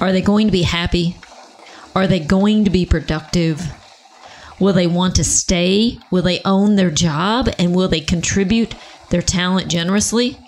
Are 0.00 0.12
they 0.12 0.22
going 0.22 0.46
to 0.46 0.52
be 0.52 0.62
happy? 0.62 1.16
Are 1.94 2.06
they 2.06 2.20
going 2.20 2.64
to 2.64 2.70
be 2.70 2.86
productive? 2.86 3.72
Will 4.60 4.72
they 4.72 4.86
want 4.86 5.16
to 5.16 5.24
stay? 5.24 5.98
Will 6.10 6.22
they 6.22 6.40
own 6.44 6.76
their 6.76 6.90
job? 6.90 7.48
And 7.58 7.74
will 7.74 7.88
they 7.88 8.00
contribute 8.00 8.74
their 9.10 9.22
talent 9.22 9.68
generously? 9.68 10.38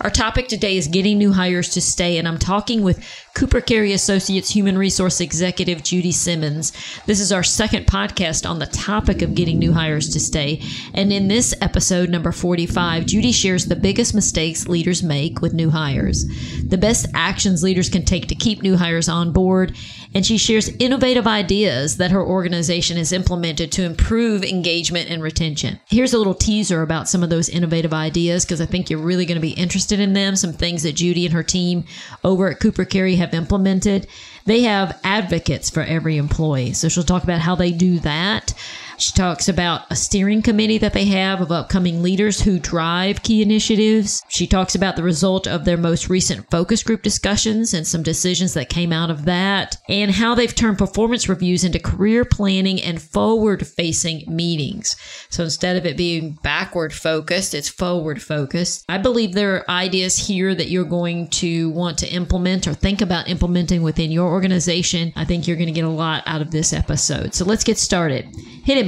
Our 0.00 0.10
topic 0.10 0.46
today 0.46 0.76
is 0.76 0.86
getting 0.86 1.18
new 1.18 1.32
hires 1.32 1.70
to 1.70 1.80
stay, 1.80 2.18
and 2.18 2.28
I'm 2.28 2.38
talking 2.38 2.82
with 2.82 3.04
Cooper 3.34 3.60
Carry 3.60 3.92
Associates 3.92 4.50
Human 4.50 4.78
Resource 4.78 5.20
Executive 5.20 5.82
Judy 5.82 6.12
Simmons. 6.12 6.72
This 7.06 7.18
is 7.18 7.32
our 7.32 7.42
second 7.42 7.88
podcast 7.88 8.48
on 8.48 8.60
the 8.60 8.66
topic 8.66 9.22
of 9.22 9.34
getting 9.34 9.58
new 9.58 9.72
hires 9.72 10.08
to 10.10 10.20
stay. 10.20 10.62
And 10.94 11.12
in 11.12 11.26
this 11.26 11.52
episode, 11.60 12.10
number 12.10 12.30
45, 12.30 13.06
Judy 13.06 13.32
shares 13.32 13.66
the 13.66 13.74
biggest 13.74 14.14
mistakes 14.14 14.68
leaders 14.68 15.02
make 15.02 15.40
with 15.40 15.52
new 15.52 15.70
hires, 15.70 16.26
the 16.62 16.78
best 16.78 17.06
actions 17.14 17.64
leaders 17.64 17.88
can 17.88 18.04
take 18.04 18.28
to 18.28 18.36
keep 18.36 18.62
new 18.62 18.76
hires 18.76 19.08
on 19.08 19.32
board, 19.32 19.76
and 20.14 20.24
she 20.24 20.38
shares 20.38 20.68
innovative 20.78 21.26
ideas 21.26 21.96
that 21.98 22.10
her 22.10 22.24
organization 22.24 22.96
has 22.96 23.12
implemented 23.12 23.70
to 23.72 23.84
improve 23.84 24.42
engagement 24.42 25.10
and 25.10 25.22
retention. 25.22 25.80
Here's 25.88 26.14
a 26.14 26.18
little 26.18 26.34
teaser 26.34 26.82
about 26.82 27.08
some 27.08 27.22
of 27.22 27.30
those 27.30 27.48
innovative 27.48 27.92
ideas 27.92 28.44
because 28.44 28.60
I 28.60 28.66
think 28.66 28.90
you're 28.90 28.98
really 28.98 29.26
going 29.26 29.36
to 29.36 29.40
be 29.40 29.50
interested 29.50 30.00
in 30.00 30.12
them. 30.12 30.36
Some 30.36 30.52
things 30.52 30.82
that 30.82 30.96
Judy 30.96 31.24
and 31.24 31.34
her 31.34 31.42
team 31.42 31.84
over 32.24 32.50
at 32.50 32.60
Cooper 32.60 32.84
Carry 32.84 33.16
have 33.16 33.34
implemented. 33.34 34.06
They 34.46 34.62
have 34.62 34.98
advocates 35.04 35.68
for 35.68 35.82
every 35.82 36.16
employee. 36.16 36.72
So 36.72 36.88
she'll 36.88 37.04
talk 37.04 37.22
about 37.22 37.40
how 37.40 37.54
they 37.54 37.70
do 37.70 37.98
that. 38.00 38.54
She 38.98 39.12
talks 39.12 39.48
about 39.48 39.82
a 39.90 39.96
steering 39.96 40.42
committee 40.42 40.78
that 40.78 40.92
they 40.92 41.04
have 41.06 41.40
of 41.40 41.52
upcoming 41.52 42.02
leaders 42.02 42.40
who 42.40 42.58
drive 42.58 43.22
key 43.22 43.42
initiatives. 43.42 44.22
She 44.28 44.46
talks 44.46 44.74
about 44.74 44.96
the 44.96 45.04
result 45.04 45.46
of 45.46 45.64
their 45.64 45.76
most 45.76 46.08
recent 46.08 46.50
focus 46.50 46.82
group 46.82 47.02
discussions 47.02 47.74
and 47.74 47.86
some 47.86 48.02
decisions 48.02 48.54
that 48.54 48.68
came 48.68 48.92
out 48.92 49.10
of 49.10 49.24
that, 49.26 49.76
and 49.88 50.10
how 50.10 50.34
they've 50.34 50.54
turned 50.54 50.78
performance 50.78 51.28
reviews 51.28 51.62
into 51.62 51.78
career 51.78 52.24
planning 52.24 52.82
and 52.82 53.00
forward 53.00 53.66
facing 53.66 54.24
meetings. 54.26 54.96
So 55.30 55.44
instead 55.44 55.76
of 55.76 55.86
it 55.86 55.96
being 55.96 56.38
backward 56.42 56.92
focused, 56.92 57.54
it's 57.54 57.68
forward 57.68 58.20
focused. 58.20 58.84
I 58.88 58.98
believe 58.98 59.32
there 59.32 59.56
are 59.56 59.70
ideas 59.70 60.18
here 60.18 60.54
that 60.56 60.70
you're 60.70 60.84
going 60.84 61.28
to 61.28 61.70
want 61.70 61.98
to 61.98 62.08
implement 62.08 62.66
or 62.66 62.74
think 62.74 63.00
about 63.00 63.28
implementing 63.28 63.82
within 63.82 64.10
your 64.10 64.28
organization. 64.28 65.12
I 65.14 65.24
think 65.24 65.46
you're 65.46 65.56
going 65.56 65.68
to 65.68 65.72
get 65.72 65.84
a 65.84 65.88
lot 65.88 66.24
out 66.26 66.42
of 66.42 66.50
this 66.50 66.72
episode. 66.72 67.34
So 67.34 67.44
let's 67.44 67.64
get 67.64 67.78
started. 67.78 68.26
Hit 68.64 68.76
it, 68.76 68.87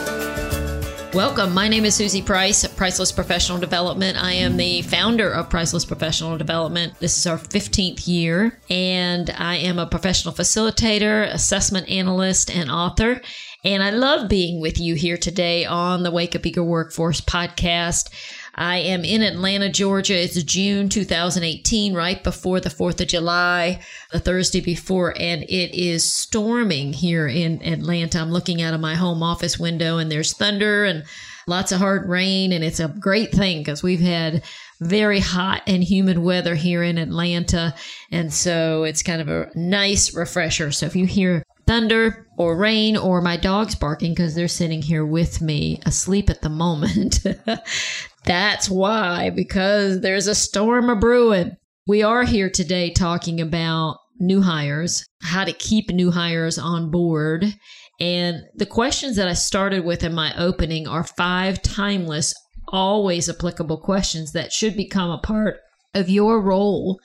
Welcome. 1.13 1.53
My 1.53 1.67
name 1.67 1.83
is 1.83 1.99
Suzie 1.99 2.25
Price 2.25 2.65
Priceless 2.65 3.11
Professional 3.11 3.57
Development. 3.57 4.17
I 4.17 4.31
am 4.31 4.55
the 4.55 4.81
founder 4.83 5.29
of 5.29 5.49
Priceless 5.49 5.83
Professional 5.83 6.37
Development. 6.37 6.97
This 7.01 7.17
is 7.17 7.27
our 7.27 7.37
15th 7.37 8.07
year, 8.07 8.57
and 8.69 9.29
I 9.37 9.57
am 9.57 9.77
a 9.77 9.85
professional 9.85 10.33
facilitator, 10.33 11.29
assessment 11.33 11.89
analyst, 11.89 12.49
and 12.49 12.71
author. 12.71 13.19
And 13.65 13.83
I 13.83 13.89
love 13.89 14.29
being 14.29 14.61
with 14.61 14.79
you 14.79 14.95
here 14.95 15.17
today 15.17 15.65
on 15.65 16.03
the 16.03 16.11
Wake 16.11 16.33
Up 16.33 16.45
Eager 16.45 16.63
Workforce 16.63 17.19
podcast. 17.19 18.09
I 18.55 18.79
am 18.79 19.05
in 19.05 19.21
Atlanta, 19.21 19.69
Georgia. 19.69 20.21
It's 20.21 20.41
June 20.43 20.89
2018, 20.89 21.93
right 21.93 22.21
before 22.21 22.59
the 22.59 22.69
4th 22.69 22.99
of 22.99 23.07
July, 23.07 23.79
the 24.11 24.19
Thursday 24.19 24.59
before, 24.59 25.13
and 25.17 25.43
it 25.43 25.77
is 25.77 26.03
storming 26.03 26.91
here 26.91 27.27
in 27.27 27.63
Atlanta. 27.63 28.19
I'm 28.19 28.31
looking 28.31 28.61
out 28.61 28.73
of 28.73 28.81
my 28.81 28.95
home 28.95 29.23
office 29.23 29.57
window 29.57 29.99
and 29.99 30.11
there's 30.11 30.33
thunder 30.33 30.83
and 30.83 31.05
lots 31.47 31.71
of 31.71 31.79
hard 31.79 32.09
rain, 32.09 32.51
and 32.51 32.63
it's 32.63 32.79
a 32.81 32.89
great 32.89 33.31
thing 33.31 33.59
because 33.59 33.81
we've 33.81 34.01
had 34.01 34.43
very 34.81 35.19
hot 35.19 35.61
and 35.65 35.83
humid 35.83 36.17
weather 36.17 36.55
here 36.55 36.83
in 36.83 36.97
Atlanta. 36.97 37.73
And 38.11 38.33
so 38.33 38.83
it's 38.83 39.03
kind 39.03 39.21
of 39.21 39.29
a 39.29 39.49
nice 39.55 40.13
refresher. 40.13 40.71
So 40.71 40.87
if 40.87 40.95
you 40.95 41.05
hear 41.05 41.43
thunder 41.67 42.27
or 42.37 42.57
rain 42.57 42.97
or 42.97 43.21
my 43.21 43.37
dogs 43.37 43.75
barking 43.75 44.13
because 44.13 44.35
they're 44.35 44.47
sitting 44.47 44.81
here 44.81 45.05
with 45.05 45.41
me 45.41 45.79
asleep 45.85 46.29
at 46.29 46.41
the 46.41 46.49
moment. 46.49 47.19
That's 48.25 48.69
why, 48.69 49.29
because 49.31 50.01
there's 50.01 50.27
a 50.27 50.35
storm 50.35 50.89
a 50.89 50.95
brewing. 50.95 51.57
We 51.87 52.03
are 52.03 52.23
here 52.23 52.49
today 52.49 52.91
talking 52.91 53.41
about 53.41 53.97
new 54.19 54.41
hires, 54.41 55.05
how 55.23 55.43
to 55.43 55.53
keep 55.53 55.89
new 55.89 56.11
hires 56.11 56.59
on 56.59 56.91
board. 56.91 57.55
And 57.99 58.43
the 58.55 58.67
questions 58.67 59.15
that 59.15 59.27
I 59.27 59.33
started 59.33 59.83
with 59.83 60.03
in 60.03 60.13
my 60.13 60.33
opening 60.37 60.87
are 60.87 61.03
five 61.03 61.61
timeless, 61.61 62.33
always 62.67 63.27
applicable 63.27 63.79
questions 63.79 64.33
that 64.33 64.53
should 64.53 64.77
become 64.77 65.09
a 65.09 65.17
part 65.17 65.57
of 65.95 66.09
your 66.09 66.39
role 66.39 66.99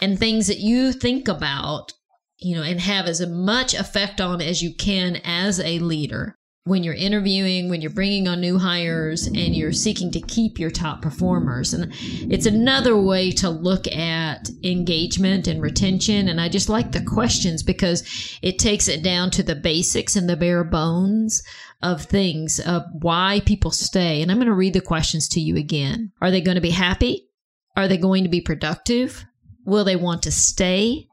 and 0.00 0.18
things 0.18 0.48
that 0.48 0.58
you 0.58 0.92
think 0.92 1.28
about, 1.28 1.92
you 2.38 2.56
know, 2.56 2.62
and 2.62 2.80
have 2.80 3.06
as 3.06 3.24
much 3.26 3.72
effect 3.72 4.20
on 4.20 4.40
as 4.40 4.62
you 4.62 4.74
can 4.74 5.16
as 5.24 5.60
a 5.60 5.78
leader 5.78 6.35
when 6.66 6.82
you're 6.82 6.94
interviewing, 6.94 7.70
when 7.70 7.80
you're 7.80 7.92
bringing 7.92 8.26
on 8.26 8.40
new 8.40 8.58
hires, 8.58 9.28
and 9.28 9.54
you're 9.54 9.72
seeking 9.72 10.10
to 10.10 10.20
keep 10.20 10.58
your 10.58 10.70
top 10.70 11.00
performers. 11.00 11.72
And 11.72 11.92
it's 12.28 12.44
another 12.44 13.00
way 13.00 13.30
to 13.32 13.48
look 13.48 13.86
at 13.86 14.50
engagement 14.64 15.46
and 15.46 15.62
retention. 15.62 16.28
And 16.28 16.40
I 16.40 16.48
just 16.48 16.68
like 16.68 16.90
the 16.90 17.04
questions 17.04 17.62
because 17.62 18.02
it 18.42 18.58
takes 18.58 18.88
it 18.88 19.04
down 19.04 19.30
to 19.30 19.44
the 19.44 19.54
basics 19.54 20.16
and 20.16 20.28
the 20.28 20.36
bare 20.36 20.64
bones 20.64 21.40
of 21.82 22.02
things 22.02 22.58
of 22.58 22.82
why 23.00 23.42
people 23.46 23.70
stay. 23.70 24.20
And 24.20 24.32
I'm 24.32 24.38
going 24.38 24.48
to 24.48 24.52
read 24.52 24.74
the 24.74 24.80
questions 24.80 25.28
to 25.28 25.40
you 25.40 25.56
again. 25.56 26.10
Are 26.20 26.32
they 26.32 26.40
going 26.40 26.56
to 26.56 26.60
be 26.60 26.70
happy? 26.70 27.28
Are 27.76 27.86
they 27.86 27.96
going 27.96 28.24
to 28.24 28.28
be 28.28 28.40
productive? 28.40 29.24
Will 29.64 29.84
they 29.84 29.94
want 29.94 30.24
to 30.24 30.32
stay? 30.32 31.06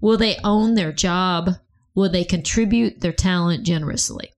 Will 0.00 0.16
they 0.16 0.38
own 0.44 0.76
their 0.76 0.92
job? 0.92 1.50
Will 1.94 2.10
they 2.10 2.24
contribute 2.24 3.00
their 3.02 3.12
talent 3.12 3.66
generously? 3.66 4.30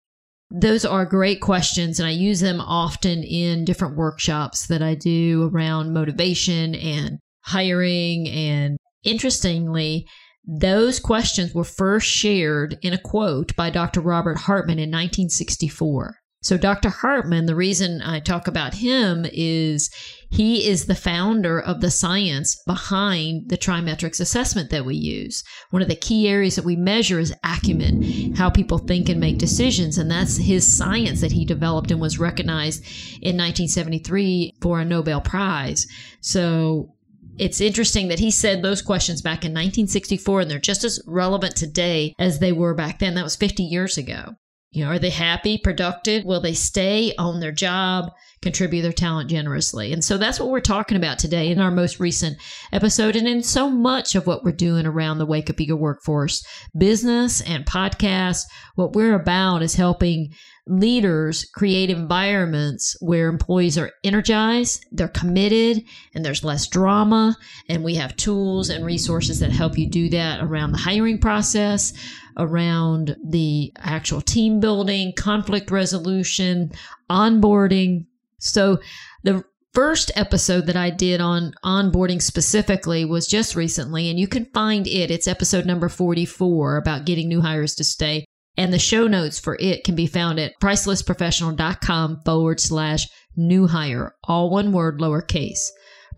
Those 0.51 0.85
are 0.85 1.05
great 1.05 1.41
questions, 1.41 1.99
and 1.99 2.07
I 2.07 2.13
use 2.13 2.41
them 2.41 2.61
often 2.61 3.25
in 3.25 3.65
different 3.65 3.97
workshops 3.97 4.67
that 4.69 4.81
I 4.81 4.95
do 4.95 5.51
around 5.53 5.93
motivation 5.93 6.75
and 6.75 7.19
hiring. 7.43 8.29
And 8.29 8.79
interestingly, 9.03 10.07
those 10.47 11.01
questions 11.01 11.53
were 11.53 11.65
first 11.65 12.07
shared 12.07 12.79
in 12.83 12.93
a 12.93 12.99
quote 12.99 13.57
by 13.57 13.71
Dr. 13.71 14.01
Robert 14.01 14.39
Hartman 14.39 14.79
in 14.79 14.91
1964. 14.91 16.17
So, 16.43 16.57
Dr. 16.57 16.91
Hartman, 16.91 17.47
the 17.47 17.57
reason 17.57 18.01
I 18.01 18.21
talk 18.21 18.47
about 18.47 18.75
him 18.75 19.27
is 19.33 19.91
he 20.31 20.67
is 20.67 20.87
the 20.87 20.95
founder 20.95 21.61
of 21.61 21.81
the 21.81 21.91
science 21.91 22.61
behind 22.67 23.49
the 23.49 23.57
TriMetrix 23.57 24.21
assessment 24.21 24.71
that 24.71 24.85
we 24.85 24.97
use. 24.97 25.43
One 25.71 25.83
of 25.83 25.89
the 25.89 25.97
key 25.97 26.29
areas 26.29 26.57
that 26.57 26.65
we 26.65 26.77
measure 26.77 27.19
is 27.19 27.35
acumen, 27.45 28.35
how 28.35 28.51
people 28.51 28.79
think 28.79 29.09
and 29.09 29.21
make 29.21 29.39
decisions. 29.39 29.99
And 29.99 30.11
that's 30.11 30.37
his 30.37 30.77
science 30.77 31.21
that 31.21 31.33
he 31.33 31.45
developed 31.45 31.91
and 31.91 32.01
was 32.01 32.19
recognized 32.19 32.83
in 33.23 33.37
1973 33.37 34.55
for 34.61 34.81
a 34.81 34.85
Nobel 34.85 35.21
Prize. 35.21 35.87
So, 36.21 36.93
it's 37.39 37.61
interesting 37.61 38.09
that 38.09 38.19
he 38.19 38.31
said 38.31 38.63
those 38.63 38.81
questions 38.81 39.21
back 39.21 39.45
in 39.45 39.53
1964 39.53 40.41
and 40.41 40.51
they're 40.51 40.59
just 40.59 40.85
as 40.85 41.03
relevant 41.07 41.55
today 41.55 42.15
as 42.19 42.39
they 42.39 42.51
were 42.51 42.73
back 42.73 42.99
then. 42.99 43.15
That 43.15 43.25
was 43.25 43.37
50 43.37 43.63
years 43.63 43.99
ago. 43.99 44.37
You 44.77 44.85
know, 44.85 44.91
are 44.91 44.99
they 44.99 45.09
happy, 45.09 45.57
productive? 45.57 46.27
Will 46.27 46.43
they 46.43 46.53
stay, 46.53 47.15
own 47.19 47.41
their 47.41 47.51
job, 47.51 48.13
contribute 48.43 48.83
their 48.83 48.93
talent 48.93 49.31
generously? 49.31 49.91
And 49.91 50.05
so 50.05 50.19
that's 50.19 50.39
what 50.39 50.51
we're 50.51 50.61
talking 50.61 50.99
about 50.99 51.19
today 51.19 51.49
in 51.49 51.59
our 51.63 51.71
most 51.71 51.99
recent 51.99 52.37
episode 52.75 53.17
and 53.17 53.27
in 53.27 53.43
so 53.43 53.71
much 53.71 54.15
of 54.15 54.27
what 54.27 54.45
we're 54.45 54.53
doing 54.53 54.85
around 54.85 55.17
the 55.17 55.25
Wake 55.25 55.49
Up 55.49 55.59
Eager 55.59 55.75
Workforce 55.75 56.45
business 56.77 57.41
and 57.41 57.65
podcast. 57.65 58.43
What 58.75 58.93
we're 58.93 59.15
about 59.15 59.63
is 59.63 59.77
helping 59.77 60.35
leaders 60.67 61.45
create 61.45 61.91
environments 61.91 62.97
where 63.01 63.29
employees 63.29 63.79
are 63.79 63.93
energized, 64.03 64.85
they're 64.91 65.09
committed, 65.09 65.83
and 66.15 66.25
there's 66.25 66.45
less 66.45 66.67
drama. 66.67 67.37
And 67.69 67.85
we 67.85 67.95
have 67.95 68.17
tools 68.17 68.69
and 68.69 68.85
resources 68.85 69.41
that 69.41 69.53
help 69.53 69.79
you 69.79 69.89
do 69.89 70.09
that 70.11 70.43
around 70.43 70.73
the 70.73 70.79
hiring 70.79 71.19
process, 71.19 71.93
around 72.37 73.17
the 73.25 73.73
actual 73.79 74.21
team 74.21 74.59
building, 74.59 75.13
conflict 75.17 75.71
resolution, 75.71 76.73
onboarding. 77.09 78.07
So 78.39 78.81
the 79.23 79.45
first 79.73 80.11
episode 80.17 80.67
that 80.67 80.77
I 80.77 80.91
did 80.91 81.21
on 81.21 81.53
onboarding 81.65 82.21
specifically 82.21 83.05
was 83.05 83.27
just 83.27 83.55
recently, 83.55 84.11
and 84.11 84.19
you 84.19 84.27
can 84.27 84.47
find 84.47 84.87
it. 84.87 85.11
It's 85.11 85.29
episode 85.29 85.65
number 85.65 85.89
44 85.89 86.77
about 86.77 87.05
getting 87.05 87.29
new 87.29 87.41
hires 87.41 87.75
to 87.77 87.85
stay. 87.85 88.25
And 88.57 88.73
the 88.73 88.79
show 88.79 89.07
notes 89.07 89.39
for 89.39 89.57
it 89.61 89.85
can 89.85 89.95
be 89.95 90.07
found 90.07 90.39
at 90.39 90.55
pricelessprofessional.com 90.63 92.23
forward 92.25 92.61
slash 92.61 93.09
new 93.37 93.67
hire, 93.67 94.15
all 94.25 94.51
one 94.51 94.73
word, 94.73 94.99
lowercase. 94.99 95.69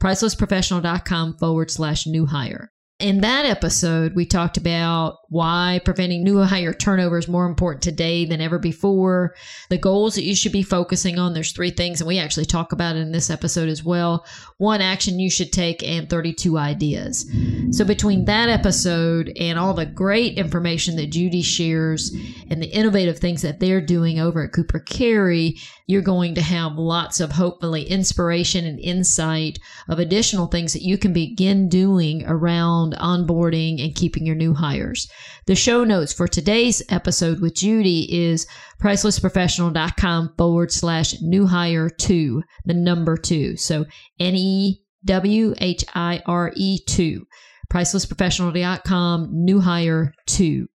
Pricelessprofessional.com 0.00 1.38
forward 1.38 1.70
slash 1.70 2.06
new 2.06 2.26
hire. 2.26 2.70
In 3.00 3.20
that 3.20 3.44
episode, 3.44 4.14
we 4.14 4.26
talked 4.26 4.56
about 4.56 5.19
why 5.29 5.81
preventing 5.85 6.23
new 6.23 6.43
hire 6.43 6.73
turnover 6.73 7.19
is 7.19 7.29
more 7.29 7.47
important 7.47 7.83
today 7.83 8.25
than 8.25 8.41
ever 8.41 8.59
before. 8.59 9.35
The 9.69 9.79
goals 9.79 10.15
that 10.15 10.25
you 10.25 10.35
should 10.35 10.53
be 10.53 10.63
focusing 10.63 11.19
on. 11.19 11.35
There's 11.35 11.53
three 11.53 11.71
things, 11.71 12.01
and 12.01 12.09
we 12.09 12.19
actually 12.19 12.47
talk 12.47 12.73
about 12.73 12.97
it 12.97 13.01
in 13.01 13.13
this 13.13 13.31
episode 13.31 13.69
as 13.69 13.85
well. 13.85 14.27
One 14.57 14.81
action 14.81 15.19
you 15.19 15.31
should 15.31 15.53
take, 15.53 15.83
and 15.83 16.09
32 16.09 16.57
ideas. 16.57 17.31
So 17.71 17.85
between 17.85 18.25
that 18.25 18.49
episode 18.49 19.33
and 19.39 19.59
all 19.59 19.75
the 19.75 19.87
great 19.87 20.39
information 20.39 20.97
that 20.97 21.11
Judy 21.11 21.43
shares 21.43 22.15
and 22.51 22.63
the 22.63 22.75
innovative 22.75 23.19
things 23.19 23.43
that 23.43 23.61
they're 23.61 23.81
doing 23.81 24.19
over 24.19 24.45
at 24.45 24.53
Cooper 24.53 24.79
Carry, 24.81 25.57
you're 25.87 26.03
going 26.03 26.35
to 26.35 26.43
have 26.43 26.77
lots 26.77 27.21
of 27.21 27.33
hopefully 27.33 27.83
inspiration 27.83 28.65
and 28.65 28.81
insight 28.81 29.59
of 29.89 29.99
additional 29.99 30.47
things 30.47 30.73
that 30.73 30.83
you 30.83 30.97
can 30.99 31.13
begin 31.13 31.69
doing 31.69 32.25
around 32.27 32.95
onboarding 32.95 33.85
and 33.85 33.95
keeping 33.95 34.25
your 34.25 34.37
new 34.37 34.55
hires. 34.55 35.09
The 35.47 35.55
show 35.55 35.85
notes 35.85 36.12
for 36.12 36.29
today's 36.29 36.82
episode 36.88 37.41
with 37.41 37.55
Judy 37.55 38.31
is 38.31 38.47
pricelessprofessional.com 38.81 40.35
forward 40.37 40.73
slash 40.73 41.20
new 41.20 41.47
hire 41.47 41.88
two, 41.88 42.43
the 42.65 42.75
number 42.75 43.17
two. 43.17 43.56
So 43.56 43.87
N 44.19 44.35
E 44.35 44.82
W 45.05 45.55
H 45.59 45.85
I 45.94 46.23
R 46.26 46.53
E 46.56 46.79
two. 46.87 47.26
Pricelessprofessional.com, 47.73 49.29
new 49.32 49.61
hire 49.61 50.15
two. 50.26 50.69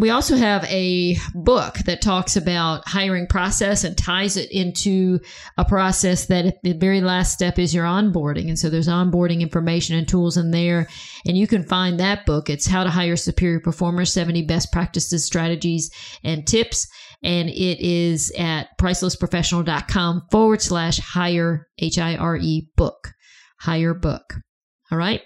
We 0.00 0.08
also 0.08 0.34
have 0.34 0.64
a 0.64 1.18
book 1.34 1.74
that 1.84 2.00
talks 2.00 2.34
about 2.34 2.88
hiring 2.88 3.26
process 3.26 3.84
and 3.84 3.98
ties 3.98 4.38
it 4.38 4.50
into 4.50 5.20
a 5.58 5.64
process 5.66 6.24
that 6.28 6.56
the 6.62 6.72
very 6.72 7.02
last 7.02 7.34
step 7.34 7.58
is 7.58 7.74
your 7.74 7.84
onboarding. 7.84 8.48
And 8.48 8.58
so 8.58 8.70
there's 8.70 8.88
onboarding 8.88 9.42
information 9.42 9.98
and 9.98 10.08
tools 10.08 10.38
in 10.38 10.52
there. 10.52 10.88
And 11.26 11.36
you 11.36 11.46
can 11.46 11.64
find 11.64 12.00
that 12.00 12.24
book. 12.24 12.48
It's 12.48 12.66
How 12.66 12.82
to 12.82 12.88
Hire 12.88 13.14
Superior 13.14 13.60
Performers 13.60 14.10
70 14.10 14.40
Best 14.46 14.72
Practices, 14.72 15.26
Strategies, 15.26 15.90
and 16.24 16.46
Tips. 16.46 16.88
And 17.22 17.50
it 17.50 17.80
is 17.80 18.32
at 18.38 18.68
pricelessprofessional.com 18.80 20.28
forward 20.30 20.62
slash 20.62 20.98
hire, 20.98 21.68
H 21.78 21.98
I 21.98 22.16
R 22.16 22.38
E 22.38 22.70
book, 22.74 23.12
hire 23.58 23.92
book. 23.92 24.32
All 24.90 24.96
right. 24.96 25.20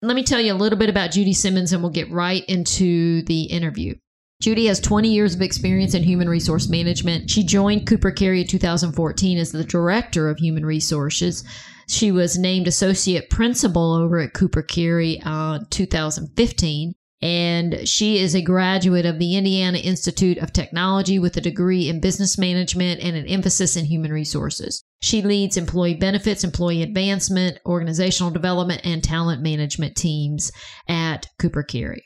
Let 0.00 0.16
me 0.16 0.22
tell 0.22 0.40
you 0.40 0.54
a 0.54 0.56
little 0.56 0.78
bit 0.78 0.88
about 0.88 1.10
Judy 1.10 1.34
Simmons 1.34 1.74
and 1.74 1.82
we'll 1.82 1.92
get 1.92 2.10
right 2.10 2.42
into 2.46 3.22
the 3.24 3.42
interview. 3.42 3.96
Judy 4.40 4.66
has 4.66 4.80
20 4.80 5.08
years 5.08 5.34
of 5.34 5.42
experience 5.42 5.94
in 5.94 6.02
human 6.02 6.28
resource 6.28 6.68
management. 6.68 7.30
She 7.30 7.44
joined 7.44 7.86
Cooper 7.86 8.10
Carry 8.10 8.42
in 8.42 8.46
2014 8.46 9.38
as 9.38 9.52
the 9.52 9.64
director 9.64 10.28
of 10.28 10.38
human 10.38 10.66
resources. 10.66 11.44
She 11.88 12.10
was 12.10 12.38
named 12.38 12.66
associate 12.66 13.30
principal 13.30 13.94
over 13.94 14.18
at 14.18 14.34
Cooper 14.34 14.62
Carry 14.62 15.20
uh, 15.24 15.60
2015. 15.70 16.94
And 17.22 17.88
she 17.88 18.18
is 18.18 18.34
a 18.34 18.42
graduate 18.42 19.06
of 19.06 19.18
the 19.18 19.34
Indiana 19.34 19.78
Institute 19.78 20.36
of 20.36 20.52
Technology 20.52 21.18
with 21.18 21.38
a 21.38 21.40
degree 21.40 21.88
in 21.88 22.00
business 22.00 22.36
management 22.36 23.00
and 23.00 23.16
an 23.16 23.26
emphasis 23.26 23.76
in 23.76 23.86
human 23.86 24.12
resources. 24.12 24.84
She 25.00 25.22
leads 25.22 25.56
employee 25.56 25.94
benefits, 25.94 26.44
employee 26.44 26.82
advancement, 26.82 27.60
organizational 27.64 28.30
development, 28.30 28.82
and 28.84 29.02
talent 29.02 29.40
management 29.40 29.96
teams 29.96 30.52
at 30.86 31.28
Cooper 31.38 31.62
Carry. 31.62 32.04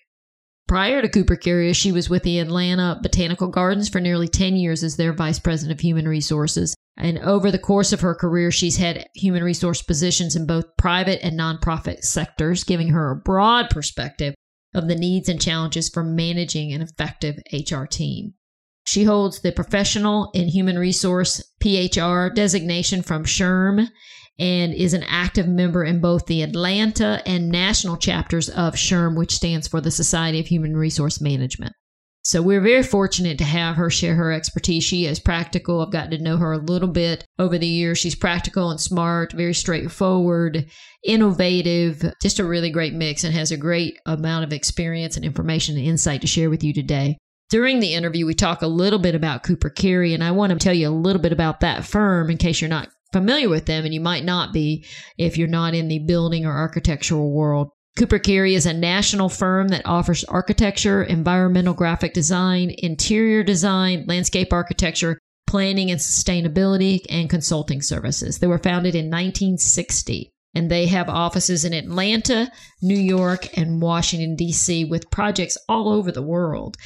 Prior 0.69 1.01
to 1.01 1.09
Cooper 1.09 1.35
Carry, 1.35 1.73
she 1.73 1.93
was 1.93 2.11
with 2.11 2.25
the 2.25 2.39
Atlanta 2.41 3.01
Botanical 3.03 3.49
Gardens 3.49 3.89
for 3.89 4.01
nearly 4.01 4.29
10 4.29 4.55
years 4.55 4.85
as 4.85 4.97
their 4.97 5.15
vice 5.15 5.39
president 5.39 5.79
of 5.79 5.81
human 5.81 6.07
resources. 6.07 6.75
And 6.99 7.19
over 7.21 7.51
the 7.51 7.59
course 7.59 7.95
of 7.95 8.03
her 8.03 8.15
career, 8.15 8.51
she's 8.51 8.77
had 8.77 9.07
human 9.15 9.43
resource 9.43 9.81
positions 9.81 10.37
in 10.37 10.47
both 10.47 10.77
private 10.77 11.25
and 11.25 11.41
nonprofit 11.41 12.01
sectors, 12.01 12.65
giving 12.65 12.91
her 12.91 13.11
a 13.11 13.17
broad 13.17 13.71
perspective 13.71 14.35
of 14.75 14.89
the 14.89 14.95
needs 14.95 15.31
and 15.31 15.41
challenges 15.41 15.89
for 15.89 16.05
managing 16.05 16.71
an 16.75 16.83
effective 16.83 17.37
HR 17.51 17.85
team. 17.85 18.35
She 18.85 19.05
holds 19.05 19.41
the 19.41 19.53
Professional 19.53 20.31
in 20.35 20.49
Human 20.49 20.79
Resource 20.79 21.43
PHR 21.63 22.35
designation 22.35 23.03
from 23.03 23.25
SHRM 23.25 23.89
and 24.39 24.73
is 24.73 24.95
an 24.95 25.05
active 25.05 25.49
member 25.49 25.85
in 25.85 26.01
both 26.01 26.27
the 26.27 26.43
Atlanta 26.43 27.23
and 27.27 27.49
national 27.49 27.97
chapters 27.97 28.49
of 28.49 28.75
SHRM, 28.75 29.17
which 29.17 29.35
stands 29.35 29.67
for 29.67 29.81
the 29.81 29.91
Society 29.91 30.39
of 30.41 30.47
Human 30.47 30.77
Resource 30.77 31.21
Management. 31.21 31.73
So 32.23 32.43
we're 32.43 32.61
very 32.61 32.83
fortunate 32.83 33.39
to 33.39 33.45
have 33.45 33.77
her 33.77 33.89
share 33.89 34.15
her 34.15 34.33
expertise. 34.33 34.85
She 34.85 35.07
is 35.07 35.19
practical. 35.19 35.81
I've 35.81 35.91
gotten 35.91 36.11
to 36.11 36.23
know 36.23 36.37
her 36.37 36.53
a 36.53 36.59
little 36.59 36.89
bit 36.89 37.25
over 37.39 37.57
the 37.57 37.67
years. 37.67 37.99
She's 37.99 38.15
practical 38.15 38.71
and 38.71 38.79
smart, 38.79 39.33
very 39.33 39.55
straightforward, 39.55 40.67
innovative, 41.03 42.05
just 42.21 42.39
a 42.39 42.45
really 42.45 42.71
great 42.71 42.93
mix 42.93 43.25
and 43.25 43.33
has 43.35 43.51
a 43.51 43.57
great 43.57 43.99
amount 44.05 44.45
of 44.45 44.53
experience 44.53 45.17
and 45.17 45.25
information 45.25 45.79
and 45.79 45.87
insight 45.87 46.21
to 46.21 46.27
share 46.27 46.51
with 46.51 46.63
you 46.63 46.75
today. 46.75 47.17
During 47.51 47.81
the 47.81 47.95
interview, 47.95 48.27
we 48.27 48.35
talk 48.35 48.61
a 48.61 48.67
little 48.67 48.99
bit 48.99 49.15
about 49.15 49.43
Cooper 49.43 49.71
Carry, 49.71 50.13
and 50.13 50.23
I 50.23 50.33
want 50.33 50.53
to 50.53 50.59
tell 50.59 50.75
you 50.75 50.89
a 50.89 50.91
little 50.91 51.23
bit 51.23 51.33
about 51.33 51.61
that 51.61 51.87
firm 51.87 52.29
in 52.29 52.37
case 52.37 52.61
you're 52.61 52.69
not 52.69 52.91
familiar 53.13 53.49
with 53.49 53.67
them, 53.67 53.85
and 53.85 53.95
you 53.95 54.01
might 54.01 54.25
not 54.25 54.53
be 54.53 54.85
if 55.17 55.37
you're 55.37 55.49
not 55.49 55.75
in 55.75 55.89
the 55.89 55.99
building 56.01 56.45
or 56.45 56.53
architectural 56.53 57.33
world. 57.33 57.71
Cooper 57.97 58.19
Carry 58.19 58.55
is 58.55 58.67
a 58.67 58.73
national 58.73 59.29
firm 59.29 59.69
that 59.69 59.83
offers 59.85 60.23
architecture, 60.25 61.03
environmental 61.03 61.75
graphic 61.75 62.15
design, 62.15 62.73
interior 62.79 63.43
design, 63.43 64.05
landscape 64.07 64.53
architecture, 64.53 65.19
planning 65.49 65.91
and 65.91 65.99
sustainability, 65.99 67.01
and 67.09 67.29
consulting 67.29 67.83
services. 67.83 68.39
They 68.39 68.47
were 68.47 68.59
founded 68.59 68.95
in 68.95 69.07
1960 69.07 70.31
and 70.55 70.71
they 70.71 70.87
have 70.87 71.09
offices 71.09 71.65
in 71.65 71.73
Atlanta, 71.73 72.51
New 72.83 72.99
York, 72.99 73.57
and 73.57 73.83
Washington, 73.83 74.35
D.C., 74.35 74.85
with 74.87 75.11
projects 75.11 75.59
all 75.69 75.93
over 75.93 76.11
the 76.11 76.23
world. 76.23 76.77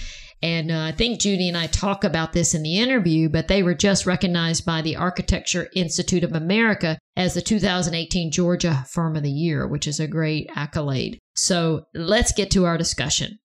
And 0.43 0.73
uh, 0.73 0.81
I 0.81 0.93
think 0.93 1.21
Judy 1.21 1.49
and 1.49 1.57
I 1.57 1.69
talk 1.69 2.03
about 2.03 2.33
this 2.33 2.53
in 2.53 2.65
the 2.65 2.79
interview, 2.79 3.29
but 3.29 3.47
they 3.47 3.63
were 3.63 3.75
just 3.75 4.07
recognized 4.07 4.67
by 4.67 4.83
the 4.83 4.97
Architecture 4.97 5.69
Institute 5.75 6.25
of 6.25 6.33
America 6.33 6.99
as 7.17 7.35
the 7.35 7.43
2018 7.43 8.33
Georgia 8.33 8.85
Firm 8.91 9.15
of 9.15 9.23
the 9.23 9.31
Year, 9.31 9.69
which 9.69 9.87
is 9.87 10.01
a 10.01 10.09
great 10.09 10.51
accolade. 10.57 11.19
So 11.37 11.85
let's 11.95 12.33
get 12.33 12.51
to 12.53 12.65
our 12.65 12.77
discussion. 12.77 13.39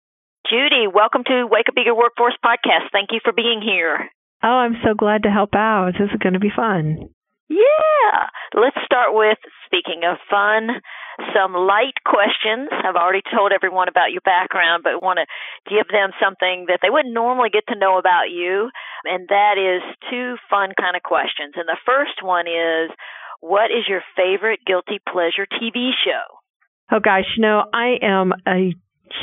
Judy, 0.48 0.87
welcome 0.93 1.25
to 1.25 1.46
Wake 1.50 1.69
Up 1.69 1.75
Eager 1.78 1.94
Workforce 1.94 2.37
Podcast. 2.44 2.88
Thank 2.93 3.10
you 3.12 3.20
for 3.22 3.32
being 3.32 3.60
here. 3.62 4.08
Oh, 4.43 4.48
I'm 4.48 4.76
so 4.84 4.94
glad 4.94 5.25
to 5.25 5.31
help 5.31 5.54
out. 5.54 5.93
This 5.98 6.08
is 6.12 6.19
going 6.22 6.34
to 6.34 6.41
be 6.41 6.53
fun. 6.55 7.10
Yeah. 7.48 8.29
Let's 8.55 8.76
start 8.84 9.08
with 9.10 9.38
speaking 9.67 10.03
of 10.08 10.19
fun, 10.31 10.81
some 11.35 11.53
light 11.55 11.96
questions. 12.05 12.69
I've 12.73 12.96
already 12.96 13.23
told 13.25 13.53
everyone 13.53 13.89
about 13.89 14.13
your 14.13 14.25
background, 14.25 14.85
but 14.85 15.03
want 15.03 15.19
to 15.19 15.27
give 15.69 15.89
them 15.89 16.11
something 16.20 16.67
that 16.69 16.81
they 16.82 16.91
wouldn't 16.91 17.15
normally 17.15 17.51
get 17.51 17.65
to 17.69 17.79
know 17.79 17.99
about 17.99 18.29
you. 18.31 18.70
And 19.05 19.29
that 19.29 19.56
is 19.56 19.82
two 20.11 20.37
fun 20.51 20.73
kind 20.79 20.96
of 20.96 21.03
questions. 21.03 21.55
And 21.56 21.69
the 21.69 21.81
first 21.85 22.23
one 22.23 22.46
is 22.46 22.91
what 23.41 23.70
is 23.70 23.89
your 23.89 24.03
favorite 24.17 24.61
guilty 24.67 25.01
pleasure 25.01 25.46
TV 25.46 25.91
show? 26.05 26.25
Oh 26.91 27.01
gosh, 27.01 27.27
you 27.37 27.43
know, 27.43 27.65
I 27.73 27.99
am 28.03 28.32
a 28.46 28.75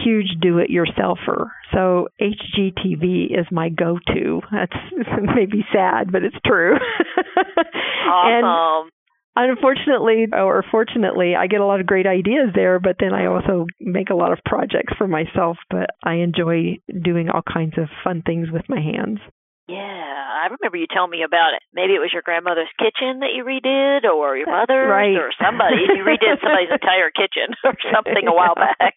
huge 0.04 0.36
do-it-yourselfer. 0.42 1.48
So 1.74 2.08
HGTV 2.22 3.38
is 3.38 3.46
my 3.52 3.70
go-to. 3.70 4.42
That's 4.52 4.74
maybe 5.36 5.66
sad, 5.74 6.12
but 6.12 6.24
it's 6.24 6.36
true. 6.46 6.76
awesome. 8.08 8.88
And 8.88 8.92
unfortunately, 9.36 10.28
or 10.32 10.63
fortunately, 10.72 11.36
I 11.36 11.48
get 11.48 11.62
a 11.62 11.66
lot 11.66 11.80
of 11.80 11.86
great 11.86 12.06
ideas 12.08 12.50
there, 12.54 12.80
but 12.80 12.98
then 13.00 13.13
I 13.13 13.25
also 13.28 13.66
make 13.80 14.10
a 14.10 14.16
lot 14.16 14.32
of 14.32 14.40
projects 14.46 14.94
for 14.98 15.08
myself. 15.08 15.58
But 15.70 15.90
I 16.04 16.16
enjoy 16.16 16.78
doing 16.90 17.30
all 17.30 17.42
kinds 17.42 17.78
of 17.78 17.90
fun 18.04 18.22
things 18.25 18.50
with 18.52 18.63
my 18.70 18.80
hands. 18.82 19.20
Yeah, 19.68 19.80
I 19.80 20.52
remember 20.52 20.75
you 20.75 20.88
telling 20.92 21.10
me 21.12 21.24
about 21.24 21.56
it. 21.56 21.63
Maybe 21.74 21.96
it 21.96 22.04
was 22.04 22.12
your 22.12 22.22
grandmother's 22.22 22.68
kitchen 22.75 23.24
that 23.24 23.32
you 23.32 23.48
redid, 23.48 24.04
or 24.04 24.36
your 24.36 24.52
mother's, 24.52 24.92
right. 24.92 25.16
or 25.16 25.32
somebody. 25.40 25.78
you 25.88 26.04
redid 26.04 26.44
somebody's 26.44 26.74
entire 26.75 27.10
kitchen 27.16 27.56
or 27.63 27.74
something 27.96 28.28
a 28.28 28.36
while 28.36 28.56
back. 28.56 28.96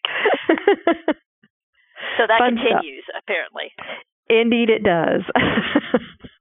so 2.19 2.27
that 2.27 2.39
Fun 2.43 2.59
continues, 2.59 3.07
stuff. 3.07 3.23
apparently. 3.23 3.71
Indeed, 4.27 4.69
it 4.69 4.83
does. 4.83 5.23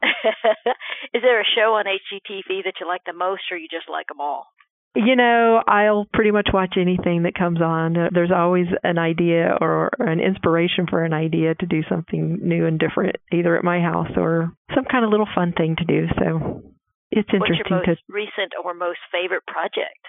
Is 1.14 1.22
there 1.22 1.40
a 1.40 1.44
show 1.56 1.74
on 1.74 1.84
HGTV 1.86 2.64
that 2.64 2.74
you 2.80 2.86
like 2.86 3.02
the 3.06 3.12
most, 3.12 3.42
or 3.50 3.56
you 3.56 3.68
just 3.70 3.88
like 3.90 4.06
them 4.08 4.20
all? 4.20 4.46
You 4.94 5.14
know, 5.14 5.62
I'll 5.68 6.06
pretty 6.14 6.30
much 6.30 6.48
watch 6.54 6.76
anything 6.80 7.24
that 7.24 7.34
comes 7.34 7.60
on. 7.60 7.96
Uh, 7.98 8.08
There's 8.12 8.30
always 8.34 8.66
an 8.82 8.96
idea 8.98 9.56
or 9.60 9.90
an 9.98 10.20
inspiration 10.20 10.86
for 10.88 11.04
an 11.04 11.12
idea 11.12 11.54
to 11.54 11.66
do 11.66 11.82
something 11.88 12.38
new 12.42 12.64
and 12.66 12.78
different, 12.78 13.16
either 13.30 13.58
at 13.58 13.64
my 13.64 13.80
house 13.80 14.10
or 14.16 14.52
some 14.74 14.84
kind 14.90 15.04
of 15.04 15.10
little 15.10 15.28
fun 15.34 15.52
thing 15.52 15.76
to 15.76 15.84
do. 15.84 16.06
So 16.18 16.62
it's 17.10 17.28
interesting 17.32 17.66
What's 17.68 17.70
your 17.70 17.78
most 17.78 17.86
to. 18.08 18.12
recent 18.12 18.52
or 18.64 18.72
most 18.72 18.98
favorite 19.12 19.42
project? 19.46 20.00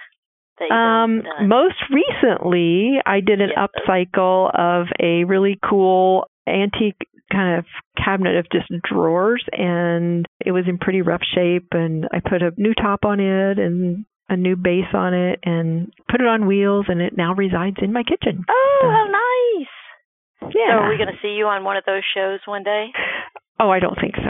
Um, 0.72 1.22
done? 1.22 1.50
most 1.50 1.76
recently, 1.92 2.98
I 3.06 3.20
did 3.20 3.42
an 3.42 3.52
Yes. 3.56 3.68
upcycle 3.88 4.50
of 4.58 4.88
a 5.00 5.24
really 5.26 5.60
cool 5.70 6.30
antique 6.48 6.98
kind 7.32 7.60
of 7.60 7.66
cabinet 7.98 8.38
of 8.38 8.46
just 8.52 8.68
drawers 8.84 9.44
and 9.52 10.26
it 10.46 10.52
was 10.52 10.66
in 10.68 10.78
pretty 10.78 11.02
rough 11.02 11.24
shape 11.36 11.68
and 11.72 12.08
I 12.12 12.20
put 12.20 12.42
a 12.42 12.52
new 12.58 12.74
top 12.74 13.06
on 13.06 13.20
it 13.20 13.60
and 13.60 14.06
a 14.30 14.36
new 14.36 14.56
base 14.56 14.94
on 14.94 15.14
it 15.14 15.40
and 15.44 15.92
put 16.10 16.22
it 16.22 16.28
on 16.28 16.48
wheels 16.48 16.86
and 16.90 17.02
it 17.02 17.18
now 17.18 17.34
resides 17.34 17.78
in 17.82 17.94
my 17.94 18.04
kitchen. 18.04 18.44
Oh, 18.50 18.80
so, 18.82 18.88
how 18.88 19.06
nice. 19.06 20.54
Yeah. 20.56 20.78
So 20.78 20.84
are 20.84 20.90
we 20.90 20.98
going 20.98 21.12
to 21.12 21.20
see 21.22 21.36
you 21.38 21.46
on 21.48 21.64
one 21.64 21.78
of 21.78 21.84
those 21.86 22.04
shows 22.14 22.40
one 22.46 22.64
day? 22.64 22.88
Oh, 23.60 23.70
I 23.72 23.80
don't 23.80 23.98
think 24.00 24.16
so. 24.16 24.22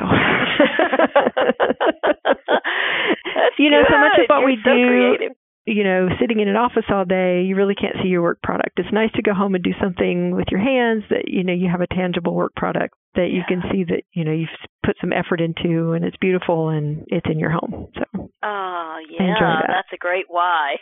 you 3.60 3.70
know, 3.72 3.82
good. 3.84 3.92
so 3.92 3.98
much 4.00 4.20
of 4.20 4.26
what 4.30 4.40
You're 4.40 4.48
we 4.48 4.58
so 4.64 4.72
do 4.72 4.88
creative 4.88 5.36
you 5.68 5.84
know, 5.84 6.08
sitting 6.20 6.40
in 6.40 6.48
an 6.48 6.56
office 6.56 6.86
all 6.90 7.04
day, 7.04 7.44
you 7.44 7.58
really 7.58 7.76
can't 7.76 7.98
see 8.02 8.08
your 8.08 8.22
work 8.22 8.42
product. 8.42 8.80
It's 8.80 8.94
nice 8.94 9.12
to 9.16 9.22
go 9.22 9.34
home 9.34 9.54
and 9.54 9.64
do 9.64 9.76
something 9.82 10.32
with 10.32 10.48
your 10.50 10.62
hands 10.62 11.04
that, 11.10 11.28
you 11.28 11.44
know, 11.44 11.52
you 11.52 11.68
have 11.70 11.82
a 11.82 11.94
tangible 11.94 12.34
work 12.34 12.56
product 12.56 12.96
that 13.16 13.28
you 13.36 13.44
yeah. 13.44 13.48
can 13.50 13.62
see 13.70 13.84
that, 13.84 14.04
you 14.14 14.24
know, 14.24 14.32
you've 14.32 14.48
put 14.86 14.96
some 15.02 15.12
effort 15.12 15.42
into 15.42 15.92
and 15.92 16.06
it's 16.06 16.16
beautiful 16.18 16.70
and 16.70 17.04
it's 17.08 17.28
in 17.30 17.38
your 17.38 17.52
home. 17.52 17.92
So, 17.96 18.04
oh, 18.16 18.98
yeah, 19.12 19.36
that. 19.40 19.68
that's 19.68 19.92
a 19.94 19.98
great 19.98 20.26
why 20.30 20.78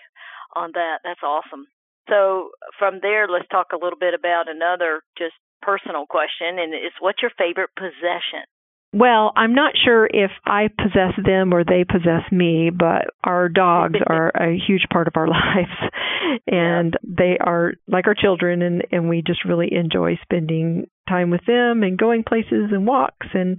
on 0.56 0.70
that. 0.75 1.00
That's 1.04 1.24
awesome. 1.24 1.65
So, 2.08 2.51
from 2.77 3.00
there, 3.01 3.27
let's 3.27 3.50
talk 3.50 3.74
a 3.74 3.84
little 3.84 3.98
bit 3.98 4.13
about 4.13 4.46
another 4.48 5.01
just 5.18 5.34
personal 5.63 6.06
question, 6.06 6.62
and 6.62 6.75
it's 6.75 6.94
what's 7.00 7.24
your 7.24 7.32
favorite 7.36 7.72
possession? 7.75 8.46
Well, 8.96 9.34
I'm 9.36 9.54
not 9.54 9.74
sure 9.84 10.06
if 10.06 10.32
I 10.46 10.70
possess 10.70 11.14
them 11.22 11.54
or 11.54 11.66
they 11.66 11.84
possess 11.84 12.32
me, 12.32 12.70
but 12.70 13.08
our 13.25 13.50
dogs 13.50 14.00
are 14.08 14.30
a 14.30 14.58
huge 14.58 14.86
part 14.92 15.08
of 15.08 15.18
our 15.18 15.28
lives. 15.28 15.92
And 16.48 16.96
they 17.04 17.38
are 17.40 17.74
like 17.88 18.08
our 18.08 18.16
children 18.16 18.62
and 18.62 18.84
and 18.92 19.10
we 19.10 19.22
just 19.22 19.44
really 19.44 19.70
enjoy 19.72 20.18
spending 20.24 20.88
time 21.10 21.30
with 21.30 21.42
them 21.46 21.84
and 21.84 22.00
going 22.00 22.24
places 22.24 22.72
and 22.72 22.88
walks 22.88 23.28
and 23.34 23.58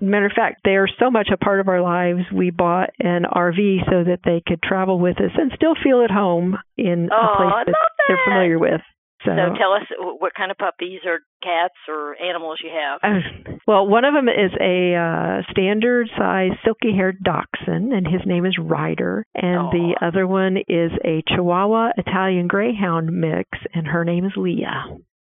matter 0.00 0.26
of 0.26 0.32
fact, 0.34 0.60
they 0.64 0.76
are 0.76 0.88
so 0.98 1.10
much 1.10 1.28
a 1.32 1.36
part 1.36 1.60
of 1.60 1.68
our 1.68 1.82
lives. 1.82 2.20
We 2.32 2.50
bought 2.50 2.90
an 3.00 3.24
RV 3.24 3.84
so 3.90 4.04
that 4.04 4.20
they 4.24 4.42
could 4.46 4.62
travel 4.62 4.98
with 5.00 5.16
us 5.20 5.32
and 5.36 5.50
still 5.54 5.74
feel 5.82 6.02
at 6.02 6.10
home 6.10 6.56
in 6.76 7.08
oh, 7.12 7.16
a 7.16 7.36
place 7.36 7.64
that, 7.66 7.72
that 7.72 8.04
they're 8.06 8.24
familiar 8.24 8.58
with. 8.58 8.80
So, 9.24 9.32
so, 9.34 9.54
tell 9.58 9.72
us 9.72 9.82
what 10.20 10.32
kind 10.34 10.50
of 10.50 10.58
puppies 10.58 11.00
or 11.04 11.18
cats 11.42 11.74
or 11.88 12.14
animals 12.22 12.58
you 12.62 12.70
have. 12.70 13.00
Uh, 13.02 13.58
well, 13.66 13.86
one 13.86 14.04
of 14.04 14.14
them 14.14 14.28
is 14.28 14.52
a 14.60 14.94
uh, 14.94 15.42
standard 15.50 16.08
size 16.16 16.52
silky 16.64 16.94
haired 16.94 17.18
dachshund, 17.24 17.92
and 17.92 18.06
his 18.06 18.22
name 18.26 18.46
is 18.46 18.56
Rider. 18.62 19.26
And 19.34 19.68
Aww. 19.68 19.72
the 19.72 20.06
other 20.06 20.26
one 20.26 20.56
is 20.68 20.92
a 21.04 21.22
Chihuahua 21.34 21.90
Italian 21.96 22.46
Greyhound 22.46 23.10
mix, 23.12 23.48
and 23.74 23.88
her 23.88 24.04
name 24.04 24.24
is 24.24 24.32
Leah. 24.36 24.84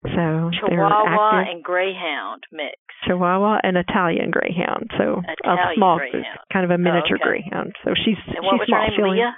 So 0.03 0.49
Chihuahua 0.61 1.45
and 1.49 1.63
Greyhound 1.63 2.43
mix. 2.51 2.77
Chihuahua 3.05 3.59
and 3.63 3.77
Italian 3.77 4.31
Greyhound. 4.31 4.89
So 4.97 5.21
Italian 5.21 5.73
a 5.73 5.75
small, 5.75 5.97
Greyhound. 5.97 6.39
kind 6.53 6.65
of 6.65 6.71
a 6.71 6.77
miniature 6.77 7.17
oh, 7.17 7.29
okay. 7.29 7.41
Greyhound. 7.43 7.73
So 7.83 7.93
she's 7.93 8.17
and 8.27 8.45
what 8.45 8.61
she's 8.61 8.61
was 8.61 8.67
small 8.67 8.89
her 8.97 9.03
name? 9.03 9.13
Leah. 9.17 9.35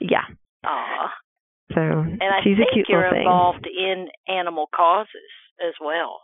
Yeah. 0.00 0.24
Aw. 0.64 1.12
So 1.74 1.80
and 1.80 2.22
I 2.22 2.40
she's 2.42 2.56
think 2.56 2.70
a 2.70 2.74
cute 2.74 2.86
you're 2.88 3.00
little 3.00 3.12
thing. 3.12 3.22
involved 3.22 3.66
in 3.66 4.08
animal 4.26 4.66
causes 4.74 5.30
as 5.60 5.74
well. 5.84 6.20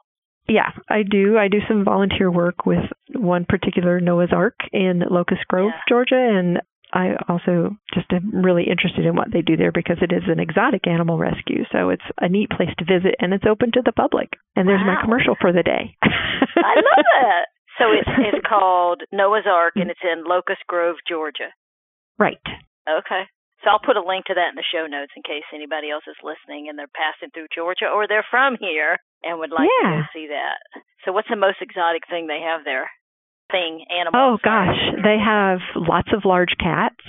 Yeah, 0.49 0.71
I 0.91 1.03
do. 1.03 1.39
I 1.39 1.49
do 1.49 1.59
some 1.69 1.85
volunteer 1.85 2.31
work 2.31 2.67
with 2.67 2.85
one 3.15 3.47
particular 3.49 3.99
Noah's 4.01 4.29
Ark 4.33 4.57
in 4.73 5.03
Locust 5.11 5.47
Grove, 5.49 5.73
Yeah. 5.75 5.81
Georgia, 5.89 6.17
and 6.21 6.61
I 6.93 7.17
also 7.29 7.77
just 7.95 8.13
am 8.13 8.31
really 8.45 8.65
interested 8.69 9.05
in 9.07 9.17
what 9.17 9.33
they 9.33 9.41
do 9.43 9.57
there 9.57 9.73
because 9.73 9.97
it 10.03 10.13
is 10.13 10.23
an 10.29 10.39
exotic 10.41 10.87
animal 10.87 11.19
rescue. 11.19 11.65
So 11.73 11.89
it's 11.91 12.05
a 12.21 12.29
neat 12.29 12.51
place 12.51 12.69
to 12.79 12.85
visit 12.85 13.17
and 13.19 13.33
it's 13.35 13.47
open 13.49 13.73
to 13.73 13.83
the 13.85 13.91
public. 13.93 14.35
And 14.55 14.69
there's 14.69 14.85
my 14.87 15.01
commercial 15.03 15.35
for 15.41 15.51
the 15.53 15.63
day. 15.65 15.97
I 16.03 16.75
love 16.77 17.05
that. 17.21 17.47
So 17.79 17.87
it's 17.91 18.09
it's 18.37 18.47
called 18.49 19.03
Noah's 19.13 19.47
Ark 19.51 19.73
and 19.77 19.91
it's 19.91 20.01
in 20.05 20.25
Locust 20.25 20.61
Grove, 20.69 20.97
Georgia. 21.09 21.51
right. 22.19 22.39
Okay. 22.87 23.23
So 23.65 23.71
I'll 23.73 23.81
put 23.81 23.97
a 23.97 24.05
link 24.05 24.27
to 24.29 24.35
that 24.37 24.53
in 24.53 24.61
the 24.61 24.69
show 24.69 24.85
notes 24.87 25.13
in 25.17 25.23
case 25.25 25.43
anybody 25.57 25.89
else 25.91 26.05
is 26.07 26.21
listening 26.23 26.69
and 26.69 26.79
they're 26.79 26.93
passing 26.93 27.33
through 27.33 27.49
Georgia 27.55 27.89
or 27.89 28.07
they're 28.07 28.27
from 28.31 28.57
here 28.61 28.99
and 29.25 29.41
would 29.41 29.51
like 29.51 29.69
to 29.69 29.89
go 29.89 30.03
see 30.13 30.29
that. 30.29 30.61
So 31.05 31.13
what's 31.13 31.29
the 31.33 31.37
most 31.41 31.59
exotic 31.65 32.03
thing 32.09 32.27
they 32.29 32.45
have 32.45 32.65
there? 32.65 32.91
Thing, 33.51 33.85
animal. 33.89 34.13
Oh 34.21 34.39
gosh, 34.43 34.77
they 35.03 35.17
have 35.17 35.59
lots 35.77 36.09
of 36.13 36.25
large 36.25 36.55
cats. 36.61 37.01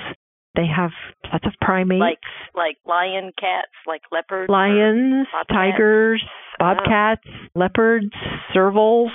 They 0.55 0.67
have 0.67 0.91
lots 1.31 1.45
of 1.45 1.51
primates, 1.59 1.99
Like 1.99 2.19
like 2.55 2.77
lion 2.85 3.31
cats, 3.37 3.71
like 3.87 4.01
leopards. 4.11 4.49
lions, 4.49 5.27
bobcats? 5.31 5.51
tigers, 5.51 6.23
bobcats, 6.59 7.27
leopards, 7.55 8.11
servals. 8.55 9.11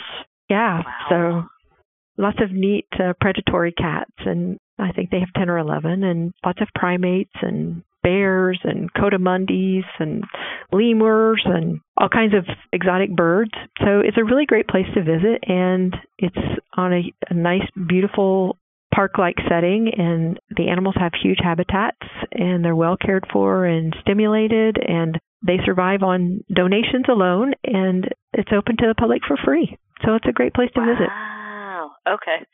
Yeah. 0.50 0.82
Wow. 0.84 1.06
So 1.08 2.22
lots 2.22 2.38
of 2.42 2.52
neat 2.52 2.86
uh, 2.98 3.12
predatory 3.20 3.72
cats 3.72 4.12
and 4.26 4.58
I 4.80 4.92
think 4.92 5.10
they 5.10 5.20
have 5.20 5.32
10 5.36 5.48
or 5.50 5.58
11 5.58 6.02
and 6.04 6.32
lots 6.44 6.60
of 6.60 6.68
primates 6.74 7.34
and 7.42 7.82
bears 8.02 8.58
and 8.64 8.92
coatimundis 8.94 9.84
and 9.98 10.24
lemurs 10.72 11.42
and 11.44 11.80
all 11.96 12.08
kinds 12.08 12.34
of 12.34 12.44
exotic 12.72 13.14
birds. 13.14 13.52
So 13.78 14.00
it's 14.00 14.16
a 14.16 14.24
really 14.24 14.46
great 14.46 14.68
place 14.68 14.86
to 14.94 15.02
visit 15.02 15.44
and 15.46 15.94
it's 16.18 16.36
on 16.76 16.92
a, 16.92 17.12
a 17.28 17.34
nice 17.34 17.68
beautiful 17.88 18.56
park-like 18.94 19.36
setting 19.48 19.92
and 19.96 20.40
the 20.56 20.68
animals 20.68 20.96
have 20.98 21.12
huge 21.22 21.38
habitats 21.42 21.98
and 22.32 22.64
they're 22.64 22.74
well 22.74 22.96
cared 22.96 23.24
for 23.32 23.64
and 23.64 23.94
stimulated 24.00 24.76
and 24.84 25.18
they 25.46 25.58
survive 25.64 26.02
on 26.02 26.44
donations 26.54 27.06
alone 27.08 27.52
and 27.64 28.08
it's 28.32 28.50
open 28.52 28.76
to 28.76 28.86
the 28.88 28.94
public 28.98 29.22
for 29.26 29.36
free. 29.44 29.76
So 30.04 30.14
it's 30.14 30.26
a 30.28 30.32
great 30.32 30.54
place 30.54 30.70
to 30.74 30.80
visit. 30.80 31.08
Wow. 31.08 31.92
Okay. 32.08 32.44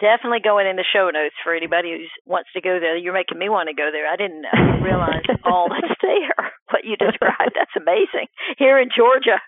Definitely 0.00 0.40
going 0.44 0.66
in 0.68 0.76
the 0.76 0.84
show 0.84 1.08
notes 1.08 1.34
for 1.42 1.54
anybody 1.56 1.90
who 1.96 2.04
wants 2.28 2.50
to 2.52 2.60
go 2.60 2.76
there. 2.80 2.96
You're 2.96 3.16
making 3.16 3.38
me 3.38 3.48
want 3.48 3.68
to 3.68 3.74
go 3.74 3.88
there. 3.90 4.04
I 4.04 4.16
didn't 4.16 4.44
realize 4.84 5.24
all 5.44 5.68
that's 5.72 5.96
there. 6.02 6.52
What 6.68 6.84
you 6.84 6.96
described, 7.00 7.56
that's 7.56 7.72
amazing. 7.76 8.28
Here 8.58 8.76
in 8.78 8.88
Georgia, 8.94 9.40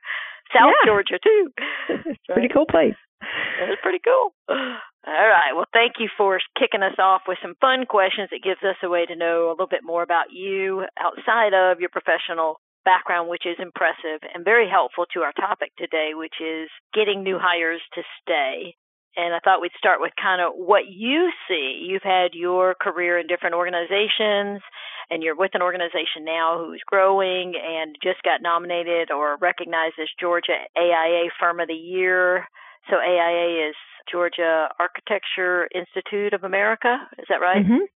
South 0.57 0.73
Yeah. 0.73 0.89
Georgia 0.89 1.19
too. 1.23 1.53
It's 1.91 2.19
a 2.31 2.33
pretty 2.33 2.49
cool 2.49 2.65
place. 2.65 2.97
That's 3.21 3.81
pretty 3.83 4.01
cool. 4.01 4.33
All 4.49 5.29
right. 5.29 5.53
Well, 5.55 5.69
thank 5.73 5.95
you 5.99 6.09
for 6.17 6.39
kicking 6.59 6.83
us 6.83 6.97
off 6.99 7.23
with 7.29 7.39
some 7.43 7.55
fun 7.61 7.85
questions. 7.87 8.29
It 8.33 8.43
gives 8.43 8.63
us 8.63 8.77
a 8.83 8.89
way 8.89 9.05
to 9.07 9.17
know 9.17 9.49
a 9.49 9.53
little 9.53 9.69
bit 9.69 9.85
more 9.85 10.03
about 10.03 10.33
you 10.33 10.85
outside 10.99 11.53
of 11.53 11.81
your 11.81 11.91
professional 11.91 12.61
background, 12.85 13.29
which 13.29 13.45
is 13.45 13.57
impressive 13.61 14.23
and 14.33 14.45
very 14.45 14.69
helpful 14.71 15.05
to 15.13 15.21
our 15.21 15.33
topic 15.33 15.73
today, 15.77 16.13
which 16.15 16.41
is 16.41 16.71
getting 16.95 17.23
new 17.23 17.39
hires 17.41 17.83
to 17.95 18.03
stay. 18.23 18.75
And 19.19 19.35
I 19.35 19.41
thought 19.41 19.61
we'd 19.61 19.73
start 19.77 20.01
with 20.01 20.13
kind 20.15 20.41
of 20.41 20.53
what 20.55 20.87
you 20.87 21.33
see. 21.49 21.85
You've 21.91 22.07
had 22.07 22.35
your 22.35 22.77
career 22.81 23.19
in 23.19 23.27
different 23.27 23.57
organizations, 23.57 24.63
and 25.11 25.25
you're 25.25 25.35
with 25.35 25.51
an 25.55 25.63
organization 25.63 26.23
now 26.25 26.57
who's 26.57 26.83
growing 26.87 27.55
and 27.57 27.97
just 28.01 28.23
got 28.23 28.43
nominated 28.43 29.11
or 29.11 29.37
recognized 29.41 29.99
as 30.01 30.09
Georgia 30.21 30.55
AIA 30.79 31.31
Firm 31.41 31.59
of 31.59 31.67
the 31.67 31.75
Year. 31.75 32.47
So 32.89 32.97
AIA 32.97 33.69
is 33.71 33.75
Georgia 34.11 34.69
Architecture 34.79 35.69
Institute 35.75 36.33
of 36.33 36.45
America. 36.45 36.97
Is 37.19 37.27
that 37.29 37.41
right? 37.41 37.67
Mhm. 37.67 37.89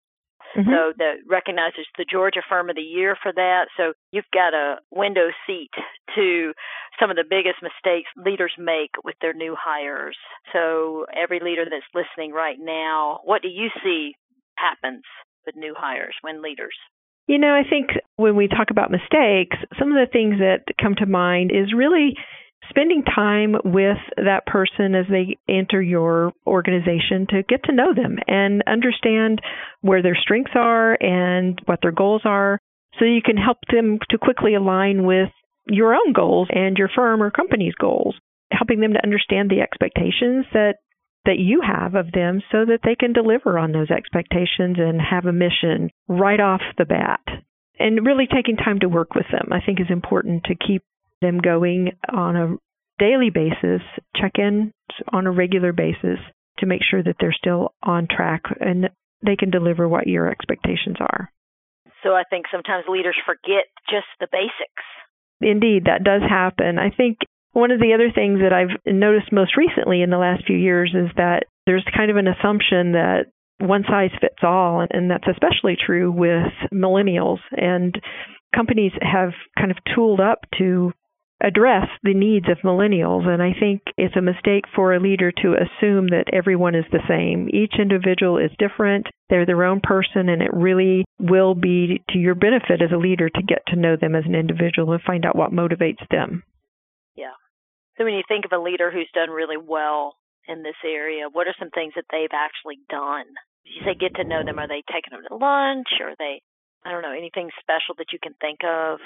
Mhm. 0.57 0.67
So 0.67 0.93
that 0.99 1.19
recognizes 1.27 1.87
the 1.97 2.05
Georgia 2.05 2.43
Firm 2.49 2.69
of 2.69 2.77
the 2.77 2.83
Year 2.83 3.17
for 3.17 3.33
that. 3.33 3.69
So 3.77 3.95
you've 4.13 4.31
got 4.33 4.55
a 4.55 4.79
window 4.91 5.31
seat 5.47 5.71
to 6.15 6.53
some 7.01 7.11
of 7.11 7.17
the 7.17 7.25
biggest 7.25 7.63
mistakes 7.63 8.11
leaders 8.17 8.53
make 8.59 8.91
with 9.05 9.17
their 9.21 9.33
new 9.33 9.57
hires. 9.59 10.19
So 10.53 11.07
every 11.13 11.41
leader 11.41 11.65
that's 11.65 11.85
listening 11.95 12.33
right 12.33 12.59
now, 12.59 13.21
what 13.25 13.43
do 13.43 13.49
you 13.49 13.71
see 13.83 14.15
happens 14.57 15.05
with 15.47 15.57
new 15.57 15.75
hires 15.75 16.15
when 16.21 16.43
leaders? 16.43 16.77
You 17.27 17.39
know, 17.39 17.55
I 17.55 17.63
think 17.69 17.91
when 18.17 18.37
we 18.37 18.49
talk 18.49 18.71
about 18.71 18.91
mistakes, 18.91 19.57
some 19.79 19.93
of 19.93 19.95
the 19.95 20.11
things 20.11 20.39
that 20.39 20.65
come 20.81 20.95
to 20.97 21.07
mind 21.07 21.51
is 21.53 21.73
really 21.73 22.17
spending 22.69 23.03
time 23.03 23.55
with 23.65 23.99
that 24.17 24.47
person 24.47 24.95
as 24.95 25.07
they 25.11 25.39
enter 25.49 25.83
your 25.83 26.33
organization 26.47 27.27
to 27.31 27.43
get 27.43 27.65
to 27.65 27.73
know 27.73 27.93
them 27.95 28.19
and 28.27 28.63
understand 28.67 29.41
where 29.81 30.03
their 30.03 30.17
strengths 30.21 30.53
are 30.55 30.97
and 31.01 31.61
what 31.67 31.81
their 31.83 31.93
goals 31.93 32.23
are 32.25 32.59
so 32.99 33.05
you 33.05 33.23
can 33.25 33.37
help 33.37 33.59
them 33.73 33.99
to 34.11 34.19
quickly 34.19 34.55
align 34.55 35.05
with 35.05 35.29
your 35.67 35.95
own 35.95 36.13
goals 36.13 36.49
and 36.51 36.77
your 36.77 36.91
firm 36.95 37.23
or 37.23 37.31
company's 37.31 37.75
goals 37.75 38.15
helping 38.53 38.81
them 38.81 38.93
to 38.93 39.03
understand 39.03 39.51
the 39.51 39.61
expectations 39.61 40.47
that 40.53 40.75
that 41.25 41.39
you 41.39 41.63
have 41.65 41.95
of 41.95 42.11
them 42.13 42.43
so 42.51 42.65
that 42.65 42.81
they 42.85 42.97
can 42.97 43.13
deliver 43.13 43.59
on 43.59 43.71
those 43.71 43.91
expectations 43.91 44.77
and 44.79 45.01
have 45.01 45.25
a 45.25 45.33
mission 45.33 45.89
right 46.09 46.41
off 46.41 46.61
the 46.79 46.85
bat. 46.85 47.21
And 47.79 48.05
really 48.05 48.27
taking 48.27 48.57
time 48.57 48.81
to 48.81 48.89
work 48.89 49.15
with 49.15 49.27
them, 49.31 49.49
I 49.53 49.65
think, 49.65 49.81
is 49.81 49.87
important 49.89 50.45
to 50.45 50.57
keep 50.57 50.83
them 51.23 51.39
going 51.39 51.93
on 52.13 52.37
a 52.37 52.57
daily 52.99 53.31
basis, 53.31 53.81
check 54.15 54.33
in 54.37 54.73
on 55.13 55.27
a 55.27 55.31
regular 55.33 55.73
basis 55.73 56.19
to 56.59 56.67
make 56.67 56.83
sure 56.89 57.03
that 57.03 57.17
they're 57.19 57.33
still 57.33 57.73
on 57.83 58.07
track 58.07 58.43
and 58.61 58.91
they 59.25 59.37
can 59.37 59.51
deliver 59.51 59.89
what 59.89 60.07
your 60.07 60.29
expectations 60.31 60.97
are. 61.01 61.31
So 62.03 62.11
I 62.11 62.25
think 62.29 62.47
sometimes 62.53 62.85
leaders 62.89 63.17
forget 63.25 63.67
just 63.89 64.07
the 64.21 64.27
basics. 64.31 64.85
Indeed, 65.41 65.85
that 65.87 66.05
does 66.05 66.23
happen. 66.29 66.79
I 66.79 66.91
think 66.91 67.19
One 67.53 67.71
of 67.71 67.81
the 67.81 67.93
other 67.93 68.11
things 68.15 68.41
that 68.41 68.53
I've 68.53 68.81
noticed 68.87 69.31
most 69.31 69.57
recently 69.57 70.01
in 70.01 70.11
the 70.11 70.19
last 70.19 70.47
few 70.47 70.57
years 70.57 70.95
is 70.95 71.11
that 71.17 71.45
there's 71.67 71.85
kind 71.95 72.11
of 72.11 72.17
an 72.17 72.27
assumption 72.27 72.93
that 72.93 73.27
one 73.59 73.85
size 73.89 74.11
fits 74.21 74.43
all, 74.43 74.85
and 74.91 75.11
that's 75.11 75.29
especially 75.29 75.77
true 75.77 76.11
with 76.11 76.53
millennials. 76.73 77.39
And 77.53 77.95
companies 78.55 78.93
have 79.03 79.33
kind 79.59 79.71
of 79.71 79.77
tooled 79.95 80.21
up 80.21 80.39
to 80.59 80.93
address 81.43 81.89
the 82.03 82.15
needs 82.15 82.47
of 82.49 82.59
millennials. 82.65 83.27
And 83.27 83.43
I 83.43 83.53
think 83.59 83.83
it's 83.97 84.17
a 84.17 84.23
mistake 84.23 84.65
for 84.75 84.95
a 84.95 85.01
leader 85.01 85.33
to 85.33 85.55
assume 85.55 86.09
that 86.09 86.31
everyone 86.33 86.75
is 86.75 86.85
the 86.91 87.03
same. 87.09 87.49
Each 87.53 87.75
individual 87.79 88.39
is 88.39 88.51
different, 88.59 89.07
they're 89.29 89.47
their 89.47 89.65
own 89.65 89.81
person, 89.83 90.29
and 90.29 90.43
it 90.43 90.53
really 90.53 91.05
will 91.19 91.55
be 91.55 92.03
to 92.11 92.19
your 92.19 92.35
benefit 92.35 92.81
as 92.83 92.93
a 92.93 92.99
leader 92.99 93.29
to 93.29 93.43
get 93.43 93.67
to 93.69 93.77
know 93.77 93.97
them 94.01 94.15
as 94.15 94.25
an 94.27 94.35
individual 94.35 94.93
and 94.93 95.03
find 95.03 95.25
out 95.25 95.37
what 95.37 95.53
motivates 95.53 96.07
them. 96.11 96.43
Yeah. 97.17 97.35
So 97.99 98.05
when 98.05 98.15
you 98.15 98.23
think 98.27 98.45
of 98.45 98.53
a 98.53 98.63
leader 98.63 98.91
who's 98.91 99.11
done 99.15 99.31
really 99.31 99.57
well 99.57 100.17
in 100.49 100.63
this 100.63 100.79
area, 100.85 101.25
what 101.31 101.47
are 101.47 101.55
some 101.59 101.71
things 101.71 101.93
that 101.97 102.05
they've 102.11 102.33
actually 102.33 102.79
done? 102.89 103.27
You 103.65 103.83
say 103.85 103.95
get 103.99 104.17
to 104.17 104.25
know 104.25 104.45
them. 104.45 104.59
Are 104.59 104.69
they 104.69 104.83
taking 104.91 105.13
them 105.13 105.23
to 105.29 105.37
lunch? 105.37 105.89
Or 106.01 106.11
are 106.11 106.19
they, 106.19 106.43
I 106.85 106.91
don't 106.91 107.03
know, 107.03 107.13
anything 107.13 107.51
special 107.61 107.95
that 107.99 108.13
you 108.13 108.19
can 108.23 108.35
think 108.41 108.61
of? 108.65 108.99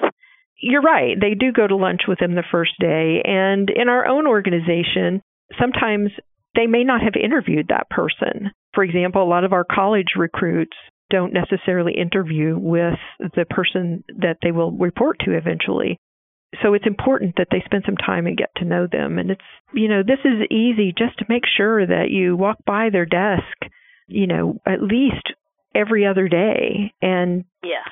You're 0.58 0.82
right. 0.82 1.16
They 1.20 1.34
do 1.34 1.52
go 1.52 1.66
to 1.66 1.76
lunch 1.76 2.02
with 2.08 2.18
them 2.18 2.34
the 2.34 2.44
first 2.50 2.72
day. 2.80 3.22
And 3.24 3.68
in 3.70 3.88
our 3.88 4.06
own 4.06 4.26
organization, 4.26 5.22
sometimes 5.60 6.10
they 6.54 6.66
may 6.66 6.84
not 6.84 7.02
have 7.02 7.14
interviewed 7.22 7.68
that 7.68 7.90
person. 7.90 8.50
For 8.74 8.82
example, 8.82 9.22
a 9.22 9.28
lot 9.28 9.44
of 9.44 9.52
our 9.52 9.64
college 9.64 10.16
recruits 10.16 10.76
don't 11.10 11.32
necessarily 11.32 11.94
interview 11.94 12.58
with 12.58 12.98
the 13.20 13.44
person 13.48 14.02
that 14.18 14.38
they 14.42 14.50
will 14.50 14.72
report 14.72 15.18
to 15.20 15.36
eventually. 15.36 15.98
So 16.62 16.74
it's 16.74 16.86
important 16.86 17.34
that 17.36 17.48
they 17.50 17.62
spend 17.64 17.82
some 17.84 17.96
time 17.96 18.26
and 18.26 18.36
get 18.36 18.50
to 18.56 18.64
know 18.64 18.86
them. 18.90 19.18
And 19.18 19.30
it's, 19.30 19.40
you 19.74 19.88
know, 19.88 20.02
this 20.02 20.20
is 20.24 20.50
easy 20.50 20.94
just 20.96 21.18
to 21.18 21.26
make 21.28 21.44
sure 21.56 21.86
that 21.86 22.10
you 22.10 22.36
walk 22.36 22.58
by 22.66 22.88
their 22.90 23.04
desk, 23.04 23.70
you 24.08 24.26
know, 24.26 24.58
at 24.66 24.82
least 24.82 25.34
every 25.74 26.06
other 26.06 26.28
day 26.28 26.92
and 27.02 27.44
yeah 27.62 27.84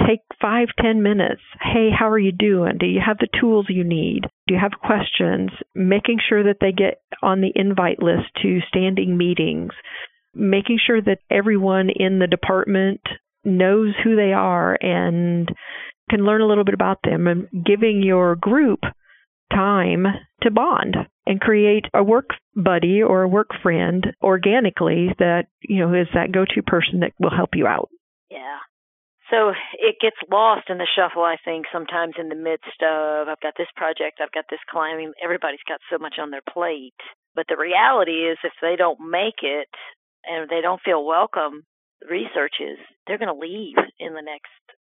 take 0.00 0.20
five, 0.40 0.68
ten 0.80 1.02
minutes. 1.02 1.42
Hey, 1.60 1.90
how 1.96 2.10
are 2.10 2.18
you 2.18 2.32
doing? 2.32 2.78
Do 2.78 2.86
you 2.86 3.00
have 3.04 3.18
the 3.18 3.28
tools 3.40 3.66
you 3.68 3.84
need? 3.84 4.22
Do 4.46 4.54
you 4.54 4.60
have 4.60 4.80
questions? 4.80 5.50
Making 5.74 6.18
sure 6.28 6.44
that 6.44 6.58
they 6.60 6.72
get 6.72 7.02
on 7.22 7.40
the 7.40 7.52
invite 7.54 8.02
list 8.02 8.28
to 8.42 8.60
standing 8.68 9.16
meetings. 9.16 9.72
Making 10.34 10.78
sure 10.84 11.00
that 11.02 11.18
everyone 11.30 11.90
in 11.90 12.18
the 12.18 12.26
department 12.26 13.00
knows 13.44 13.94
who 14.02 14.16
they 14.16 14.32
are 14.32 14.78
and 14.80 15.48
can 16.10 16.24
learn 16.24 16.40
a 16.40 16.46
little 16.46 16.64
bit 16.64 16.74
about 16.74 16.98
them 17.04 17.26
and 17.26 17.48
giving 17.64 18.02
your 18.02 18.36
group 18.36 18.80
time 19.52 20.06
to 20.42 20.50
bond 20.50 20.96
and 21.26 21.40
create 21.40 21.84
a 21.94 22.02
work 22.02 22.30
buddy 22.54 23.02
or 23.02 23.22
a 23.22 23.28
work 23.28 23.50
friend 23.62 24.06
organically 24.22 25.08
that 25.18 25.44
you 25.60 25.78
know 25.78 25.94
is 25.94 26.08
that 26.14 26.32
go-to 26.32 26.62
person 26.62 27.00
that 27.00 27.12
will 27.20 27.34
help 27.34 27.50
you 27.54 27.66
out. 27.66 27.88
Yeah. 28.30 28.58
So 29.32 29.56
it 29.80 29.96
gets 29.98 30.20
lost 30.30 30.68
in 30.68 30.76
the 30.76 30.86
shuffle, 30.86 31.24
I 31.24 31.36
think, 31.42 31.64
sometimes 31.72 32.14
in 32.20 32.28
the 32.28 32.36
midst 32.36 32.84
of 32.84 33.28
I've 33.28 33.40
got 33.40 33.54
this 33.56 33.72
project, 33.74 34.20
I've 34.20 34.36
got 34.36 34.44
this 34.50 34.60
climbing. 34.68 35.12
Everybody's 35.24 35.64
got 35.66 35.80
so 35.90 35.96
much 35.96 36.16
on 36.20 36.30
their 36.30 36.44
plate. 36.52 37.00
But 37.34 37.46
the 37.48 37.56
reality 37.56 38.28
is, 38.28 38.36
if 38.44 38.52
they 38.60 38.76
don't 38.76 39.00
make 39.00 39.40
it 39.40 39.72
and 40.28 40.50
they 40.50 40.60
don't 40.60 40.84
feel 40.84 41.06
welcome, 41.06 41.64
research 42.04 42.60
is 42.60 42.76
they're 43.06 43.16
going 43.16 43.32
to 43.32 43.40
leave 43.40 43.80
in 43.98 44.12
the 44.12 44.20
next 44.20 44.52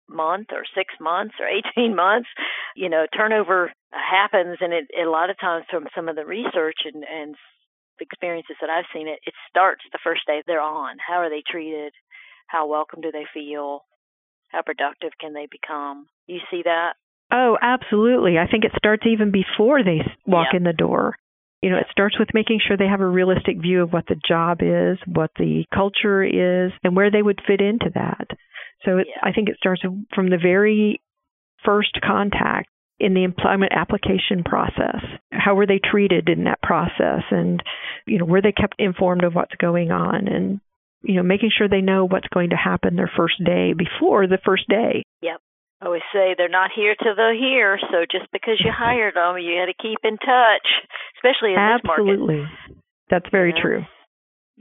month 0.07 0.49
or 0.53 0.69
six 0.77 0.93
months 1.01 1.35
or 1.41 1.49
18 1.81 1.97
months. 1.97 2.29
You 2.77 2.91
know, 2.91 3.07
turnover 3.17 3.73
happens, 3.91 4.59
and 4.61 4.75
it, 4.75 4.85
a 4.93 5.09
lot 5.09 5.31
of 5.31 5.41
times 5.41 5.65
from 5.71 5.89
some 5.97 6.11
of 6.11 6.17
the 6.17 6.27
research 6.27 6.85
and, 6.85 7.05
and 7.09 7.37
experiences 8.01 8.57
that 8.61 8.69
I've 8.69 8.85
seen, 8.93 9.09
it, 9.09 9.21
it 9.25 9.35
starts 9.49 9.81
the 9.93 10.05
first 10.05 10.27
day 10.27 10.43
they're 10.47 10.61
on. 10.61 10.97
How 11.01 11.25
are 11.25 11.31
they 11.31 11.43
treated? 11.49 11.95
How 12.49 12.67
welcome 12.69 13.01
do 13.01 13.11
they 13.11 13.25
feel? 13.33 13.81
How 14.57 14.63
productive 14.63 15.11
can 15.21 15.35
they 15.35 15.47
become? 15.51 16.07
You 16.27 16.39
see 16.51 16.63
that? 16.65 16.95
Oh, 17.31 17.59
absolutely. 17.61 18.39
I 18.39 18.51
think 18.51 18.65
it 18.65 18.73
starts 18.75 19.03
even 19.07 19.31
before 19.31 19.85
they 19.85 20.01
walk 20.27 20.55
in 20.55 20.63
the 20.63 20.73
door. 20.73 21.15
You 21.61 21.69
know, 21.69 21.77
it 21.77 21.89
starts 21.91 22.19
with 22.19 22.29
making 22.33 22.61
sure 22.67 22.79
they 22.79 22.87
have 22.87 23.03
a 23.03 23.07
realistic 23.07 23.61
view 23.61 23.83
of 23.83 23.93
what 23.93 24.07
the 24.07 24.17
job 24.27 24.61
is, 24.63 24.97
what 25.07 25.31
the 25.37 25.65
culture 25.75 26.25
is, 26.25 26.73
and 26.83 26.97
where 26.97 27.11
they 27.11 27.21
would 27.21 27.43
fit 27.47 27.61
into 27.61 27.91
that. 27.97 28.29
So 28.87 28.97
it, 28.97 29.09
yeah. 29.11 29.29
I 29.29 29.33
think 29.33 29.51
it 29.51 29.59
starts 29.59 29.83
from 30.15 30.31
the 30.31 30.39
very 30.43 31.03
first 31.63 31.99
contact 32.03 32.71
in 32.99 33.13
the 33.13 33.25
employment 33.25 33.73
application 33.77 34.43
process. 34.43 35.05
How 35.33 35.55
were 35.55 35.67
they 35.67 35.81
treated 35.85 36.31
in 36.31 36.45
that 36.45 36.63
process? 36.63 37.25
And, 37.31 37.63
you 38.07 38.19
know, 38.19 38.25
were 38.25 38.41
they 38.41 38.53
kept 38.53 38.77
informed 38.79 39.23
of 39.23 39.35
what's 39.35 39.55
going 39.57 39.91
on? 39.91 40.29
And 40.29 40.61
you 41.07 41.15
know, 41.15 41.23
making 41.23 41.51
sure 41.57 41.69
they 41.69 41.81
know 41.81 42.07
what's 42.07 42.27
going 42.35 42.51
to 42.51 42.57
happen 42.57 42.97
their 42.97 43.11
first 43.17 43.35
day 43.45 43.73
before 43.73 44.27
the 44.27 44.39
first 44.45 44.69
day. 44.69 45.03
Yep. 45.23 45.39
I 45.81 45.87
always 45.87 46.03
say 46.13 46.35
they're 46.37 46.49
not 46.49 46.71
here 46.75 46.95
till 47.01 47.15
they're 47.15 47.37
here. 47.37 47.79
So 47.93 48.07
just 48.11 48.31
because 48.33 48.61
you 48.65 48.73
hired 48.75 49.15
them, 49.15 49.39
you 49.39 49.61
got 49.61 49.67
to 49.67 49.77
keep 49.81 49.99
in 50.03 50.17
touch, 50.17 50.67
especially 51.19 51.53
in 51.53 51.59
Absolutely. 51.59 51.77
this 51.77 51.87
market. 51.87 52.11
Absolutely. 52.11 52.81
That's 53.11 53.27
very 53.31 53.55
true. 53.61 53.85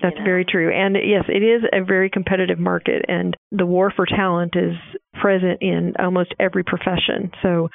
That's 0.01 0.13
you 0.13 0.19
know. 0.19 0.25
very 0.25 0.45
true. 0.45 0.69
And 0.75 0.95
yes, 0.95 1.23
it 1.29 1.41
is 1.41 1.63
a 1.71 1.83
very 1.83 2.09
competitive 2.09 2.59
market, 2.59 3.05
and 3.07 3.35
the 3.51 3.65
war 3.65 3.93
for 3.95 4.05
talent 4.05 4.53
is 4.55 4.75
present 5.21 5.59
in 5.61 5.93
almost 5.97 6.35
every 6.37 6.65
profession. 6.65 7.31
So 7.41 7.69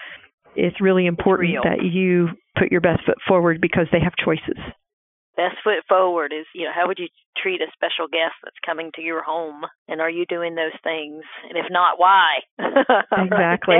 it's 0.54 0.80
really 0.80 1.06
important 1.06 1.50
real. 1.50 1.62
that 1.64 1.82
you 1.82 2.28
put 2.58 2.70
your 2.70 2.82
best 2.82 3.06
foot 3.06 3.16
forward 3.26 3.60
because 3.60 3.86
they 3.90 4.00
have 4.00 4.12
choices 4.22 4.58
best 5.36 5.56
foot 5.62 5.82
forward 5.88 6.32
is 6.32 6.46
you 6.54 6.64
know 6.64 6.74
how 6.74 6.88
would 6.88 6.98
you 6.98 7.08
treat 7.38 7.60
a 7.60 7.70
special 7.72 8.08
guest 8.10 8.34
that's 8.42 8.58
coming 8.64 8.90
to 8.94 9.02
your 9.02 9.22
home? 9.22 9.62
And 9.88 10.00
are 10.00 10.10
you 10.10 10.26
doing 10.26 10.54
those 10.54 10.76
things? 10.82 11.22
And 11.48 11.56
if 11.56 11.66
not 11.70 11.98
why? 11.98 12.44
Exactly. 13.10 13.76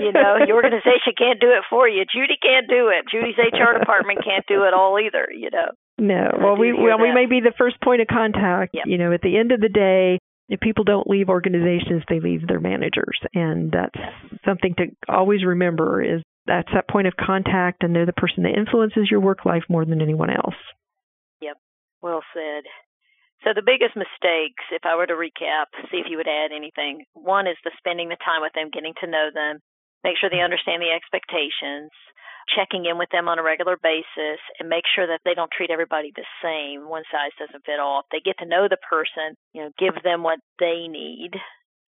You 0.00 0.12
know 0.12 0.38
your 0.46 0.56
organization 0.56 1.14
can't 1.16 1.40
do 1.40 1.48
it 1.50 1.64
for 1.68 1.88
you. 1.88 2.04
Judy 2.04 2.36
can't 2.40 2.68
do 2.68 2.88
it. 2.88 3.04
Judy's 3.10 3.36
hr 3.38 3.78
department 3.78 4.24
can't 4.24 4.44
do 4.46 4.64
it 4.64 4.74
all 4.74 4.98
either 4.98 5.28
you 5.32 5.50
know. 5.50 5.70
No. 5.98 6.30
Well 6.40 6.56
we 6.56 6.72
well 6.72 7.00
we 7.00 7.12
may 7.12 7.26
be 7.26 7.40
the 7.40 7.54
first 7.56 7.80
point 7.82 8.00
of 8.00 8.08
contact 8.08 8.74
yep. 8.74 8.84
you 8.86 8.98
know 8.98 9.12
at 9.12 9.22
the 9.22 9.36
end 9.36 9.52
of 9.52 9.60
the 9.60 9.68
day 9.68 10.18
if 10.48 10.60
people 10.60 10.84
don't 10.84 11.08
leave 11.08 11.28
organizations 11.28 12.02
they 12.08 12.20
leave 12.20 12.46
their 12.46 12.60
managers. 12.60 13.18
And 13.34 13.72
that's 13.72 13.98
something 14.44 14.74
to 14.78 14.86
always 15.08 15.44
remember 15.44 16.02
is 16.02 16.22
that's 16.46 16.70
that 16.74 16.88
point 16.88 17.06
of 17.06 17.14
contact 17.16 17.82
and 17.82 17.94
they're 17.94 18.06
the 18.06 18.12
person 18.12 18.42
that 18.44 18.56
influences 18.56 19.10
your 19.10 19.20
work 19.20 19.44
life 19.44 19.64
more 19.68 19.84
than 19.84 20.00
anyone 20.00 20.30
else. 20.30 20.58
Yep. 21.40 21.56
Well 22.02 22.22
said. 22.32 22.64
So 23.44 23.52
the 23.54 23.66
biggest 23.66 23.94
mistakes, 23.94 24.64
if 24.72 24.82
I 24.82 24.96
were 24.96 25.06
to 25.06 25.14
recap, 25.14 25.70
see 25.90 25.98
if 25.98 26.08
you 26.08 26.16
would 26.16 26.30
add 26.30 26.50
anything. 26.50 27.04
One 27.14 27.46
is 27.46 27.58
the 27.62 27.70
spending 27.78 28.08
the 28.08 28.18
time 28.18 28.42
with 28.42 28.54
them, 28.54 28.72
getting 28.72 28.94
to 28.98 29.06
know 29.06 29.28
them, 29.32 29.60
make 30.02 30.16
sure 30.18 30.30
they 30.30 30.42
understand 30.42 30.82
the 30.82 30.90
expectations, 30.90 31.92
checking 32.50 32.86
in 32.86 32.96
with 32.98 33.10
them 33.10 33.28
on 33.28 33.38
a 33.38 33.46
regular 33.46 33.76
basis, 33.76 34.40
and 34.58 34.70
make 34.70 34.86
sure 34.88 35.06
that 35.06 35.20
they 35.24 35.34
don't 35.34 35.52
treat 35.52 35.70
everybody 35.70 36.10
the 36.14 36.26
same. 36.42 36.88
One 36.88 37.04
size 37.12 37.34
doesn't 37.38 37.66
fit 37.66 37.78
all. 37.78 38.02
If 38.02 38.10
they 38.10 38.22
get 38.24 38.38
to 38.38 38.48
know 38.48 38.66
the 38.66 38.80
person, 38.82 39.36
you 39.52 39.62
know, 39.62 39.70
give 39.78 39.94
them 40.02 40.22
what 40.22 40.40
they 40.58 40.88
need, 40.88 41.36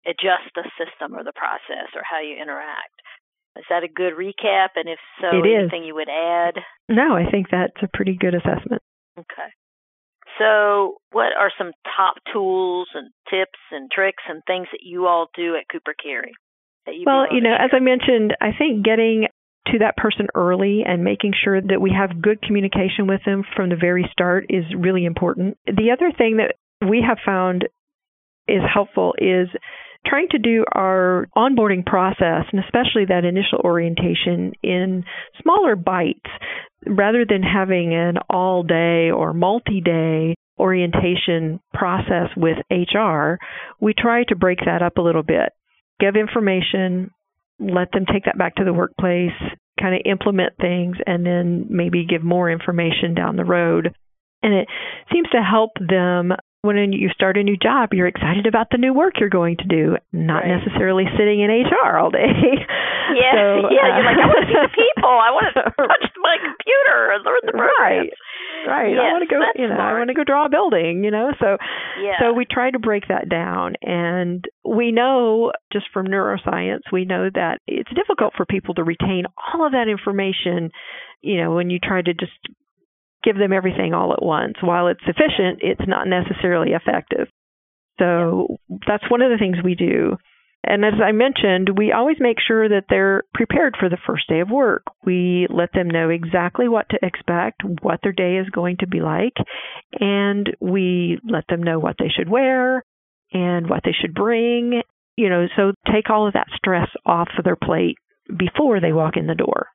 adjust 0.06 0.52
the 0.54 0.68
system 0.78 1.14
or 1.14 1.24
the 1.24 1.34
process 1.34 1.90
or 1.94 2.02
how 2.04 2.20
you 2.20 2.36
interact. 2.36 2.94
Is 3.58 3.64
that 3.70 3.82
a 3.82 3.88
good 3.88 4.14
recap? 4.14 4.68
And 4.76 4.88
if 4.88 4.98
so, 5.20 5.28
it 5.36 5.44
anything 5.44 5.82
is. 5.82 5.88
you 5.88 5.94
would 5.94 6.08
add? 6.08 6.54
No, 6.88 7.14
I 7.14 7.30
think 7.30 7.48
that's 7.50 7.82
a 7.82 7.88
pretty 7.92 8.16
good 8.18 8.34
assessment. 8.34 8.82
Okay. 9.18 9.50
So, 10.38 10.98
what 11.10 11.34
are 11.36 11.50
some 11.58 11.72
top 11.96 12.14
tools 12.32 12.88
and 12.94 13.10
tips 13.28 13.58
and 13.72 13.90
tricks 13.90 14.22
and 14.28 14.42
things 14.46 14.68
that 14.70 14.80
you 14.82 15.06
all 15.06 15.26
do 15.34 15.56
at 15.56 15.64
Cooper 15.70 15.94
Carry? 16.00 16.32
well, 17.04 17.26
you 17.30 17.42
know, 17.42 17.52
as 17.52 17.70
I 17.72 17.80
mentioned, 17.80 18.34
I 18.40 18.52
think 18.56 18.84
getting 18.84 19.26
to 19.66 19.78
that 19.80 19.96
person 19.96 20.28
early 20.34 20.82
and 20.86 21.04
making 21.04 21.32
sure 21.42 21.60
that 21.60 21.80
we 21.80 21.92
have 21.92 22.22
good 22.22 22.40
communication 22.40 23.06
with 23.06 23.20
them 23.26 23.42
from 23.54 23.68
the 23.68 23.76
very 23.76 24.08
start 24.12 24.46
is 24.48 24.64
really 24.76 25.04
important. 25.04 25.58
The 25.66 25.90
other 25.92 26.12
thing 26.16 26.38
that 26.38 26.54
we 26.88 27.04
have 27.06 27.18
found 27.26 27.68
is 28.46 28.62
helpful 28.72 29.14
is 29.18 29.48
trying 30.08 30.28
to 30.30 30.38
do 30.38 30.64
our 30.72 31.28
onboarding 31.36 31.84
process 31.84 32.44
and 32.52 32.62
especially 32.64 33.04
that 33.08 33.24
initial 33.24 33.58
orientation 33.62 34.52
in 34.62 35.04
smaller 35.42 35.76
bites 35.76 36.30
rather 36.86 37.24
than 37.28 37.42
having 37.42 37.94
an 37.94 38.16
all 38.30 38.62
day 38.62 39.10
or 39.10 39.32
multi 39.32 39.80
day 39.80 40.34
orientation 40.58 41.60
process 41.72 42.28
with 42.36 42.56
HR, 42.70 43.38
we 43.80 43.94
try 43.96 44.24
to 44.24 44.36
break 44.36 44.58
that 44.64 44.82
up 44.82 44.96
a 44.96 45.02
little 45.02 45.22
bit. 45.22 45.52
Give 46.00 46.16
information, 46.16 47.10
let 47.60 47.92
them 47.92 48.04
take 48.12 48.24
that 48.24 48.38
back 48.38 48.56
to 48.56 48.64
the 48.64 48.72
workplace, 48.72 49.32
kind 49.80 49.94
of 49.94 50.02
implement 50.04 50.54
things, 50.60 50.96
and 51.06 51.24
then 51.24 51.66
maybe 51.68 52.06
give 52.06 52.22
more 52.22 52.50
information 52.50 53.14
down 53.14 53.36
the 53.36 53.44
road. 53.44 53.94
And 54.42 54.54
it 54.54 54.68
seems 55.12 55.28
to 55.30 55.42
help 55.42 55.70
them 55.76 56.32
when 56.62 56.92
you 56.92 57.08
start 57.14 57.36
a 57.36 57.42
new 57.42 57.56
job, 57.56 57.90
you're 57.92 58.08
excited 58.08 58.46
about 58.46 58.68
the 58.70 58.78
new 58.78 58.92
work 58.92 59.14
you're 59.20 59.28
going 59.28 59.56
to 59.58 59.64
do, 59.64 59.96
not 60.12 60.42
Right. 60.42 60.58
necessarily 60.58 61.04
sitting 61.16 61.40
in 61.40 61.50
HR 61.50 61.96
all 61.98 62.10
day. 62.10 62.26
Yeah, 63.08 63.32
So, 63.32 63.68
yeah. 63.72 63.88
uh, 63.88 63.96
You're 63.96 64.04
like, 64.04 64.20
I 64.20 64.26
want 64.28 64.44
to 64.44 64.48
see 64.52 64.60
the 64.60 64.68
people. 64.84 65.08
I 65.08 65.30
want 65.32 65.48
to 65.56 65.62
touch 65.64 66.12
my 66.20 66.36
computer 66.44 66.98
and 67.16 67.24
learn 67.24 67.40
the 67.46 67.52
programs. 67.52 68.12
Right. 68.68 68.92
Right. 68.92 68.98
I 68.98 69.12
want 69.16 69.24
to 69.26 69.32
go, 69.34 69.40
you 69.56 69.66
know, 69.66 69.80
I 69.80 69.96
want 69.96 70.08
to 70.08 70.14
go 70.14 70.24
draw 70.24 70.44
a 70.44 70.50
building, 70.50 71.04
you 71.04 71.10
know. 71.10 71.32
So 71.40 71.56
Yeah. 72.02 72.20
so 72.20 72.32
we 72.34 72.44
try 72.44 72.70
to 72.70 72.78
break 72.78 73.08
that 73.08 73.30
down 73.30 73.76
and 73.80 74.44
we 74.62 74.92
know 74.92 75.52
just 75.72 75.86
from 75.90 76.06
neuroscience, 76.06 76.82
we 76.92 77.06
know 77.06 77.30
that 77.32 77.60
it's 77.66 77.88
difficult 77.96 78.34
for 78.36 78.44
people 78.44 78.74
to 78.74 78.84
retain 78.84 79.24
all 79.54 79.64
of 79.64 79.72
that 79.72 79.88
information, 79.88 80.70
you 81.22 81.40
know, 81.40 81.54
when 81.54 81.70
you 81.70 81.78
try 81.78 82.02
to 82.02 82.12
just 82.12 82.36
give 83.24 83.36
them 83.36 83.52
everything 83.52 83.94
all 83.94 84.12
at 84.12 84.22
once. 84.22 84.54
While 84.60 84.88
it's 84.88 85.02
efficient, 85.02 85.60
it's 85.60 85.88
not 85.88 86.06
necessarily 86.06 86.72
effective. 86.72 87.28
So 87.98 88.58
that's 88.86 89.10
one 89.10 89.22
of 89.22 89.30
the 89.30 89.38
things 89.38 89.56
we 89.62 89.74
do. 89.74 90.16
And 90.64 90.84
as 90.84 90.94
I 91.02 91.12
mentioned, 91.12 91.78
we 91.78 91.92
always 91.92 92.16
make 92.20 92.38
sure 92.46 92.68
that 92.68 92.86
they're 92.90 93.22
prepared 93.32 93.76
for 93.78 93.88
the 93.88 93.98
first 94.06 94.28
day 94.28 94.40
of 94.40 94.50
work. 94.50 94.82
We 95.04 95.46
let 95.48 95.72
them 95.72 95.88
know 95.88 96.10
exactly 96.10 96.68
what 96.68 96.88
to 96.90 96.98
expect, 97.00 97.62
what 97.80 98.00
their 98.02 98.12
day 98.12 98.36
is 98.36 98.50
going 98.50 98.78
to 98.80 98.86
be 98.86 99.00
like, 99.00 99.34
and 100.00 100.50
we 100.60 101.20
let 101.28 101.44
them 101.48 101.62
know 101.62 101.78
what 101.78 101.96
they 101.98 102.08
should 102.08 102.28
wear 102.28 102.84
and 103.32 103.70
what 103.70 103.82
they 103.84 103.94
should 103.98 104.14
bring. 104.14 104.82
You 105.16 105.28
know, 105.30 105.46
so 105.56 105.72
take 105.92 106.10
all 106.10 106.26
of 106.26 106.34
that 106.34 106.48
stress 106.56 106.88
off 107.06 107.28
of 107.38 107.44
their 107.44 107.56
plate 107.56 107.96
before 108.36 108.80
they 108.80 108.92
walk 108.92 109.16
in 109.16 109.26
the 109.26 109.34
door. 109.34 109.68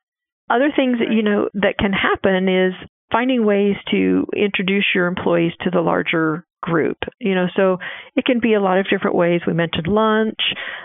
Other 0.50 0.70
things 0.74 0.98
that 0.98 1.12
you 1.12 1.22
know 1.22 1.48
that 1.54 1.78
can 1.78 1.92
happen 1.92 2.48
is 2.48 2.74
finding 3.12 3.44
ways 3.44 3.76
to 3.90 4.26
introduce 4.36 4.86
your 4.94 5.06
employees 5.06 5.52
to 5.62 5.70
the 5.70 5.80
larger 5.80 6.44
group. 6.62 6.98
You 7.20 7.34
know, 7.34 7.46
so 7.54 7.78
it 8.16 8.24
can 8.24 8.40
be 8.40 8.54
a 8.54 8.60
lot 8.60 8.78
of 8.78 8.86
different 8.88 9.16
ways. 9.16 9.42
We 9.46 9.52
mentioned 9.52 9.86
lunch. 9.86 10.40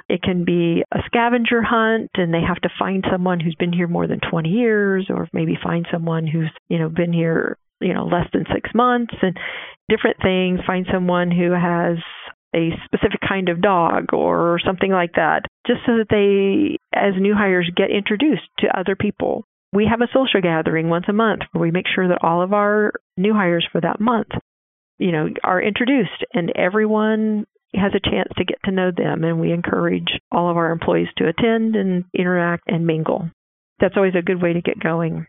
It 0.10 0.22
can 0.22 0.44
be 0.44 0.84
a 0.92 1.00
scavenger 1.06 1.62
hunt 1.62 2.12
and 2.16 2.34
they 2.34 2.42
have 2.46 2.62
to 2.62 2.70
find 2.78 3.06
someone 3.12 3.40
who's 3.40 3.56
been 3.56 3.74
here 3.74 3.88
more 3.88 4.08
than 4.08 4.20
20 4.30 4.50
years 4.50 5.08
or 5.10 5.28
maybe 5.34 5.58
find 5.62 5.88
someone 5.92 6.28
who's, 6.28 6.52
you 6.68 6.80
know, 6.80 6.90
been 6.90 7.14
here, 7.14 7.58
you 7.80 7.94
know, 7.94 8.06
less 8.06 8.28
than 8.34 8.46
6 8.54 8.70
months 8.76 9.14
and 9.22 9.38
different 9.88 10.18
things, 10.22 10.60
find 10.68 10.86
someone 10.92 11.32
who 11.32 11.52
has 11.52 11.98
a 12.56 12.72
specific 12.86 13.20
kind 13.28 13.48
of 13.48 13.62
dog 13.62 14.12
or 14.12 14.60
something 14.66 14.92
like 14.92 15.14
that, 15.14 15.46
just 15.68 15.80
so 15.86 15.98
that 15.98 16.10
they, 16.10 16.78
as 16.98 17.14
new 17.20 17.36
hires, 17.36 17.72
get 17.76 17.92
introduced 17.92 18.50
to 18.58 18.78
other 18.78 18.96
people. 18.96 19.46
We 19.72 19.88
have 19.90 20.02
a 20.02 20.12
social 20.14 20.42
gathering 20.42 20.90
once 20.90 21.06
a 21.08 21.14
month 21.14 21.42
where 21.52 21.62
we 21.62 21.72
make 21.72 21.86
sure 21.94 22.08
that 22.08 22.24
all 22.24 22.42
of 22.42 22.54
our 22.54 22.94
new 23.18 23.34
hires 23.34 23.68
for 23.72 23.82
that 23.82 24.00
month, 24.00 24.30
you 24.98 25.12
know, 25.12 25.30
are 25.44 25.62
introduced 25.62 26.26
and 26.34 26.52
everyone 26.56 27.46
has 27.76 27.92
a 27.94 28.10
chance 28.10 28.30
to 28.38 28.46
get 28.46 28.58
to 28.66 28.72
know 28.72 28.92
them 28.96 29.24
and 29.24 29.40
we 29.40 29.52
encourage 29.52 30.20
all 30.32 30.50
of 30.50 30.58
our 30.58 30.72
employees 30.72 31.08
to 31.18 31.28
attend 31.28 31.76
and 31.76 32.06
interact 32.14 32.64
and 32.68 32.88
mingle. 32.88 33.30
That's 33.80 33.96
always 33.96 34.16
a 34.16 34.24
good 34.24 34.42
way 34.42 34.54
to 34.54 34.62
get 34.62 34.80
going 34.80 35.28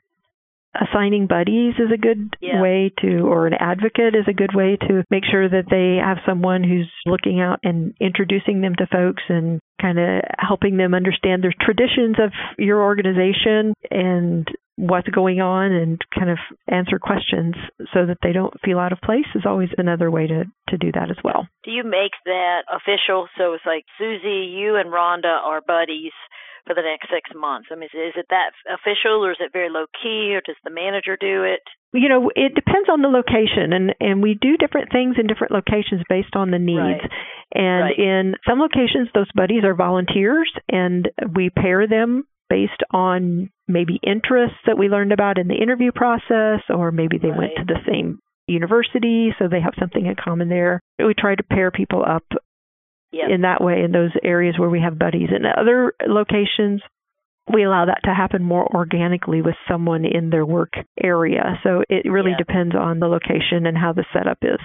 assigning 0.75 1.27
buddies 1.27 1.75
is 1.79 1.91
a 1.93 1.97
good 1.99 2.37
Yeah. 2.41 2.61
way 2.63 2.93
to 3.01 3.27
or 3.27 3.47
an 3.47 3.55
advocate 3.55 4.15
is 4.15 4.29
a 4.29 4.33
good 4.33 4.55
way 4.55 4.77
to 4.77 5.05
make 5.11 5.25
sure 5.25 5.49
that 5.49 5.69
they 5.69 5.97
have 5.97 6.19
someone 6.25 6.63
who's 6.63 6.91
looking 7.07 7.41
out 7.41 7.59
and 7.65 7.95
introducing 8.01 8.61
them 8.61 8.75
to 8.77 8.87
folks 8.87 9.23
and 9.29 9.61
kind 9.81 9.99
of 9.99 10.23
helping 10.39 10.77
them 10.77 10.95
understand 10.95 11.43
the 11.43 11.53
traditions 11.61 12.19
of 12.19 12.33
your 12.59 12.83
organization 12.83 13.75
and 13.91 14.49
what's 14.77 15.09
going 15.09 15.41
on 15.41 15.73
and 15.73 16.01
kind 16.17 16.31
of 16.31 16.39
answer 16.69 16.99
questions 16.99 17.55
so 17.93 18.07
that 18.07 18.17
they 18.23 18.33
don't 18.33 18.55
feel 18.65 18.79
out 18.79 18.93
of 18.93 19.01
place 19.03 19.27
is 19.35 19.45
always 19.45 19.69
another 19.77 20.11
way 20.11 20.27
to 20.27 20.45
to 20.69 20.79
do 20.79 20.91
that 20.93 21.11
as 21.11 21.19
well. 21.23 21.47
Do 21.65 21.71
you 21.71 21.83
make 21.85 22.13
that 22.25 22.63
official? 22.73 23.29
So 23.37 23.53
it's 23.55 23.67
like 23.67 23.85
Suzie, 24.01 24.53
you 24.57 24.77
and 24.77 24.91
Rhonda 24.91 25.37
are 25.45 25.61
buddies 25.61 26.13
for 26.67 26.75
the 26.75 26.83
next 26.83 27.09
six 27.11 27.31
months. 27.35 27.69
I 27.71 27.75
mean, 27.77 27.89
is, 27.93 28.15
is 28.15 28.17
it 28.17 28.27
that 28.31 28.53
official, 28.69 29.25
or 29.25 29.33
is 29.33 29.39
it 29.41 29.53
very 29.53 29.71
low 29.71 29.87
key, 30.03 30.35
or 30.35 30.41
does 30.45 30.57
the 30.65 30.71
manager 30.71 31.17
do 31.21 31.45
it? 31.45 31.61
you 31.93 32.09
know 32.09 32.31
it 32.37 32.55
depends 32.55 32.89
on 32.89 33.03
the 33.03 33.09
location 33.09 33.73
and 33.73 33.95
and 33.99 34.23
we 34.23 34.39
do 34.41 34.57
different 34.57 34.93
things 34.93 35.17
in 35.19 35.27
different 35.27 35.53
locations 35.53 36.01
based 36.09 36.37
on 36.37 36.53
the 36.53 36.59
needs 36.59 36.79
Right. 36.79 37.11
and 37.53 37.83
Right. 37.83 37.99
in 37.99 38.37
some 38.49 38.61
locations 38.61 39.09
those 39.13 39.27
buddies 39.35 39.65
are 39.65 39.75
volunteers 39.75 40.49
and 40.69 41.11
we 41.35 41.51
pair 41.51 41.89
them 41.89 42.23
based 42.49 42.83
on 42.93 43.51
maybe 43.67 43.99
interests 44.05 44.59
that 44.67 44.79
we 44.79 44.89
learned 44.89 45.11
about 45.11 45.37
in 45.39 45.49
the 45.49 45.57
interview 45.57 45.91
process 45.91 46.61
or 46.69 46.93
maybe 46.93 47.19
they 47.19 47.31
went 47.31 47.57
to 47.57 47.65
the 47.65 47.81
same 47.89 48.21
university 48.47 49.35
so 49.39 49.49
they 49.49 49.61
have 49.61 49.75
something 49.79 50.07
in 50.07 50.15
common 50.15 50.49
there 50.49 50.81
we 50.99 51.15
try 51.15 51.35
to 51.35 51.43
pair 51.43 51.71
people 51.71 52.05
up 52.07 52.25
Yeah. 53.13 53.29
in 53.29 53.41
that 53.43 53.61
way 53.61 53.83
in 53.83 53.91
those 53.93 54.13
areas 54.23 54.57
where 54.59 54.71
we 54.71 54.81
have 54.81 54.99
buddies. 54.99 55.31
In 55.35 55.43
other 55.45 55.95
locations, 56.07 56.81
we 57.53 57.65
allow 57.65 57.87
that 57.87 58.03
to 58.05 58.15
happen 58.15 58.43
more 58.45 58.65
organically 58.73 59.43
with 59.43 59.57
someone 59.69 60.05
in 60.05 60.31
their 60.31 60.47
work 60.47 60.75
area. 61.03 61.59
So 61.65 61.83
it 61.89 62.07
really 62.11 62.31
Yeah. 62.33 62.37
depends 62.39 62.77
on 62.77 63.01
the 63.01 63.09
location 63.09 63.67
and 63.67 63.77
how 63.77 63.93
the 63.93 64.05
setup 64.13 64.39
is. 64.43 64.61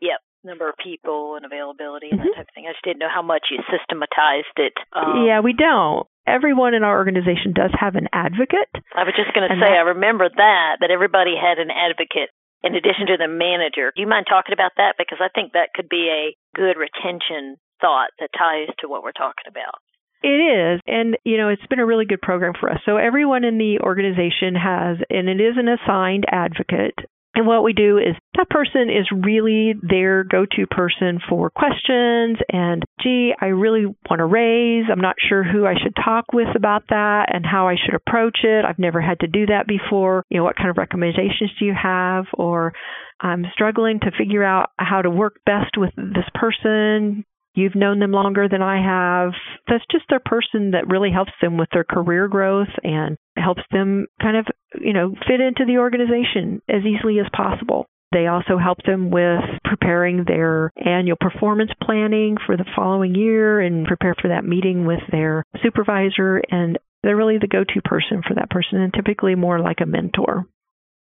Yep. 0.00 0.18
Number 0.42 0.68
of 0.68 0.74
people 0.82 1.36
and 1.36 1.44
availability 1.46 2.10
and 2.10 2.18
Mhm. 2.18 2.24
that 2.24 2.34
type 2.34 2.48
of 2.48 2.54
thing. 2.54 2.66
I 2.66 2.72
just 2.72 2.82
didn't 2.82 2.98
know 2.98 3.08
how 3.08 3.22
much 3.22 3.46
you 3.52 3.62
systematized 3.70 4.58
it. 4.58 4.74
Um, 4.92 5.24
yeah, 5.24 5.38
we 5.38 5.52
don't. 5.52 6.04
Everyone 6.26 6.74
in 6.74 6.82
our 6.82 6.96
organization 6.96 7.52
does 7.52 7.70
have 7.78 7.94
an 7.94 8.08
advocate. 8.12 8.68
I 8.96 9.04
was 9.04 9.14
just 9.14 9.32
going 9.34 9.48
to 9.48 9.54
say, 9.54 9.60
that- 9.60 9.78
I 9.78 9.80
remember 9.82 10.28
that, 10.28 10.78
that 10.80 10.90
everybody 10.90 11.36
had 11.36 11.60
an 11.60 11.70
advocate 11.70 12.30
in 12.62 12.74
addition 12.74 13.06
to 13.08 13.16
the 13.18 13.28
manager. 13.28 13.92
Do 13.94 14.02
you 14.02 14.08
mind 14.08 14.26
talking 14.28 14.52
about 14.52 14.72
that? 14.76 14.94
Because 14.98 15.18
I 15.20 15.28
think 15.34 15.52
that 15.52 15.74
could 15.74 15.88
be 15.88 16.08
a 16.08 16.36
good 16.54 16.76
retention 16.78 17.56
thought 17.80 18.10
that 18.20 18.30
ties 18.36 18.74
to 18.80 18.88
what 18.88 19.02
we're 19.02 19.12
talking 19.12 19.48
about. 19.48 19.82
It 20.22 20.38
is. 20.38 20.80
And, 20.86 21.16
you 21.24 21.36
know, 21.36 21.48
it's 21.48 21.66
been 21.66 21.80
a 21.80 21.86
really 21.86 22.06
good 22.06 22.22
program 22.22 22.52
for 22.58 22.70
us. 22.70 22.78
So 22.86 22.96
everyone 22.96 23.42
in 23.44 23.58
the 23.58 23.80
organization 23.80 24.54
has, 24.54 24.98
and 25.10 25.28
it 25.28 25.40
is 25.40 25.58
an 25.58 25.66
assigned 25.66 26.24
advocate. 26.30 26.94
And 27.34 27.46
what 27.46 27.64
we 27.64 27.72
do 27.72 27.96
is 27.96 28.14
that 28.36 28.50
person 28.50 28.90
is 28.90 29.08
really 29.10 29.74
their 29.80 30.22
go 30.22 30.44
to 30.44 30.66
person 30.66 31.18
for 31.28 31.48
questions. 31.50 32.38
And, 32.52 32.82
gee, 33.02 33.32
I 33.40 33.46
really 33.46 33.86
want 33.86 34.20
to 34.20 34.26
raise. 34.26 34.84
I'm 34.90 35.00
not 35.00 35.16
sure 35.18 35.42
who 35.42 35.66
I 35.66 35.74
should 35.82 35.96
talk 35.96 36.26
with 36.32 36.54
about 36.54 36.84
that 36.90 37.26
and 37.32 37.46
how 37.46 37.68
I 37.68 37.76
should 37.76 37.94
approach 37.94 38.40
it. 38.42 38.64
I've 38.66 38.78
never 38.78 39.00
had 39.00 39.20
to 39.20 39.28
do 39.28 39.46
that 39.46 39.66
before. 39.66 40.24
You 40.28 40.38
know, 40.38 40.44
what 40.44 40.56
kind 40.56 40.68
of 40.68 40.76
recommendations 40.76 41.52
do 41.58 41.64
you 41.64 41.74
have? 41.80 42.26
Or 42.34 42.74
I'm 43.18 43.46
struggling 43.54 44.00
to 44.00 44.10
figure 44.18 44.44
out 44.44 44.70
how 44.78 45.00
to 45.00 45.10
work 45.10 45.36
best 45.46 45.78
with 45.78 45.94
this 45.96 46.28
person. 46.34 47.24
You've 47.54 47.74
known 47.74 47.98
them 47.98 48.12
longer 48.12 48.48
than 48.48 48.62
I 48.62 48.82
have. 48.82 49.32
That's 49.68 49.84
just 49.90 50.04
their 50.08 50.20
person 50.24 50.70
that 50.70 50.88
really 50.88 51.10
helps 51.10 51.32
them 51.40 51.58
with 51.58 51.68
their 51.72 51.84
career 51.84 52.28
growth 52.28 52.72
and 52.82 53.18
helps 53.36 53.62
them 53.70 54.06
kind 54.20 54.36
of, 54.36 54.46
you 54.80 54.92
know, 54.92 55.14
fit 55.28 55.40
into 55.40 55.64
the 55.66 55.78
organization 55.78 56.62
as 56.68 56.82
easily 56.84 57.18
as 57.18 57.26
possible. 57.36 57.86
They 58.12 58.26
also 58.26 58.58
help 58.58 58.78
them 58.84 59.10
with 59.10 59.40
preparing 59.64 60.24
their 60.26 60.70
annual 60.76 61.16
performance 61.18 61.70
planning 61.82 62.36
for 62.44 62.56
the 62.56 62.68
following 62.76 63.14
year 63.14 63.60
and 63.60 63.86
prepare 63.86 64.14
for 64.20 64.28
that 64.28 64.44
meeting 64.44 64.84
with 64.86 65.00
their 65.10 65.44
supervisor. 65.62 66.42
And 66.50 66.78
they're 67.02 67.16
really 67.16 67.38
the 67.38 67.48
go 67.48 67.64
to 67.64 67.82
person 67.82 68.22
for 68.26 68.34
that 68.34 68.50
person 68.50 68.80
and 68.80 68.92
typically 68.92 69.34
more 69.34 69.60
like 69.60 69.80
a 69.82 69.86
mentor. 69.86 70.44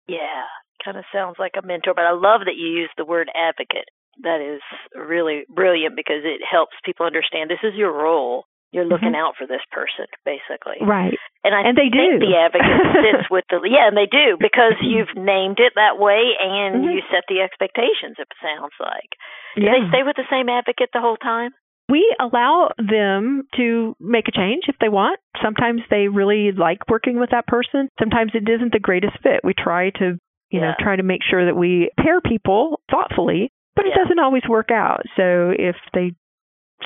Yeah, 0.07 0.47
kind 0.85 0.97
of 0.97 1.05
sounds 1.13 1.37
like 1.39 1.55
a 1.61 1.67
mentor, 1.67 1.95
but 1.95 2.05
I 2.05 2.13
love 2.13 2.43
that 2.47 2.57
you 2.57 2.69
use 2.69 2.91
the 2.97 3.05
word 3.05 3.29
advocate. 3.35 3.89
That 4.23 4.41
is 4.41 4.61
really 4.95 5.45
brilliant 5.49 5.97
because 5.97 6.23
it 6.25 6.41
helps 6.45 6.75
people 6.85 7.07
understand 7.07 7.51
this 7.51 7.63
is 7.65 7.75
your 7.75 7.93
role. 7.93 8.45
You're 8.73 8.85
looking 8.91 9.15
out 9.15 9.35
for 9.39 9.47
this 9.47 9.63
person, 9.71 10.07
basically. 10.27 10.83
Right. 10.83 11.15
And 11.45 11.55
I 11.55 11.63
And 11.63 11.79
they 11.79 11.95
think 11.95 12.19
do. 12.19 12.27
the 12.27 12.35
advocate 12.35 12.67
sits 13.07 13.31
with 13.31 13.45
the 13.49 13.63
yeah, 13.71 13.87
and 13.87 13.97
they 13.97 14.07
do 14.11 14.35
because 14.41 14.75
you've 14.83 15.15
named 15.15 15.61
it 15.63 15.75
that 15.77 15.95
way 15.97 16.35
and 16.43 16.83
Mhm. 16.83 16.95
you 16.95 17.03
set 17.11 17.23
the 17.29 17.39
expectations. 17.41 18.19
It 18.19 18.27
sounds 18.43 18.75
like. 18.81 19.11
Do 19.55 19.63
Yeah. 19.63 19.79
they 19.79 19.89
stay 19.95 20.03
with 20.03 20.17
the 20.17 20.27
same 20.29 20.49
advocate 20.49 20.91
the 20.93 21.01
whole 21.01 21.17
time? 21.19 21.53
We 21.89 22.03
allow 22.19 22.73
them 22.79 23.47
to 23.55 23.95
make 24.01 24.27
a 24.27 24.33
change 24.33 24.65
if 24.69 24.79
they 24.81 24.89
want. 24.89 25.21
Sometimes 25.41 25.83
they 25.89 26.09
really 26.09 26.51
like 26.51 26.89
working 26.89 27.21
with 27.21 27.31
that 27.31 27.47
person. 27.47 27.89
Sometimes 28.01 28.35
it 28.35 28.49
isn't 28.49 28.73
the 28.73 28.81
greatest 28.81 29.17
fit. 29.23 29.45
We 29.45 29.55
try 29.55 29.91
to, 30.03 30.19
you 30.51 30.61
know, 30.61 30.75
try 30.81 30.97
to 30.97 31.03
make 31.05 31.23
sure 31.23 31.45
that 31.45 31.55
we 31.57 31.91
pair 32.01 32.21
people 32.21 32.81
thoughtfully, 32.91 33.53
but 33.77 33.87
it 33.87 33.93
Yeah. 33.97 34.03
doesn't 34.05 34.19
always 34.19 34.47
work 34.49 34.71
out. 34.71 35.03
So 35.17 35.55
if 35.57 35.77
they 35.93 36.13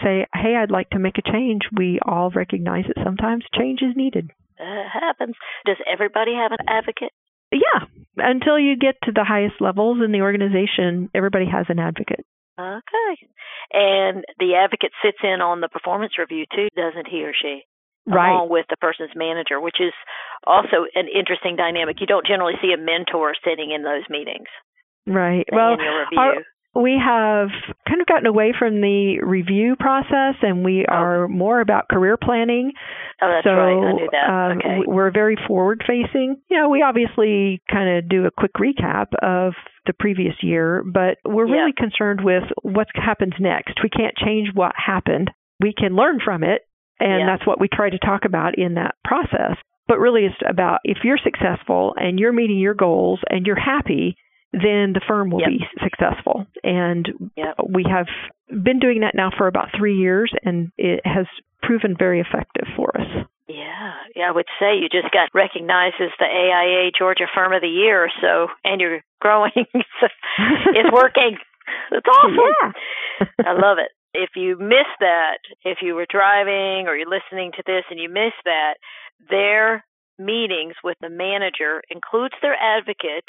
say, 0.02 0.26
"Hey, 0.34 0.56
I'd 0.56 0.70
like 0.70 0.90
to 0.90 0.98
make 0.98 1.18
a 1.18 1.22
change," 1.22 1.68
we 1.72 1.98
all 2.02 2.30
recognize 2.30 2.86
that 2.86 3.02
sometimes 3.02 3.44
change 3.54 3.82
is 3.82 3.96
needed. 3.96 4.30
That 4.58 4.88
happens. 4.88 5.36
Does 5.64 5.78
everybody 5.86 6.34
have 6.34 6.52
an 6.52 6.68
advocate? 6.68 7.12
Yeah, 7.50 7.86
until 8.18 8.58
you 8.58 8.76
get 8.76 8.96
to 9.04 9.12
the 9.12 9.24
highest 9.24 9.60
levels 9.60 10.02
in 10.02 10.12
the 10.12 10.20
organization, 10.22 11.08
everybody 11.14 11.46
has 11.46 11.70
an 11.70 11.78
advocate. 11.78 12.26
Okay. 12.58 13.28
And 13.72 14.24
the 14.38 14.56
advocate 14.56 14.92
sits 15.02 15.18
in 15.22 15.40
on 15.40 15.60
the 15.60 15.68
performance 15.68 16.18
review 16.18 16.44
too, 16.54 16.68
doesn't 16.76 17.06
he 17.06 17.24
or 17.24 17.32
she? 17.32 17.62
Right. 18.06 18.30
Along 18.30 18.48
with 18.48 18.66
the 18.68 18.76
person's 18.78 19.14
manager, 19.14 19.60
which 19.60 19.80
is 19.80 19.92
also 20.46 20.86
an 20.94 21.08
interesting 21.08 21.56
dynamic. 21.56 22.00
You 22.00 22.06
don't 22.06 22.26
generally 22.26 22.54
see 22.60 22.72
a 22.72 22.76
mentor 22.76 23.34
sitting 23.44 23.70
in 23.70 23.82
those 23.82 24.02
meetings. 24.10 24.48
Right. 25.06 25.46
Well, 25.52 25.76
our, 26.16 26.42
we 26.74 27.00
have 27.04 27.48
kind 27.88 28.00
of 28.00 28.06
gotten 28.06 28.26
away 28.26 28.52
from 28.56 28.80
the 28.80 29.20
review 29.22 29.74
process 29.78 30.34
and 30.42 30.64
we 30.64 30.84
Oh. 30.88 30.92
are 30.94 31.28
more 31.28 31.60
about 31.60 31.88
career 31.88 32.16
planning. 32.16 32.72
Oh, 33.20 33.28
that's 33.28 33.44
so 33.44 33.52
right. 33.52 33.72
I 33.88 33.92
knew 33.92 34.08
that. 34.12 34.30
um, 34.30 34.58
okay. 34.58 34.80
we're 34.86 35.10
very 35.10 35.36
forward 35.46 35.82
facing. 35.86 36.36
You 36.48 36.58
know, 36.58 36.68
we 36.68 36.82
obviously 36.82 37.60
kind 37.70 37.98
of 37.98 38.08
do 38.08 38.26
a 38.26 38.30
quick 38.30 38.52
recap 38.54 39.06
of 39.22 39.54
the 39.86 39.92
previous 39.98 40.34
year, 40.42 40.84
but 40.86 41.18
we're 41.24 41.46
Yeah. 41.48 41.54
really 41.62 41.72
concerned 41.72 42.20
with 42.22 42.44
what 42.62 42.86
happens 42.94 43.34
next. 43.40 43.82
We 43.82 43.88
can't 43.88 44.16
change 44.16 44.50
what 44.54 44.72
happened. 44.76 45.30
We 45.60 45.72
can 45.72 45.96
learn 45.96 46.20
from 46.20 46.44
it, 46.44 46.62
and 47.00 47.20
Yeah. 47.20 47.26
that's 47.26 47.46
what 47.46 47.58
we 47.58 47.66
try 47.68 47.90
to 47.90 47.98
talk 47.98 48.24
about 48.24 48.54
in 48.56 48.74
that 48.74 48.94
process. 49.04 49.56
But 49.88 49.98
really, 49.98 50.26
it's 50.26 50.36
about 50.46 50.80
if 50.84 51.02
you're 51.02 51.18
successful 51.18 51.94
and 51.98 52.20
you're 52.20 52.32
meeting 52.32 52.58
your 52.58 52.74
goals 52.74 53.20
and 53.30 53.46
you're 53.46 53.56
happy, 53.58 54.16
then 54.52 54.92
the 54.94 55.00
firm 55.06 55.30
will 55.30 55.40
Yep. 55.40 55.48
be 55.50 55.68
successful. 55.82 56.46
And 56.64 57.30
Yep. 57.36 57.54
we 57.68 57.84
have 57.84 58.08
been 58.62 58.78
doing 58.78 59.00
that 59.00 59.14
now 59.14 59.30
for 59.30 59.46
about 59.46 59.70
three 59.76 59.94
years, 59.96 60.32
and 60.44 60.72
it 60.78 61.04
has 61.06 61.26
proven 61.62 61.96
very 61.96 62.20
effective 62.20 62.66
for 62.76 62.90
us. 62.98 63.26
Yeah, 63.46 63.94
yeah, 64.14 64.28
I 64.28 64.30
would 64.32 64.48
say 64.58 64.76
you 64.76 64.88
just 64.88 65.10
got 65.12 65.30
recognized 65.34 65.96
as 66.00 66.10
the 66.18 66.26
AIA 66.26 66.90
Georgia 66.92 67.26
Firm 67.34 67.52
of 67.52 67.62
the 67.62 67.68
Year, 67.68 68.10
so 68.20 68.48
and 68.64 68.80
you're 68.80 69.02
growing. 69.20 69.52
so 70.00 70.08
it's 70.38 70.92
working. 70.92 71.38
It's 71.92 72.06
awesome. 72.08 72.74
Yeah. 73.20 73.26
I 73.46 73.52
love 73.52 73.78
it. 73.78 73.90
If 74.14 74.30
you 74.36 74.56
missed 74.58 74.98
that, 75.00 75.38
if 75.64 75.78
you 75.82 75.94
were 75.94 76.06
driving 76.08 76.88
or 76.88 76.96
you're 76.96 77.08
listening 77.08 77.52
to 77.52 77.62
this 77.66 77.84
and 77.90 77.98
you 78.00 78.08
missed 78.08 78.40
that, 78.44 78.74
their 79.30 79.84
meetings 80.18 80.74
with 80.82 80.96
the 81.00 81.10
manager 81.10 81.82
includes 81.90 82.34
their 82.42 82.54
advocate. 82.54 83.28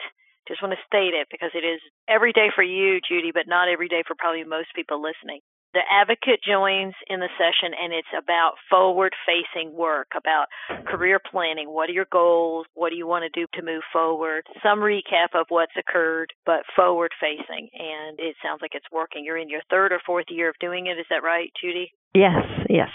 Just 0.49 0.65
want 0.65 0.73
to 0.73 0.88
state 0.89 1.13
it 1.13 1.29
because 1.29 1.53
it 1.53 1.62
is 1.62 1.79
every 2.09 2.33
day 2.33 2.49
for 2.49 2.65
you, 2.65 2.97
Judy, 3.05 3.29
but 3.31 3.45
not 3.45 3.69
every 3.69 3.88
day 3.88 4.01
for 4.01 4.17
probably 4.17 4.43
most 4.43 4.73
people 4.73 4.97
listening. 4.97 5.45
The 5.77 5.85
advocate 5.85 6.41
joins 6.41 6.95
in 7.05 7.19
the 7.19 7.29
session 7.38 7.77
and 7.77 7.93
it's 7.93 8.09
about 8.17 8.57
forward 8.71 9.13
facing 9.21 9.71
work, 9.77 10.07
about 10.17 10.49
career 10.89 11.21
planning. 11.21 11.69
What 11.69 11.89
are 11.89 11.93
your 11.93 12.09
goals? 12.12 12.65
What 12.73 12.89
do 12.89 12.95
you 12.95 13.05
want 13.05 13.29
to 13.29 13.39
do 13.39 13.45
to 13.53 13.62
move 13.62 13.83
forward? 13.93 14.49
Some 14.63 14.79
recap 14.79 15.38
of 15.38 15.45
what's 15.49 15.77
occurred, 15.77 16.33
but 16.43 16.65
forward 16.75 17.12
facing. 17.21 17.69
And 17.77 18.17
it 18.17 18.35
sounds 18.41 18.63
like 18.63 18.73
it's 18.73 18.89
working. 18.91 19.23
You're 19.23 19.38
in 19.38 19.49
your 19.49 19.62
third 19.69 19.93
or 19.93 20.01
fourth 20.03 20.25
year 20.29 20.49
of 20.49 20.55
doing 20.59 20.88
it. 20.88 20.97
Is 20.97 21.05
that 21.12 21.21
right, 21.21 21.51
Judy? 21.62 21.93
Yes, 22.15 22.41
yes. 22.67 22.89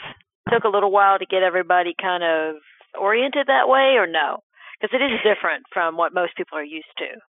Took 0.50 0.64
a 0.64 0.74
little 0.74 0.90
while 0.90 1.20
to 1.20 1.26
get 1.26 1.44
everybody 1.44 1.94
kind 1.94 2.24
of 2.24 2.56
oriented 2.98 3.46
that 3.46 3.68
way 3.68 3.94
or 3.96 4.08
no? 4.08 4.42
Because 4.80 4.98
it 4.98 5.04
is 5.04 5.22
different 5.22 5.62
from 5.72 5.96
what 5.96 6.12
most 6.12 6.36
people 6.36 6.58
are 6.58 6.64
used 6.64 6.90
to. 6.98 7.22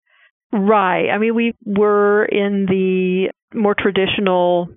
Right. 0.54 1.10
I 1.10 1.18
mean, 1.18 1.34
we 1.34 1.54
were 1.66 2.24
in 2.26 2.66
the 2.66 3.32
more 3.52 3.74
traditional 3.76 4.68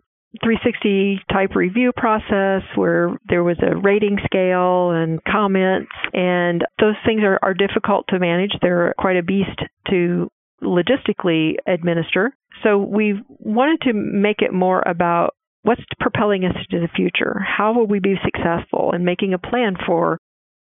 360 0.43 1.21
type 1.31 1.55
review 1.55 1.91
process 1.95 2.63
where 2.73 3.15
there 3.29 3.43
was 3.43 3.57
a 3.61 3.75
rating 3.75 4.17
scale 4.25 4.89
and 4.89 5.23
comments, 5.23 5.91
and 6.13 6.65
those 6.79 6.95
things 7.05 7.21
are, 7.23 7.37
are 7.43 7.53
difficult 7.53 8.07
to 8.09 8.17
manage. 8.17 8.53
They're 8.59 8.95
quite 8.97 9.17
a 9.17 9.23
beast 9.23 9.59
to 9.91 10.31
logistically 10.63 11.57
administer. 11.67 12.35
So 12.63 12.79
we 12.79 13.21
wanted 13.27 13.81
to 13.81 13.93
make 13.93 14.41
it 14.41 14.51
more 14.51 14.81
about 14.83 15.35
what's 15.61 15.81
propelling 15.99 16.43
us 16.43 16.55
to 16.71 16.79
the 16.79 16.87
future. 16.95 17.39
How 17.39 17.73
will 17.73 17.85
we 17.85 17.99
be 17.99 18.15
successful 18.25 18.91
and 18.93 19.05
making 19.05 19.35
a 19.35 19.37
plan 19.37 19.75
for 19.85 20.19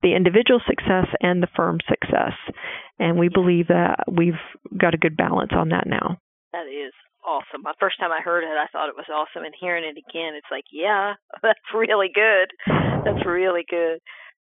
the 0.02 0.16
individual 0.16 0.62
success 0.68 1.08
and 1.22 1.44
the 1.44 1.52
firm's 1.56 1.84
success. 1.88 2.34
And 3.00 3.18
we 3.18 3.30
believe 3.30 3.68
that 3.68 4.04
we've 4.12 4.40
got 4.78 4.94
a 4.94 4.98
good 4.98 5.18
balance 5.18 5.52
on 5.56 5.70
that 5.70 5.88
now. 5.88 6.18
That 6.52 6.68
is 6.68 6.94
awesome. 7.26 7.62
My 7.64 7.74
first 7.80 8.00
time 8.00 8.12
I 8.12 8.22
heard 8.24 8.44
it, 8.44 8.58
I 8.58 8.68
thought 8.72 8.90
it 8.90 8.98
was 8.98 9.10
awesome, 9.12 9.46
and 9.46 9.54
hearing 9.60 9.84
it 9.84 9.98
again, 9.98 10.34
it's 10.36 10.50
like, 10.52 10.66
yeah, 10.72 11.14
that's 11.42 11.60
really 11.74 12.10
good. 12.14 12.50
That's 13.06 13.26
really 13.26 13.66
good. 13.70 14.00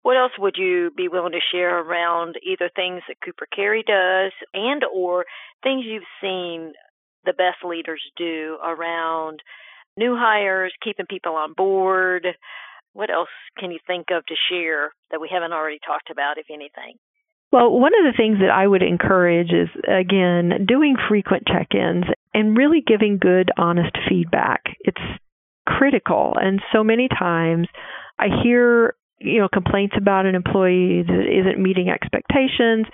What 0.01 0.17
else 0.17 0.31
would 0.39 0.55
you 0.57 0.91
be 0.95 1.09
willing 1.09 1.33
to 1.33 1.51
share 1.51 1.77
around 1.77 2.35
either 2.41 2.69
things 2.73 3.01
that 3.07 3.17
Cooper 3.23 3.47
Carry 3.53 3.83
does 3.83 4.31
and 4.53 4.83
or 4.93 5.25
things 5.61 5.83
you've 5.85 6.03
seen 6.21 6.73
the 7.25 7.33
best 7.33 7.65
leaders 7.65 8.01
do 8.15 8.57
around 8.65 9.41
new 9.97 10.15
hires, 10.17 10.73
keeping 10.81 11.05
people 11.09 11.35
on 11.35 11.53
board? 11.53 12.27
What 12.93 13.09
else 13.09 13.29
can 13.57 13.71
you 13.71 13.79
think 13.85 14.07
of 14.11 14.25
to 14.25 14.35
share 14.49 14.91
that 15.11 15.21
we 15.21 15.29
haven't 15.31 15.53
already 15.53 15.79
talked 15.85 16.09
about, 16.09 16.37
if 16.37 16.47
anything? 16.49 16.95
Well, 17.51 17.71
one 17.71 17.93
of 17.93 18.05
the 18.05 18.15
things 18.15 18.39
that 18.39 18.51
I 18.51 18.67
would 18.67 18.83
encourage 18.83 19.51
is, 19.51 19.69
again, 19.87 20.65
doing 20.67 20.95
frequent 21.07 21.43
check 21.47 21.73
ins 21.73 22.05
and 22.33 22.55
really 22.55 22.83
giving 22.85 23.17
good, 23.17 23.49
honest 23.57 23.97
feedback. 24.07 24.61
It's 24.81 25.01
critical. 25.67 26.35
And 26.39 26.61
so 26.71 26.83
many 26.83 27.07
times 27.07 27.67
I 28.19 28.27
hear, 28.43 28.95
you 29.19 29.39
know, 29.39 29.49
complaints 29.51 29.95
about 29.97 30.27
an 30.27 30.35
employee 30.35 31.03
that 31.07 31.25
isn't 31.27 31.61
meeting 31.61 31.89
expectations. 31.89 32.85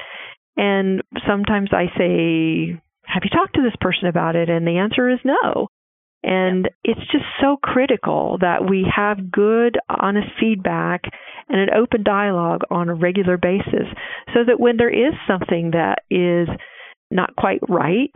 And 0.56 1.02
sometimes 1.28 1.70
I 1.74 1.88
say, 1.98 2.80
Have 3.08 3.24
you 3.24 3.30
talked 3.30 3.56
to 3.56 3.62
this 3.62 3.76
person 3.82 4.08
about 4.08 4.38
it? 4.38 4.50
And 4.50 4.66
the 4.66 4.78
answer 4.78 5.10
is 5.10 5.20
no. 5.26 5.68
And 6.26 6.70
it's 6.84 7.12
just 7.12 7.24
so 7.40 7.58
critical 7.62 8.40
that 8.42 8.68
we 8.68 8.84
have 8.94 9.32
good, 9.32 9.78
honest 9.88 10.28
feedback 10.40 11.04
and 11.48 11.62
an 11.62 11.70
open 11.76 12.04
dialogue 12.04 12.62
on 12.72 12.90
a 12.90 12.96
regular 12.96 13.38
basis 13.38 13.88
so 14.34 14.40
that 14.48 14.60
when 14.60 14.78
there 14.78 14.90
is 14.90 15.14
something 15.28 15.72
that 15.72 16.00
is 16.10 16.48
not 17.12 17.36
quite 17.36 17.60
right 17.70 18.12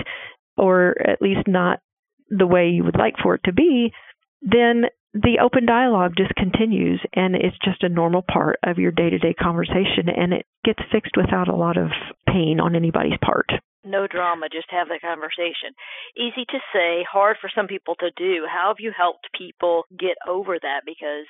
or 0.58 0.96
at 1.08 1.22
least 1.22 1.48
not 1.48 1.82
the 2.30 2.48
way 2.48 2.70
you 2.70 2.84
would 2.84 2.98
like 2.98 3.14
for 3.22 3.36
it 3.36 3.42
to 3.46 3.54
be, 3.54 3.94
then 4.42 4.86
the 5.14 5.40
open 5.44 5.68
dialogue 5.68 6.14
just 6.18 6.34
continues 6.36 7.02
and 7.14 7.36
it's 7.36 7.58
just 7.64 7.84
a 7.84 7.90
normal 7.90 8.24
part 8.24 8.58
of 8.64 8.80
your 8.80 8.92
day 8.92 9.12
to 9.12 9.20
day 9.20 9.34
conversation 9.34 10.10
and 10.16 10.34
it 10.34 10.46
gets 10.66 10.80
fixed 10.92 11.16
without 11.16 11.48
a 11.48 11.56
lot 11.56 11.78
of 11.78 11.90
pain 12.28 12.60
on 12.60 12.76
anybody's 12.76 13.18
part. 13.24 13.50
No 13.84 14.08
drama, 14.08 14.50
just 14.52 14.70
have 14.72 14.88
the 14.88 15.00
conversation. 15.00 15.72
Easy 16.18 16.44
to 16.50 16.60
say, 16.74 17.06
hard 17.10 17.38
for 17.40 17.50
some 17.54 17.68
people 17.68 17.96
to 18.00 18.12
do. 18.18 18.44
How 18.44 18.70
have 18.70 18.80
you 18.84 18.92
helped 18.96 19.32
people 19.38 19.86
get 19.98 20.18
over 20.28 20.60
that? 20.60 20.82
Because 20.86 21.28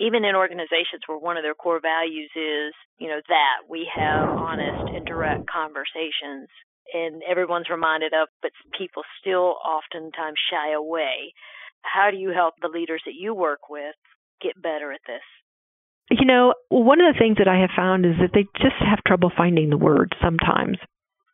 even 0.00 0.24
in 0.24 0.34
organizations 0.34 1.04
where 1.06 1.18
one 1.18 1.36
of 1.36 1.44
their 1.44 1.54
core 1.54 1.80
values 1.80 2.30
is, 2.34 2.72
you 2.98 3.08
know, 3.08 3.20
that 3.28 3.68
we 3.68 3.86
have 3.94 4.30
honest 4.30 4.96
and 4.96 5.04
direct 5.04 5.44
conversations 5.46 6.48
and 6.92 7.22
everyone's 7.28 7.68
reminded 7.68 8.12
of, 8.14 8.28
but 8.40 8.50
people 8.76 9.02
still 9.20 9.60
oftentimes 9.60 10.40
shy 10.50 10.72
away. 10.72 11.34
How 11.82 12.10
do 12.10 12.16
you 12.16 12.30
help 12.30 12.54
the 12.60 12.68
leaders 12.72 13.02
that 13.04 13.14
you 13.14 13.34
work 13.34 13.68
with 13.68 13.94
get 14.40 14.60
better 14.60 14.90
at 14.90 15.00
this? 15.06 15.22
You 16.10 16.26
know, 16.26 16.54
one 16.70 17.00
of 17.00 17.14
the 17.14 17.18
things 17.18 17.36
that 17.38 17.46
I 17.46 17.60
have 17.60 17.70
found 17.76 18.04
is 18.04 18.16
that 18.20 18.32
they 18.34 18.44
just 18.56 18.80
have 18.80 19.04
trouble 19.06 19.30
finding 19.36 19.70
the 19.70 19.78
words 19.78 20.12
sometimes. 20.20 20.78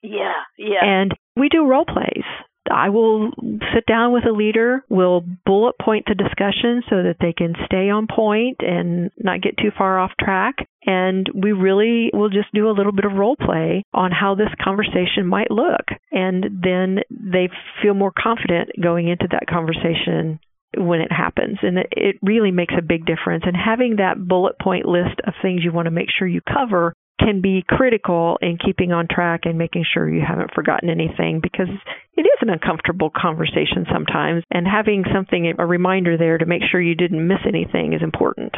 Yeah, 0.06 0.42
yeah. 0.58 0.84
And 0.84 1.12
we 1.36 1.48
do 1.48 1.66
role 1.66 1.84
plays. 1.84 2.24
I 2.70 2.88
will 2.88 3.30
sit 3.74 3.86
down 3.86 4.12
with 4.12 4.24
a 4.26 4.32
leader, 4.32 4.84
we'll 4.88 5.24
bullet 5.44 5.76
point 5.80 6.06
the 6.08 6.14
discussion 6.14 6.82
so 6.90 7.02
that 7.02 7.16
they 7.20 7.32
can 7.32 7.54
stay 7.64 7.90
on 7.90 8.06
point 8.08 8.56
and 8.60 9.10
not 9.18 9.40
get 9.40 9.56
too 9.56 9.70
far 9.76 9.98
off 9.98 10.10
track. 10.18 10.56
And 10.84 11.28
we 11.34 11.52
really 11.52 12.10
will 12.12 12.28
just 12.28 12.52
do 12.54 12.68
a 12.68 12.74
little 12.76 12.92
bit 12.92 13.04
of 13.04 13.12
role 13.12 13.36
play 13.36 13.84
on 13.92 14.10
how 14.10 14.34
this 14.34 14.50
conversation 14.62 15.26
might 15.26 15.50
look. 15.50 15.86
And 16.10 16.44
then 16.62 17.00
they 17.10 17.48
feel 17.82 17.94
more 17.94 18.12
confident 18.16 18.70
going 18.82 19.08
into 19.08 19.28
that 19.30 19.46
conversation 19.48 20.40
when 20.76 21.00
it 21.00 21.12
happens. 21.12 21.58
And 21.62 21.78
it, 21.92 22.16
really 22.22 22.50
makes 22.50 22.74
a 22.76 22.82
big 22.82 23.06
difference. 23.06 23.44
And 23.46 23.56
having 23.56 23.96
that 23.96 24.18
bullet 24.18 24.58
point 24.60 24.86
list 24.86 25.20
of 25.26 25.34
things 25.40 25.62
you 25.62 25.72
want 25.72 25.86
to 25.86 25.92
make 25.92 26.08
sure 26.16 26.26
you 26.26 26.40
cover 26.40 26.94
can 27.18 27.40
be 27.40 27.64
critical 27.66 28.38
in 28.42 28.58
keeping 28.58 28.92
on 28.92 29.08
track 29.08 29.42
and 29.44 29.58
making 29.58 29.84
sure 29.92 30.08
you 30.08 30.22
haven't 30.26 30.54
forgotten 30.54 30.90
anything 30.90 31.40
because 31.42 31.68
it 32.16 32.22
is 32.22 32.38
an 32.40 32.50
uncomfortable 32.50 33.10
conversation 33.10 33.86
sometimes 33.92 34.44
and 34.50 34.66
having 34.66 35.04
something 35.14 35.52
a 35.58 35.66
reminder 35.66 36.16
there 36.16 36.38
to 36.38 36.46
make 36.46 36.62
sure 36.70 36.80
you 36.80 36.94
didn't 36.94 37.26
miss 37.26 37.40
anything 37.46 37.92
is 37.92 38.02
important. 38.02 38.54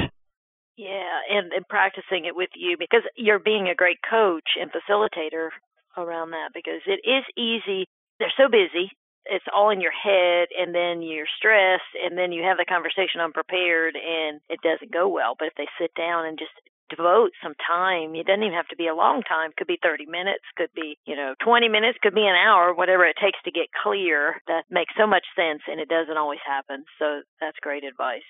Yeah, 0.77 1.19
and, 1.31 1.53
and 1.53 1.67
practicing 1.69 2.25
it 2.25 2.37
with 2.37 2.51
you 2.55 2.77
because 2.79 3.03
you're 3.17 3.43
being 3.43 3.69
a 3.69 3.75
great 3.75 3.99
coach 4.09 4.55
and 4.61 4.71
facilitator 4.71 5.51
around 5.97 6.31
that 6.31 6.51
because 6.55 6.83
it 6.87 7.03
is 7.03 7.25
easy. 7.37 7.87
They're 8.19 8.35
so 8.37 8.47
busy. 8.47 8.91
It's 9.27 9.45
all 9.55 9.71
in 9.71 9.83
your 9.83 9.93
head, 9.93 10.49
and 10.57 10.75
then 10.75 11.03
you're 11.03 11.29
stressed, 11.37 11.93
and 12.01 12.17
then 12.17 12.33
you 12.33 12.45
have 12.45 12.57
the 12.57 12.65
conversation 12.65 13.21
unprepared, 13.21 13.95
and 13.95 14.41
it 14.49 14.63
doesn't 14.63 14.91
go 14.95 15.09
well. 15.09 15.35
But 15.39 15.49
if 15.49 15.55
they 15.59 15.69
sit 15.79 15.93
down 15.95 16.25
and 16.25 16.39
just 16.39 16.55
devote 16.89 17.31
some 17.43 17.55
time. 17.57 18.15
It 18.15 18.27
doesn't 18.27 18.43
even 18.43 18.57
have 18.57 18.69
to 18.69 18.77
be 18.77 18.89
a 18.89 18.95
long 18.95 19.23
time. 19.23 19.53
Could 19.57 19.67
be 19.67 19.79
30 19.83 20.07
minutes, 20.07 20.45
could 20.57 20.73
be, 20.75 20.99
you 21.07 21.17
know, 21.17 21.35
20 21.45 21.69
minutes, 21.69 21.99
could 22.03 22.15
be 22.15 22.27
an 22.27 22.37
hour, 22.37 22.75
whatever 22.75 23.05
it 23.05 23.17
takes 23.21 23.39
to 23.45 23.51
get 23.51 23.69
clear. 23.73 24.41
That 24.49 24.65
makes 24.71 24.95
so 24.97 25.07
much 25.07 25.25
sense 25.37 25.63
and 25.67 25.81
it 25.81 25.89
doesn't 25.89 26.17
always 26.17 26.41
happen. 26.47 26.85
So 26.99 27.23
that's 27.41 27.59
great 27.61 27.85
advice. 27.85 28.29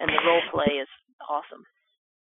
And 0.00 0.10
the 0.10 0.22
role 0.26 0.42
play 0.52 0.76
is 0.76 0.88
awesome. 1.28 1.64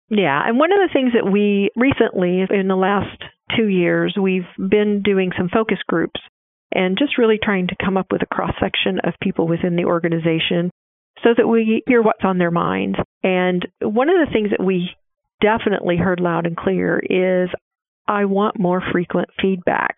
Yeah, 0.09 0.41
and 0.47 0.59
one 0.59 0.71
of 0.71 0.79
the 0.79 0.93
things 0.93 1.13
that 1.15 1.29
we 1.29 1.71
recently 1.75 2.47
in 2.49 2.69
the 2.69 2.77
last 2.77 3.19
2 3.57 3.67
years 3.67 4.15
we've 4.21 4.47
been 4.57 5.03
doing 5.03 5.33
some 5.37 5.49
focus 5.49 5.79
groups 5.89 6.21
and 6.73 6.97
just 6.99 7.19
really 7.19 7.39
trying 7.43 7.67
to 7.69 7.77
come 7.85 7.97
up 7.97 8.07
with 8.13 8.23
a 8.23 8.35
cross 8.35 8.55
section 8.61 9.01
of 9.03 9.15
people 9.21 9.49
within 9.49 9.75
the 9.75 9.85
organization 9.85 10.71
so 11.25 11.31
that 11.37 11.49
we 11.49 11.83
hear 11.87 12.03
what's 12.03 12.25
on 12.25 12.39
their 12.39 12.51
minds. 12.51 12.99
And 13.23 13.67
one 13.81 14.09
of 14.09 14.17
the 14.17 14.33
things 14.33 14.51
that 14.51 14.65
we 14.65 14.91
definitely 15.41 15.97
heard 15.97 16.21
loud 16.21 16.47
and 16.47 16.57
clear 16.57 16.99
is 16.99 17.51
I 18.09 18.25
want 18.25 18.59
more 18.59 18.83
frequent 18.93 19.29
feedback. 19.41 19.97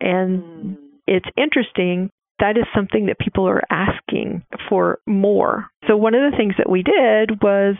And 0.00 0.42
mm. 0.42 0.76
it's 1.06 1.28
interesting. 1.36 2.10
That 2.38 2.56
is 2.56 2.64
something 2.74 3.06
that 3.06 3.18
people 3.18 3.48
are 3.48 3.62
asking 3.70 4.44
for 4.68 4.98
more. 5.06 5.66
So, 5.86 5.96
one 5.96 6.14
of 6.14 6.30
the 6.30 6.36
things 6.36 6.54
that 6.58 6.68
we 6.68 6.82
did 6.82 7.42
was 7.42 7.76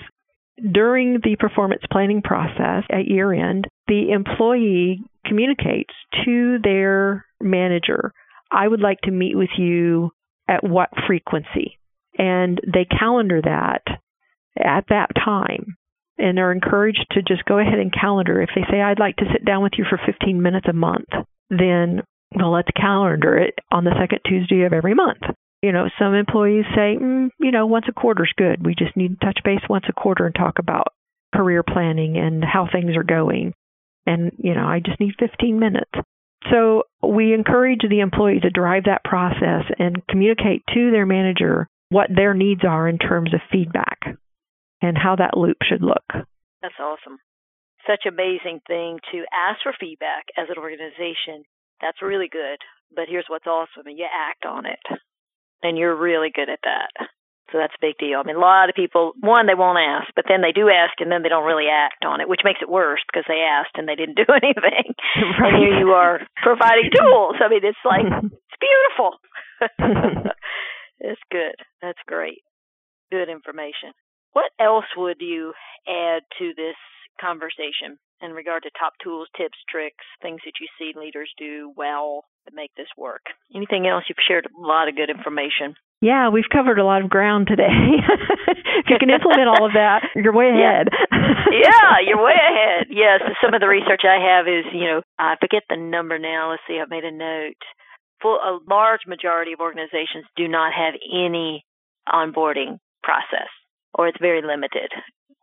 during 0.70 1.20
the 1.22 1.36
performance 1.38 1.82
planning 1.90 2.22
process 2.22 2.84
at 2.90 3.06
year 3.08 3.32
end, 3.32 3.66
the 3.88 4.10
employee 4.12 5.02
communicates 5.26 5.94
to 6.24 6.58
their 6.62 7.26
manager, 7.40 8.12
I 8.50 8.68
would 8.68 8.80
like 8.80 9.00
to 9.02 9.10
meet 9.10 9.36
with 9.36 9.50
you 9.56 10.10
at 10.48 10.62
what 10.62 10.90
frequency? 11.06 11.78
And 12.18 12.60
they 12.66 12.84
calendar 12.84 13.40
that 13.42 13.82
at 14.58 14.84
that 14.90 15.08
time 15.24 15.76
and 16.18 16.38
are 16.38 16.52
encouraged 16.52 17.06
to 17.12 17.22
just 17.22 17.44
go 17.44 17.58
ahead 17.58 17.78
and 17.78 17.92
calendar. 17.92 18.40
If 18.42 18.50
they 18.54 18.62
say, 18.70 18.80
I'd 18.80 18.98
like 18.98 19.16
to 19.16 19.30
sit 19.32 19.44
down 19.44 19.62
with 19.62 19.72
you 19.76 19.84
for 19.88 20.00
15 20.04 20.40
minutes 20.40 20.66
a 20.68 20.72
month, 20.72 21.08
then 21.50 22.02
well, 22.34 22.52
let's 22.52 22.68
calendar 22.74 23.36
it 23.36 23.54
on 23.70 23.84
the 23.84 23.94
second 24.00 24.20
Tuesday 24.26 24.62
of 24.62 24.72
every 24.72 24.94
month. 24.94 25.20
You 25.62 25.72
know, 25.72 25.88
some 25.98 26.14
employees 26.14 26.64
say, 26.74 26.96
mm, 27.00 27.30
you 27.38 27.50
know, 27.50 27.66
once 27.66 27.86
a 27.88 27.92
quarter 27.92 28.24
is 28.24 28.32
good. 28.36 28.64
We 28.64 28.74
just 28.74 28.96
need 28.96 29.20
to 29.20 29.26
touch 29.26 29.38
base 29.44 29.60
once 29.68 29.84
a 29.88 29.92
quarter 29.92 30.26
and 30.26 30.34
talk 30.34 30.58
about 30.58 30.88
career 31.34 31.62
planning 31.62 32.16
and 32.16 32.42
how 32.44 32.68
things 32.70 32.96
are 32.96 33.04
going. 33.04 33.54
And, 34.06 34.32
you 34.38 34.54
know, 34.54 34.64
I 34.64 34.80
just 34.84 34.98
need 34.98 35.14
15 35.20 35.58
minutes. 35.58 35.90
So 36.50 36.84
we 37.06 37.32
encourage 37.32 37.82
the 37.88 38.00
employee 38.00 38.40
to 38.40 38.50
drive 38.50 38.84
that 38.84 39.04
process 39.04 39.64
and 39.78 40.04
communicate 40.08 40.62
to 40.74 40.90
their 40.90 41.06
manager 41.06 41.68
what 41.90 42.08
their 42.14 42.34
needs 42.34 42.62
are 42.68 42.88
in 42.88 42.98
terms 42.98 43.32
of 43.32 43.40
feedback 43.52 44.00
and 44.82 44.98
how 44.98 45.16
that 45.16 45.36
loop 45.36 45.58
should 45.62 45.82
look. 45.82 46.04
That's 46.60 46.78
awesome. 46.78 47.18
Such 47.86 48.06
amazing 48.06 48.60
thing 48.66 48.98
to 49.10 49.24
ask 49.32 49.62
for 49.62 49.72
feedback 49.78 50.26
as 50.36 50.46
an 50.50 50.58
organization. 50.58 51.42
That's 51.80 52.02
really 52.02 52.28
good. 52.28 52.58
But 52.94 53.06
here's 53.08 53.26
what's 53.28 53.46
awesome 53.46 53.88
you 53.88 54.06
act 54.06 54.44
on 54.44 54.66
it. 54.66 54.82
And 55.62 55.78
you're 55.78 55.96
really 55.96 56.30
good 56.34 56.50
at 56.50 56.60
that. 56.62 57.08
So 57.50 57.58
that's 57.58 57.74
a 57.76 57.84
big 57.84 57.98
deal. 57.98 58.16
I 58.18 58.24
mean, 58.24 58.36
a 58.36 58.40
lot 58.40 58.70
of 58.70 58.74
people, 58.74 59.12
one, 59.20 59.46
they 59.46 59.54
won't 59.54 59.78
ask, 59.78 60.08
but 60.16 60.24
then 60.26 60.40
they 60.40 60.52
do 60.56 60.72
ask 60.72 60.96
and 61.00 61.12
then 61.12 61.22
they 61.22 61.28
don't 61.28 61.44
really 61.44 61.68
act 61.68 62.00
on 62.04 62.20
it, 62.20 62.28
which 62.28 62.40
makes 62.44 62.60
it 62.62 62.70
worse 62.70 63.00
because 63.04 63.28
they 63.28 63.44
asked 63.44 63.76
and 63.76 63.86
they 63.86 63.94
didn't 63.94 64.16
do 64.22 64.28
anything. 64.30 64.94
Right. 65.38 65.52
And 65.52 65.56
here 65.60 65.78
you 65.78 65.92
are 65.92 66.20
providing 66.42 66.90
tools. 66.96 67.36
I 67.44 67.48
mean, 67.50 67.60
it's 67.62 67.84
like, 67.84 68.06
it's 68.32 68.58
beautiful. 68.62 69.20
it's 71.00 71.20
good. 71.30 71.56
That's 71.82 72.00
great. 72.06 72.40
Good 73.10 73.28
information. 73.28 73.92
What 74.32 74.50
else 74.60 74.86
would 74.96 75.20
you 75.20 75.52
add 75.86 76.22
to 76.38 76.52
this 76.56 76.76
conversation 77.20 77.98
in 78.22 78.32
regard 78.32 78.62
to 78.62 78.70
top 78.78 78.94
tools, 79.02 79.28
tips, 79.36 79.58
tricks, 79.68 80.04
things 80.22 80.40
that 80.44 80.60
you 80.60 80.68
see 80.78 80.98
leaders 80.98 81.30
do 81.38 81.72
well 81.76 82.24
to 82.48 82.54
make 82.54 82.70
this 82.76 82.88
work? 82.96 83.22
Anything 83.54 83.86
else? 83.86 84.04
You've 84.08 84.24
shared 84.26 84.46
a 84.46 84.60
lot 84.60 84.88
of 84.88 84.96
good 84.96 85.10
information. 85.10 85.74
Yeah, 86.02 86.30
we've 86.30 86.50
covered 86.50 86.80
a 86.80 86.84
lot 86.84 87.04
of 87.04 87.10
ground 87.10 87.46
today. 87.46 87.70
if 88.82 88.90
you 88.90 88.98
can 88.98 89.10
implement 89.10 89.46
all 89.46 89.66
of 89.66 89.78
that, 89.78 90.02
you're 90.16 90.34
way 90.34 90.50
ahead. 90.50 90.88
yeah, 91.12 92.02
you're 92.04 92.18
way 92.18 92.34
ahead. 92.34 92.90
Yes, 92.90 93.22
some 93.38 93.54
of 93.54 93.60
the 93.60 93.68
research 93.68 94.02
I 94.02 94.18
have 94.18 94.48
is, 94.48 94.66
you 94.74 94.82
know, 94.82 95.02
I 95.16 95.36
forget 95.38 95.62
the 95.70 95.76
number 95.76 96.18
now. 96.18 96.50
Let's 96.50 96.62
see, 96.66 96.80
I've 96.82 96.90
made 96.90 97.04
a 97.04 97.12
note. 97.12 97.62
Full, 98.20 98.34
a 98.34 98.58
large 98.68 99.06
majority 99.06 99.52
of 99.52 99.60
organizations 99.60 100.26
do 100.36 100.48
not 100.48 100.72
have 100.74 100.94
any 101.06 101.64
onboarding 102.08 102.82
process, 103.04 103.50
or 103.94 104.08
it's 104.08 104.20
very 104.20 104.42
limited. 104.42 104.90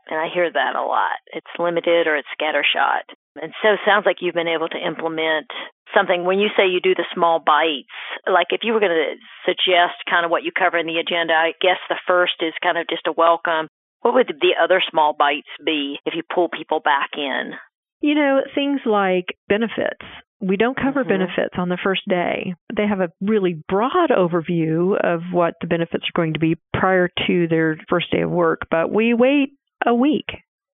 And 0.10 0.20
I 0.20 0.28
hear 0.34 0.52
that 0.52 0.76
a 0.76 0.82
lot. 0.82 1.22
It's 1.34 1.60
limited 1.60 2.08
or 2.08 2.18
it's 2.18 2.28
scattershot. 2.34 3.06
And 3.40 3.54
so 3.62 3.74
it 3.74 3.80
sounds 3.86 4.06
like 4.06 4.18
you've 4.22 4.34
been 4.34 4.50
able 4.50 4.68
to 4.70 4.78
implement 4.78 5.48
something 5.94 6.24
when 6.24 6.40
you 6.40 6.50
say 6.56 6.68
you 6.68 6.82
do 6.82 6.96
the 6.96 7.06
small 7.14 7.40
bites 7.40 7.90
like 8.28 8.48
if 8.52 8.62
you 8.64 8.74
were 8.74 8.80
going 8.80 8.92
to 8.92 9.16
suggest 9.46 9.98
kind 10.10 10.26
of 10.26 10.32
what 10.32 10.44
you 10.44 10.52
cover 10.52 10.78
in 10.78 10.86
the 10.86 10.98
agenda 10.98 11.34
i 11.34 11.52
guess 11.62 11.82
the 11.90 11.98
first 12.06 12.34
is 12.42 12.54
kind 12.62 12.78
of 12.78 12.86
just 12.88 13.08
a 13.08 13.12
welcome 13.12 13.68
what 14.02 14.14
would 14.14 14.28
the 14.42 14.54
other 14.62 14.82
small 14.90 15.16
bites 15.18 15.50
be 15.66 15.98
if 16.06 16.14
you 16.16 16.22
pull 16.34 16.48
people 16.50 16.80
back 16.80 17.10
in 17.18 17.54
you 18.02 18.16
know 18.16 18.42
things 18.54 18.82
like 18.86 19.34
benefits 19.48 20.06
we 20.42 20.58
don't 20.58 20.78
cover 20.78 21.02
mm-hmm. 21.02 21.10
benefits 21.10 21.56
on 21.58 21.70
the 21.70 21.78
first 21.84 22.02
day. 22.08 22.56
They 22.76 22.88
have 22.88 23.02
a 23.02 23.12
really 23.22 23.62
broad 23.68 24.10
overview 24.10 24.98
of 25.02 25.22
what 25.32 25.56
the 25.62 25.68
benefits 25.68 26.06
are 26.06 26.16
going 26.16 26.34
to 26.34 26.40
be 26.40 26.56
prior 26.74 27.10
to 27.28 27.48
their 27.48 27.78
first 27.90 28.12
day 28.12 28.22
of 28.22 28.32
work, 28.32 28.62
but 28.72 28.92
we 28.92 29.14
wait 29.14 29.50
a 29.86 29.94
week 29.94 30.28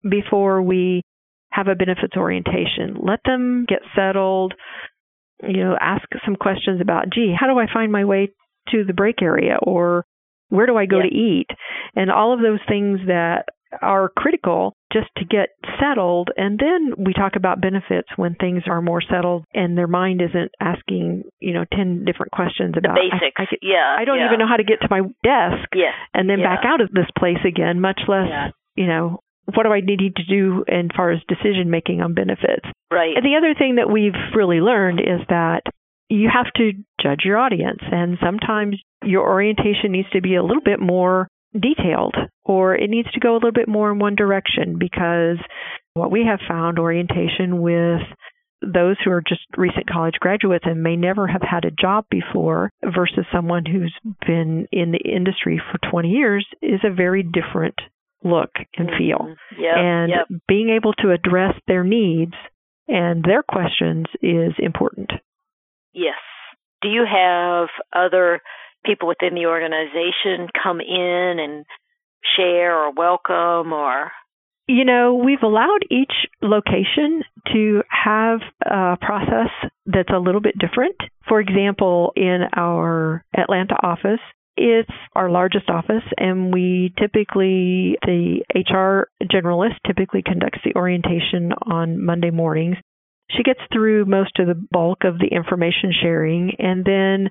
before 0.08 0.62
we 0.62 1.02
have 1.50 1.68
a 1.68 1.74
benefits 1.74 2.16
orientation. 2.16 2.96
Let 3.00 3.20
them 3.24 3.66
get 3.68 3.80
settled, 3.94 4.54
you 5.42 5.58
know, 5.64 5.76
ask 5.80 6.04
some 6.24 6.36
questions 6.36 6.80
about, 6.80 7.10
gee, 7.12 7.34
how 7.38 7.46
do 7.46 7.58
I 7.58 7.72
find 7.72 7.92
my 7.92 8.04
way 8.04 8.30
to 8.70 8.84
the 8.84 8.94
break 8.94 9.22
area 9.22 9.58
or 9.62 10.04
where 10.48 10.66
do 10.66 10.76
I 10.76 10.86
go 10.86 10.98
yeah. 10.98 11.08
to 11.08 11.14
eat? 11.14 11.46
And 11.94 12.10
all 12.10 12.34
of 12.34 12.40
those 12.40 12.60
things 12.68 13.00
that 13.06 13.44
are 13.80 14.10
critical 14.16 14.74
just 14.92 15.08
to 15.16 15.24
get 15.24 15.50
settled. 15.80 16.30
And 16.36 16.58
then 16.58 17.04
we 17.04 17.12
talk 17.12 17.32
about 17.36 17.60
benefits 17.60 18.08
when 18.16 18.34
things 18.34 18.64
are 18.66 18.82
more 18.82 19.00
settled 19.00 19.44
and 19.54 19.76
their 19.76 19.86
mind 19.86 20.20
isn't 20.20 20.52
asking, 20.60 21.24
you 21.40 21.54
know, 21.54 21.64
10 21.72 22.04
different 22.04 22.32
questions 22.32 22.74
about 22.76 22.94
the 22.94 23.08
basics. 23.10 23.36
I, 23.38 23.42
I, 23.42 23.56
yeah. 23.62 23.96
I 23.98 24.04
don't 24.04 24.18
yeah. 24.18 24.26
even 24.26 24.38
know 24.38 24.48
how 24.48 24.56
to 24.56 24.64
get 24.64 24.80
to 24.82 24.88
my 24.90 25.00
desk 25.22 25.68
yeah. 25.74 25.92
and 26.12 26.28
then 26.28 26.40
yeah. 26.40 26.56
back 26.56 26.64
out 26.66 26.80
of 26.80 26.90
this 26.90 27.08
place 27.18 27.40
again, 27.46 27.80
much 27.80 28.00
less, 28.08 28.28
yeah. 28.28 28.48
you 28.74 28.86
know, 28.86 29.20
what 29.54 29.64
do 29.64 29.72
I 29.72 29.80
need 29.80 30.16
to 30.16 30.24
do 30.24 30.64
as 30.68 30.86
far 30.94 31.10
as 31.10 31.20
decision 31.28 31.70
making 31.70 32.00
on 32.00 32.14
benefits? 32.14 32.66
Right. 32.90 33.16
And 33.16 33.24
the 33.24 33.36
other 33.36 33.54
thing 33.58 33.76
that 33.76 33.90
we've 33.90 34.18
really 34.36 34.60
learned 34.60 35.00
is 35.00 35.26
that 35.28 35.62
you 36.08 36.28
have 36.32 36.52
to 36.56 36.72
judge 37.02 37.20
your 37.24 37.38
audience, 37.38 37.80
and 37.90 38.18
sometimes 38.22 38.76
your 39.02 39.26
orientation 39.26 39.92
needs 39.92 40.10
to 40.10 40.20
be 40.20 40.36
a 40.36 40.42
little 40.42 40.62
bit 40.62 40.78
more 40.78 41.28
detailed, 41.52 42.16
or 42.44 42.74
it 42.74 42.90
needs 42.90 43.10
to 43.12 43.20
go 43.20 43.32
a 43.32 43.34
little 43.34 43.52
bit 43.52 43.68
more 43.68 43.90
in 43.90 43.98
one 43.98 44.14
direction 44.14 44.78
because 44.78 45.38
what 45.94 46.10
we 46.10 46.24
have 46.28 46.40
found 46.48 46.78
orientation 46.78 47.60
with 47.60 48.00
those 48.62 48.96
who 49.04 49.10
are 49.10 49.22
just 49.26 49.42
recent 49.56 49.90
college 49.90 50.14
graduates 50.20 50.64
and 50.66 50.82
may 50.82 50.96
never 50.96 51.26
have 51.26 51.42
had 51.42 51.64
a 51.64 51.70
job 51.70 52.04
before 52.10 52.70
versus 52.82 53.26
someone 53.32 53.64
who's 53.66 53.94
been 54.26 54.66
in 54.70 54.92
the 54.92 55.10
industry 55.10 55.60
for 55.70 55.78
20 55.90 56.08
years 56.08 56.46
is 56.62 56.80
a 56.84 56.94
very 56.94 57.22
different 57.22 57.74
look 58.22 58.50
and 58.76 58.88
feel. 58.96 59.18
Mm-hmm. 59.18 59.62
Yep, 59.62 59.76
and 59.76 60.10
yep. 60.10 60.40
being 60.46 60.70
able 60.70 60.92
to 60.94 61.10
address 61.10 61.54
their 61.66 61.82
needs 61.82 62.34
and 62.88 63.24
their 63.24 63.42
questions 63.42 64.06
is 64.22 64.52
important. 64.58 65.10
Yes. 65.92 66.14
Do 66.82 66.88
you 66.88 67.04
have 67.04 67.68
other 67.92 68.40
people 68.84 69.08
within 69.08 69.34
the 69.34 69.46
organization 69.46 70.48
come 70.62 70.80
in 70.80 71.38
and 71.38 71.64
share 72.36 72.76
or 72.76 72.92
welcome 72.92 73.72
or 73.72 74.10
you 74.68 74.84
know, 74.84 75.20
we've 75.22 75.42
allowed 75.42 75.80
each 75.90 76.12
location 76.40 77.22
to 77.52 77.82
have 77.88 78.40
a 78.64 78.96
process 79.00 79.50
that's 79.86 80.08
a 80.14 80.20
little 80.20 80.40
bit 80.40 80.54
different. 80.58 80.96
For 81.28 81.40
example, 81.40 82.12
in 82.16 82.42
our 82.56 83.24
Atlanta 83.36 83.74
office, 83.82 84.20
it's 84.56 84.90
our 85.14 85.30
largest 85.30 85.68
office, 85.68 86.04
and 86.16 86.52
we 86.52 86.92
typically, 86.98 87.96
the 88.02 88.42
HR 88.54 89.08
generalist 89.24 89.76
typically 89.86 90.22
conducts 90.22 90.60
the 90.64 90.76
orientation 90.76 91.52
on 91.66 92.04
Monday 92.04 92.30
mornings. 92.30 92.76
She 93.30 93.42
gets 93.42 93.60
through 93.72 94.04
most 94.04 94.38
of 94.38 94.46
the 94.46 94.62
bulk 94.70 95.04
of 95.04 95.18
the 95.18 95.34
information 95.34 95.92
sharing, 96.00 96.52
and 96.58 96.84
then 96.84 97.30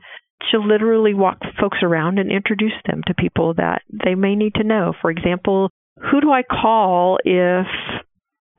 she'll 0.50 0.68
literally 0.68 1.14
walk 1.14 1.38
folks 1.60 1.80
around 1.84 2.20
and 2.20 2.32
introduce 2.32 2.74
them 2.86 3.02
to 3.08 3.14
people 3.14 3.54
that 3.56 3.82
they 3.92 4.16
may 4.16 4.36
need 4.36 4.56
to 4.56 4.64
know. 4.64 4.94
For 5.02 5.12
example, 5.12 5.70
who 5.98 6.22
do 6.22 6.32
I 6.32 6.44
call 6.44 7.18
if 7.24 7.68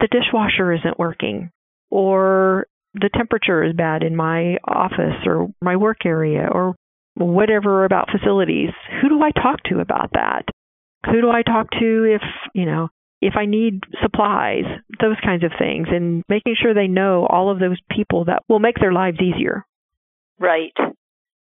the 0.01 0.09
dishwasher 0.11 0.73
isn't 0.73 0.99
working? 0.99 1.51
Or 1.91 2.67
the 2.95 3.11
temperature 3.15 3.63
is 3.63 3.75
bad 3.75 4.03
in 4.03 4.17
my 4.17 4.57
office 4.67 5.27
or 5.27 5.49
my 5.61 5.77
work 5.77 6.05
area 6.05 6.49
or 6.51 6.75
whatever 7.15 7.85
about 7.85 8.11
facilities, 8.11 8.71
who 9.01 9.09
do 9.09 9.23
I 9.23 9.31
talk 9.31 9.63
to 9.65 9.81
about 9.81 10.11
that? 10.15 10.45
Who 11.07 11.21
do 11.21 11.31
I 11.31 11.43
talk 11.43 11.71
to 11.71 12.05
if, 12.15 12.23
you 12.55 12.65
know, 12.65 12.89
if 13.21 13.35
I 13.37 13.47
need 13.47 13.83
supplies, 14.03 14.65
those 15.01 15.17
kinds 15.25 15.45
of 15.45 15.53
things, 15.59 15.87
and 15.91 16.25
making 16.29 16.57
sure 16.61 16.75
they 16.75 16.89
know 16.89 17.27
all 17.27 17.51
of 17.51 17.61
those 17.61 17.79
people 17.91 18.25
that 18.25 18.43
will 18.49 18.59
make 18.59 18.77
their 18.81 18.93
lives 18.93 19.19
easier. 19.21 19.65
Right. 20.41 20.73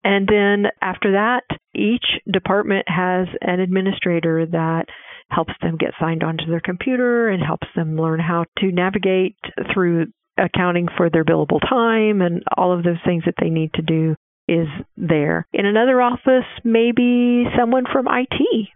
And 0.05 0.29
then 0.29 0.71
after 0.83 1.13
that, 1.13 1.43
each 1.75 2.05
department 2.31 2.85
has 2.89 3.27
an 3.41 3.61
administrator 3.61 4.47
that 4.47 4.85
helps 5.31 5.55
them 5.63 5.77
get 5.79 5.93
signed 5.99 6.23
onto 6.23 6.47
their 6.47 6.61
computer 6.61 7.29
and 7.29 7.43
helps 7.43 7.67
them 7.75 7.97
learn 7.97 8.21
how 8.21 8.45
to 8.59 8.71
navigate 8.71 9.37
through 9.73 10.07
accounting 10.37 10.89
for 10.97 11.09
their 11.11 11.25
billable 11.25 11.61
time 11.61 12.21
and 12.21 12.43
all 12.57 12.77
of 12.77 12.85
those 12.85 12.99
things 13.05 13.23
that 13.25 13.35
they 13.41 13.49
need 13.51 13.73
to 13.75 13.83
do 13.83 14.15
is 14.47 14.67
there. 14.97 15.47
In 15.53 15.65
another 15.65 16.03
office, 16.03 16.45
maybe 16.65 17.47
someone 17.59 17.85
from 17.91 18.07
IT 18.09 18.69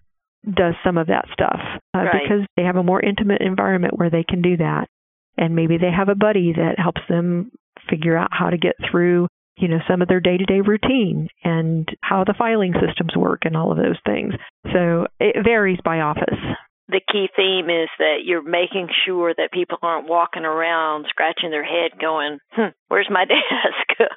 does 0.55 0.75
some 0.83 0.97
of 0.97 1.09
that 1.09 1.27
stuff 1.33 1.61
uh, 1.95 1.99
Right. 1.99 2.23
because 2.23 2.47
they 2.57 2.63
have 2.63 2.77
a 2.77 2.83
more 2.83 3.01
intimate 3.03 3.43
environment 3.43 3.99
where 3.99 4.09
they 4.09 4.25
can 4.27 4.41
do 4.41 4.57
that. 4.57 4.89
And 5.37 5.55
maybe 5.55 5.77
they 5.77 5.91
have 5.91 6.09
a 6.09 6.15
buddy 6.15 6.53
that 6.55 6.79
helps 6.79 7.03
them 7.09 7.51
figure 7.91 8.17
out 8.17 8.31
how 8.33 8.51
to 8.51 8.57
get 8.57 8.75
through, 8.91 9.29
you 9.59 9.69
know, 9.69 9.79
some 9.89 10.03
of 10.03 10.09
their 10.09 10.21
day-to-day 10.21 10.61
routine 10.61 11.29
and 11.45 11.89
how 12.01 12.25
the 12.25 12.35
filing 12.39 12.73
systems 12.75 13.17
work 13.17 13.41
and 13.45 13.57
all 13.57 13.71
of 13.73 13.79
those 13.79 13.99
things. 14.07 14.35
So 14.73 15.07
it 15.21 15.37
varies 15.45 15.79
by 15.85 16.01
office. 16.01 16.39
the 16.89 17.01
key 17.05 17.29
theme 17.37 17.69
is 17.69 17.89
that 17.99 18.25
you're 18.25 18.43
making 18.43 18.89
sure 19.05 19.35
that 19.37 19.53
people 19.53 19.77
aren't 19.83 20.09
walking 20.09 20.45
around 20.45 21.05
scratching 21.11 21.51
their 21.51 21.65
head 21.65 22.01
going, 22.01 22.39
hmm, 22.53 22.73
where's 22.89 23.09
my 23.11 23.25
desk? 23.29 23.89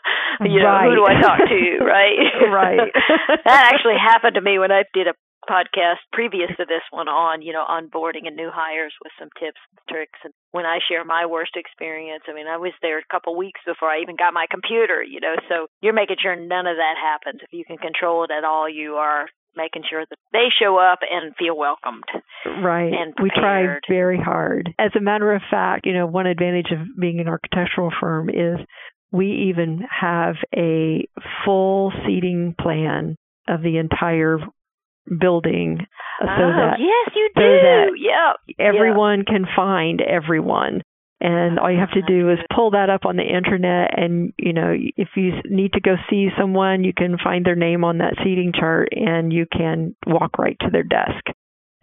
you 0.42 0.62
know, 0.64 0.80
who 0.88 0.96
do 0.96 1.06
I 1.06 1.22
talk 1.22 1.39
to, 1.39 1.84
right? 1.84 2.16
Right. 2.48 2.92
that 3.46 3.72
actually 3.74 4.00
happened 4.00 4.36
to 4.36 4.42
me 4.42 4.58
when 4.58 4.72
I 4.72 4.84
did 4.94 5.08
a 5.08 5.14
podcast 5.50 6.04
previous 6.14 6.50
to 6.58 6.66
this 6.66 6.86
one 6.92 7.08
on, 7.08 7.42
you 7.42 7.54
know, 7.54 7.66
onboarding 7.66 8.28
and 8.28 8.36
new 8.36 8.50
hires 8.54 8.94
with 9.04 9.12
some 9.20 9.30
tips 9.39 9.60
and 9.72 9.80
tricks. 9.89 10.20
And 10.24 10.34
when 10.52 10.66
I 10.66 10.80
share 10.88 11.04
my 11.04 11.26
worst 11.26 11.56
experience, 11.56 12.24
I 12.28 12.34
mean, 12.34 12.48
I 12.48 12.58
was 12.58 12.74
there 12.82 13.00
a 13.00 13.12
couple 13.12 13.36
weeks 13.36 13.62
before 13.66 13.89
I 13.89 14.02
even 14.02 14.16
got 14.16 14.34
my 14.34 14.46
computer, 14.50 15.02
you 15.04 15.20
know, 15.20 15.36
so 15.50 15.68
you're 15.82 15.98
making 15.98 16.18
sure 16.22 16.36
none 16.36 16.68
of 16.68 16.78
that 16.78 16.96
happens. 17.00 17.42
If 17.42 17.54
you 17.54 17.66
can 17.66 17.78
control 17.78 18.24
it 18.24 18.32
at 18.32 18.44
all, 18.44 18.70
you 18.70 18.96
are 18.96 19.28
making 19.56 19.84
sure 19.89 20.06
that 20.10 20.18
they 20.32 20.48
show 20.62 20.78
up 20.78 21.00
and 21.02 21.36
feel 21.36 21.58
welcomed. 21.58 22.06
Right. 22.46 22.94
and 22.94 23.14
we 23.22 23.30
try 23.30 23.80
very 23.89 24.20
hard. 24.20 24.74
As 24.80 24.92
a 24.98 25.02
matter 25.02 25.34
of 25.34 25.42
fact, 25.50 25.86
you 25.86 25.94
know, 25.94 26.08
one 26.08 26.26
advantage 26.26 26.72
of 26.72 26.80
being 27.00 27.20
an 27.20 27.28
architectural 27.28 27.92
firm 28.00 28.30
is 28.30 28.58
we 29.12 29.50
even 29.50 29.82
have 29.89 30.36
a 30.56 31.08
full 31.46 31.92
seating 32.06 32.56
plan 32.60 33.16
of 33.48 33.62
the 33.62 33.78
entire 33.78 34.38
building 35.20 35.80
so 36.22 36.28
oh, 36.28 36.53
that 36.53 36.78
yes, 36.80 37.16
you 37.16 37.30
so 37.36 37.41
do. 37.41 37.59
that 37.62 37.88
Yep. 37.97 38.57
everyone 38.59 39.26
can 39.26 39.45
find 39.55 40.01
everyone. 40.01 40.82
And 41.20 41.59
all 41.59 41.72
you 41.72 41.80
have 41.80 41.91
to 41.91 42.01
do 42.01 42.32
is 42.32 42.39
pull 42.55 42.72
that 42.72 42.89
up 42.89 43.05
on 43.05 43.16
the 43.16 43.24
internet, 43.24 43.97
and 43.97 44.34
you 44.39 44.53
know, 44.53 44.74
if 44.74 45.09
you 45.16 45.34
need 45.45 45.74
to 45.74 45.80
go 45.80 45.95
see 46.09 46.30
someone, 46.38 46.84
you 46.84 46.93
can 46.97 47.18
find 47.24 47.45
their 47.45 47.55
name 47.55 47.84
on 47.84 47.99
that 47.99 48.16
seating 48.24 48.51
chart, 48.53 48.89
and 48.91 49.32
you 49.32 49.45
can 49.45 49.95
walk 50.07 50.39
right 50.39 50.57
to 50.62 50.72
their 50.72 50.84
desk. 50.84 51.24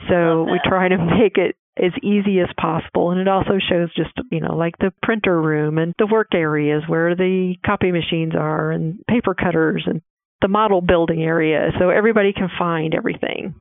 So 0.08 0.42
we 0.42 0.58
try 0.64 0.88
to 0.88 0.98
make 0.98 1.36
it 1.36 1.54
as 1.76 1.92
easy 2.02 2.40
as 2.40 2.48
possible, 2.60 3.12
and 3.12 3.20
it 3.20 3.28
also 3.28 3.58
shows 3.60 3.94
just 3.94 4.10
you 4.32 4.40
know, 4.40 4.56
like 4.56 4.76
the 4.78 4.92
printer 5.04 5.40
room 5.40 5.78
and 5.78 5.94
the 5.98 6.06
work 6.06 6.34
areas 6.34 6.82
where 6.88 7.14
the 7.14 7.54
copy 7.64 7.92
machines 7.92 8.34
are, 8.34 8.72
and 8.72 8.98
paper 9.08 9.34
cutters, 9.34 9.84
and 9.86 10.02
the 10.40 10.48
model 10.48 10.80
building 10.80 11.22
area, 11.22 11.70
so 11.78 11.90
everybody 11.90 12.32
can 12.32 12.48
find 12.58 12.94
everything. 12.94 13.54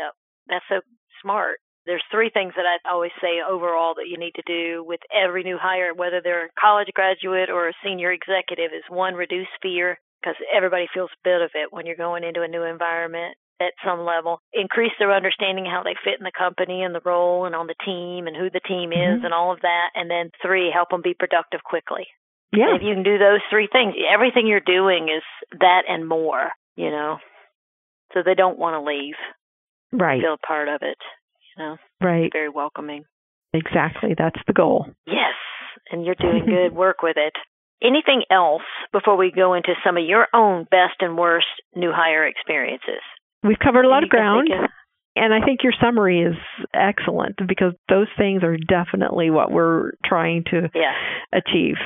Yep. 0.00 0.12
That's 0.48 0.64
so 0.68 0.80
smart. 1.22 1.58
There's 1.86 2.04
three 2.10 2.30
things 2.30 2.52
that 2.56 2.66
I 2.66 2.76
always 2.92 3.10
say 3.20 3.40
overall 3.40 3.94
that 3.94 4.08
you 4.08 4.18
need 4.18 4.34
to 4.36 4.42
do 4.46 4.84
with 4.84 5.00
every 5.12 5.42
new 5.42 5.58
hire, 5.60 5.94
whether 5.94 6.20
they're 6.22 6.46
a 6.46 6.60
college 6.60 6.88
graduate 6.94 7.50
or 7.50 7.68
a 7.68 7.72
senior 7.82 8.12
executive, 8.12 8.72
is 8.72 8.84
one, 8.88 9.14
reduce 9.14 9.48
fear 9.62 9.98
because 10.20 10.36
everybody 10.54 10.86
feels 10.92 11.10
a 11.10 11.24
bit 11.24 11.40
of 11.40 11.50
it 11.54 11.72
when 11.72 11.86
you're 11.86 11.96
going 11.96 12.22
into 12.22 12.42
a 12.42 12.48
new 12.48 12.62
environment 12.62 13.34
at 13.60 13.72
some 13.84 14.04
level. 14.04 14.40
Increase 14.52 14.92
their 14.98 15.12
understanding 15.12 15.66
of 15.66 15.72
how 15.72 15.82
they 15.82 15.96
fit 16.04 16.18
in 16.18 16.24
the 16.24 16.32
company 16.36 16.82
and 16.82 16.94
the 16.94 17.02
role 17.04 17.46
and 17.46 17.54
on 17.54 17.66
the 17.66 17.74
team 17.84 18.26
and 18.26 18.36
who 18.36 18.50
the 18.50 18.60
team 18.60 18.92
is 18.92 19.20
Mhm. 19.20 19.24
and 19.24 19.34
all 19.34 19.52
of 19.52 19.60
that. 19.60 19.90
And 19.94 20.10
then 20.10 20.30
three, 20.42 20.70
help 20.70 20.90
them 20.90 21.02
be 21.02 21.14
productive 21.14 21.62
quickly. 21.64 22.08
Yeah, 22.52 22.74
If 22.76 22.82
you 22.82 22.94
can 22.94 23.02
do 23.04 23.18
those 23.18 23.40
three 23.50 23.68
things, 23.70 23.94
everything 24.12 24.46
you're 24.46 24.60
doing 24.60 25.08
is 25.08 25.22
that 25.60 25.82
and 25.88 26.08
more, 26.08 26.50
you 26.76 26.90
know. 26.90 27.18
So 28.12 28.20
they 28.24 28.34
don't 28.34 28.58
want 28.58 28.74
to 28.74 28.82
leave, 28.82 29.14
right, 29.92 30.20
feel 30.20 30.36
part 30.44 30.68
of 30.68 30.82
it, 30.82 30.98
you 31.56 31.64
know, 31.64 31.76
right, 32.00 32.28
very 32.32 32.48
welcoming. 32.48 33.04
exactly. 33.54 34.14
That's 34.18 34.40
the 34.48 34.52
goal. 34.52 34.86
Yes, 35.06 35.34
and 35.92 36.04
you're 36.04 36.16
doing 36.16 36.44
good 36.46 36.74
work 36.74 37.02
with 37.02 37.16
it. 37.16 37.32
Anything 37.82 38.24
else 38.30 38.62
before 38.92 39.16
we 39.16 39.30
go 39.34 39.54
into 39.54 39.74
some 39.86 39.96
of 39.96 40.04
your 40.04 40.26
own 40.34 40.64
best 40.70 40.96
and 41.00 41.16
worst 41.16 41.46
new 41.74 41.92
hire 41.94 42.26
experiences? 42.26 43.00
We've 43.44 43.58
covered 43.62 43.84
a 43.84 43.88
lot 43.88 44.02
of 44.02 44.08
You 44.12 44.18
can 44.18 44.44
think 44.44 44.48
ground, 44.50 44.68
and 45.16 45.32
I 45.32 45.44
think 45.46 45.60
your 45.62 45.72
summary 45.80 46.20
is 46.22 46.34
excellent 46.74 47.36
because 47.48 47.72
those 47.88 48.08
things 48.18 48.42
are 48.42 48.56
definitely 48.56 49.30
what 49.30 49.50
we're 49.52 49.92
trying 50.04 50.44
to 50.50 50.68
Yeah, 50.74 50.92
achieve. 51.32 51.76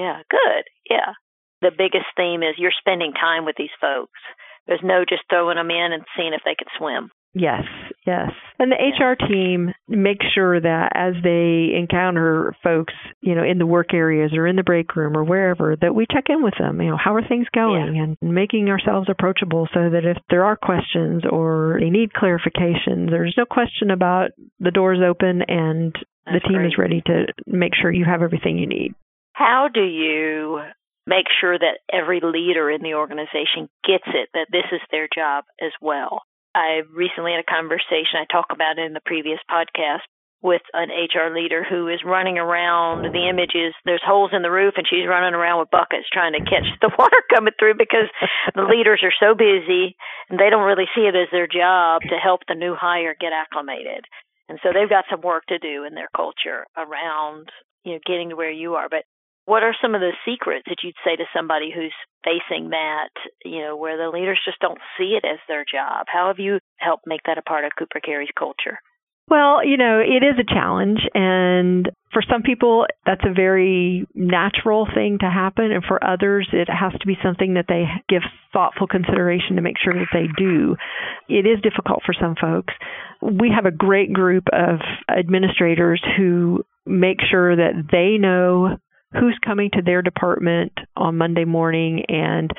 Yeah, 0.00 0.22
good. 0.30 0.64
Yeah. 0.88 1.12
The 1.60 1.76
biggest 1.76 2.08
theme 2.16 2.42
is 2.42 2.56
you're 2.56 2.72
spending 2.80 3.12
time 3.12 3.44
with 3.44 3.56
these 3.56 3.74
folks. 3.80 4.18
There's 4.66 4.80
no 4.82 5.04
just 5.06 5.22
throwing 5.28 5.56
them 5.56 5.70
in 5.70 5.92
and 5.92 6.04
seeing 6.16 6.32
if 6.32 6.40
they 6.44 6.54
can 6.54 6.68
swim. 6.78 7.10
Yes, 7.32 7.62
yes. 8.06 8.30
And 8.58 8.72
the 8.72 8.76
HR 8.76 9.14
team 9.14 9.72
makes 9.86 10.26
sure 10.34 10.60
that 10.60 10.92
as 10.94 11.14
they 11.22 11.76
encounter 11.78 12.56
folks, 12.62 12.92
you 13.20 13.36
know, 13.36 13.44
in 13.44 13.58
the 13.58 13.66
work 13.66 13.94
areas 13.94 14.32
or 14.34 14.48
in 14.48 14.56
the 14.56 14.64
break 14.64 14.96
room 14.96 15.16
or 15.16 15.22
wherever, 15.22 15.76
that 15.80 15.94
we 15.94 16.06
check 16.10 16.24
in 16.28 16.42
with 16.42 16.54
them. 16.58 16.80
You 16.80 16.90
know, 16.90 16.96
how 17.02 17.14
are 17.14 17.26
things 17.26 17.46
going? 17.54 18.16
And 18.20 18.34
making 18.34 18.68
ourselves 18.68 19.08
approachable 19.08 19.68
so 19.72 19.90
that 19.90 20.04
if 20.04 20.16
there 20.28 20.44
are 20.44 20.56
questions 20.56 21.22
or 21.30 21.78
they 21.80 21.90
need 21.90 22.12
clarification, 22.12 23.06
there's 23.06 23.34
no 23.38 23.44
question 23.44 23.90
about 23.90 24.30
the 24.58 24.72
doors 24.72 24.98
open 25.06 25.42
and 25.46 25.94
the 26.26 26.40
team 26.40 26.58
great. 26.58 26.66
is 26.66 26.78
ready 26.78 27.02
to 27.06 27.26
make 27.46 27.72
sure 27.80 27.92
you 27.92 28.04
have 28.04 28.22
everything 28.22 28.58
you 28.58 28.66
need. 28.66 28.94
How 29.40 29.72
do 29.72 29.80
you 29.80 30.60
make 31.06 31.24
sure 31.40 31.56
that 31.58 31.80
every 31.90 32.20
leader 32.20 32.70
in 32.70 32.82
the 32.82 32.92
organization 32.92 33.72
gets 33.88 34.04
it 34.04 34.28
that 34.36 34.52
this 34.52 34.68
is 34.70 34.84
their 34.92 35.08
job 35.08 35.44
as 35.64 35.72
well? 35.80 36.28
I 36.54 36.84
recently 36.92 37.32
had 37.32 37.40
a 37.40 37.48
conversation, 37.48 38.20
I 38.20 38.28
talk 38.28 38.52
about 38.52 38.76
it 38.76 38.84
in 38.84 38.92
the 38.92 39.00
previous 39.00 39.40
podcast, 39.48 40.04
with 40.42 40.60
an 40.74 40.92
HR 40.92 41.32
leader 41.32 41.64
who 41.64 41.88
is 41.88 42.04
running 42.04 42.36
around. 42.36 43.08
The 43.08 43.32
image 43.32 43.56
is 43.56 43.72
there's 43.86 44.04
holes 44.04 44.28
in 44.36 44.42
the 44.42 44.52
roof 44.52 44.74
and 44.76 44.84
she's 44.84 45.08
running 45.08 45.32
around 45.32 45.60
with 45.60 45.72
buckets 45.72 46.04
trying 46.12 46.36
to 46.36 46.44
catch 46.44 46.68
the 46.84 46.92
water 46.98 47.24
coming 47.32 47.56
through 47.58 47.80
because 47.80 48.12
the 48.54 48.68
leaders 48.68 49.00
are 49.00 49.16
so 49.16 49.32
busy 49.32 49.96
and 50.28 50.36
they 50.36 50.52
don't 50.52 50.68
really 50.68 50.88
see 50.94 51.08
it 51.08 51.16
as 51.16 51.32
their 51.32 51.48
job 51.48 52.02
to 52.02 52.20
help 52.20 52.42
the 52.44 52.60
new 52.60 52.76
hire 52.76 53.16
get 53.18 53.32
acclimated. 53.32 54.04
And 54.52 54.60
so 54.62 54.68
they've 54.68 54.88
got 54.88 55.08
some 55.08 55.24
work 55.24 55.46
to 55.48 55.58
do 55.58 55.88
in 55.88 55.94
their 55.96 56.12
culture 56.14 56.68
around, 56.76 57.48
you 57.88 57.96
know, 57.96 58.00
getting 58.04 58.28
to 58.28 58.36
where 58.36 58.52
you 58.52 58.74
are. 58.76 58.88
But 58.90 59.08
what 59.46 59.62
are 59.62 59.74
some 59.82 59.94
of 59.94 60.00
the 60.00 60.12
secrets 60.24 60.66
that 60.68 60.82
you'd 60.82 60.94
say 61.04 61.16
to 61.16 61.24
somebody 61.34 61.72
who's 61.74 61.94
facing 62.24 62.70
that, 62.70 63.10
you 63.44 63.60
know, 63.60 63.76
where 63.76 63.96
the 63.96 64.10
leaders 64.10 64.40
just 64.44 64.60
don't 64.60 64.78
see 64.98 65.18
it 65.18 65.26
as 65.26 65.38
their 65.48 65.64
job? 65.64 66.06
How 66.08 66.28
have 66.28 66.38
you 66.38 66.58
helped 66.76 67.06
make 67.06 67.22
that 67.26 67.38
a 67.38 67.42
part 67.42 67.64
of 67.64 67.72
Cooper 67.78 68.00
Carry's 68.00 68.30
culture? 68.38 68.78
Well, 69.30 69.64
you 69.64 69.76
know, 69.76 70.00
it 70.00 70.24
is 70.24 70.34
a 70.40 70.54
challenge. 70.54 70.98
And 71.14 71.88
for 72.12 72.20
some 72.28 72.42
people, 72.42 72.86
that's 73.06 73.24
a 73.24 73.32
very 73.32 74.04
natural 74.12 74.88
thing 74.92 75.18
to 75.20 75.30
happen. 75.30 75.70
And 75.70 75.84
for 75.84 76.04
others, 76.04 76.48
it 76.52 76.68
has 76.68 76.92
to 77.00 77.06
be 77.06 77.16
something 77.22 77.54
that 77.54 77.66
they 77.68 77.84
give 78.08 78.22
thoughtful 78.52 78.88
consideration 78.88 79.54
to 79.56 79.62
make 79.62 79.76
sure 79.82 79.94
that 79.94 80.10
they 80.12 80.26
do. 80.36 80.74
It 81.28 81.46
is 81.46 81.62
difficult 81.62 82.02
for 82.04 82.12
some 82.20 82.34
folks. 82.40 82.74
We 83.22 83.52
have 83.54 83.66
a 83.66 83.76
great 83.76 84.12
group 84.12 84.44
of 84.52 84.80
administrators 85.08 86.02
who 86.16 86.64
make 86.84 87.18
sure 87.30 87.54
that 87.54 87.86
they 87.92 88.18
know 88.18 88.78
who's 89.12 89.38
coming 89.44 89.70
to 89.72 89.82
their 89.82 90.02
department 90.02 90.72
on 90.96 91.18
Monday 91.18 91.44
morning 91.44 92.04
and 92.08 92.50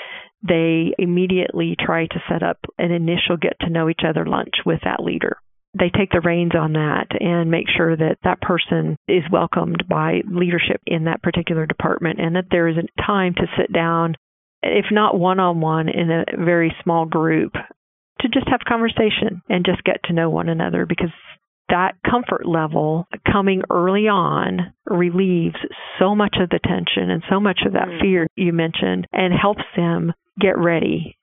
they 0.48 0.94
immediately 0.98 1.76
try 1.80 2.08
to 2.08 2.24
set 2.30 2.44
up 2.44 2.58
an 2.78 2.92
initial 2.92 3.38
get 3.40 3.60
to 3.62 3.70
know 3.70 3.90
each 3.90 4.02
other 4.08 4.26
lunch 4.26 4.56
with 4.66 4.80
that 4.84 5.04
leader. 5.04 5.38
They 5.78 5.90
take 5.90 6.12
the 6.12 6.20
reins 6.20 6.52
on 6.60 6.74
that 6.74 7.08
and 7.20 7.50
make 7.50 7.68
sure 7.70 7.96
that 7.96 8.18
that 8.24 8.42
person 8.42 8.98
is 9.08 9.24
welcomed 9.32 9.86
by 9.90 10.22
leadership 10.30 10.82
in 10.86 11.06
that 11.06 11.24
particular 11.24 11.66
department 11.66 12.20
and 12.20 12.36
that 12.36 12.48
there 12.52 12.68
is 12.68 12.76
a 12.78 13.02
time 13.02 13.34
to 13.36 13.48
sit 13.58 13.72
down, 13.72 14.16
if 14.62 14.86
not 14.92 15.18
one 15.18 15.40
on 15.40 15.62
one, 15.62 15.88
in 15.88 16.12
a 16.12 16.26
very 16.44 16.76
small 16.84 17.06
group 17.06 17.54
to 17.54 18.28
just 18.28 18.48
have 18.50 18.60
conversation 18.68 19.42
and 19.50 19.66
just 19.66 19.84
get 19.84 20.04
to 20.06 20.14
know 20.14 20.30
one 20.30 20.50
another 20.50 20.86
because 20.86 21.10
that 21.72 21.96
comfort 22.10 22.46
level 22.46 23.08
coming 23.32 23.64
early 23.70 24.08
on 24.08 24.74
relieves 24.86 25.56
so 26.00 26.14
much 26.16 26.36
of 26.40 26.50
the 26.50 26.60
tension 26.64 27.10
and 27.10 27.24
so 27.30 27.40
much 27.40 27.62
of 27.66 27.74
that 27.74 27.88
Mm. 27.88 28.00
fear 28.02 28.28
you 28.36 28.54
mentioned 28.54 29.08
and 29.12 29.34
helps 29.34 29.64
them 29.76 30.14
get 30.40 30.58
ready 30.58 31.18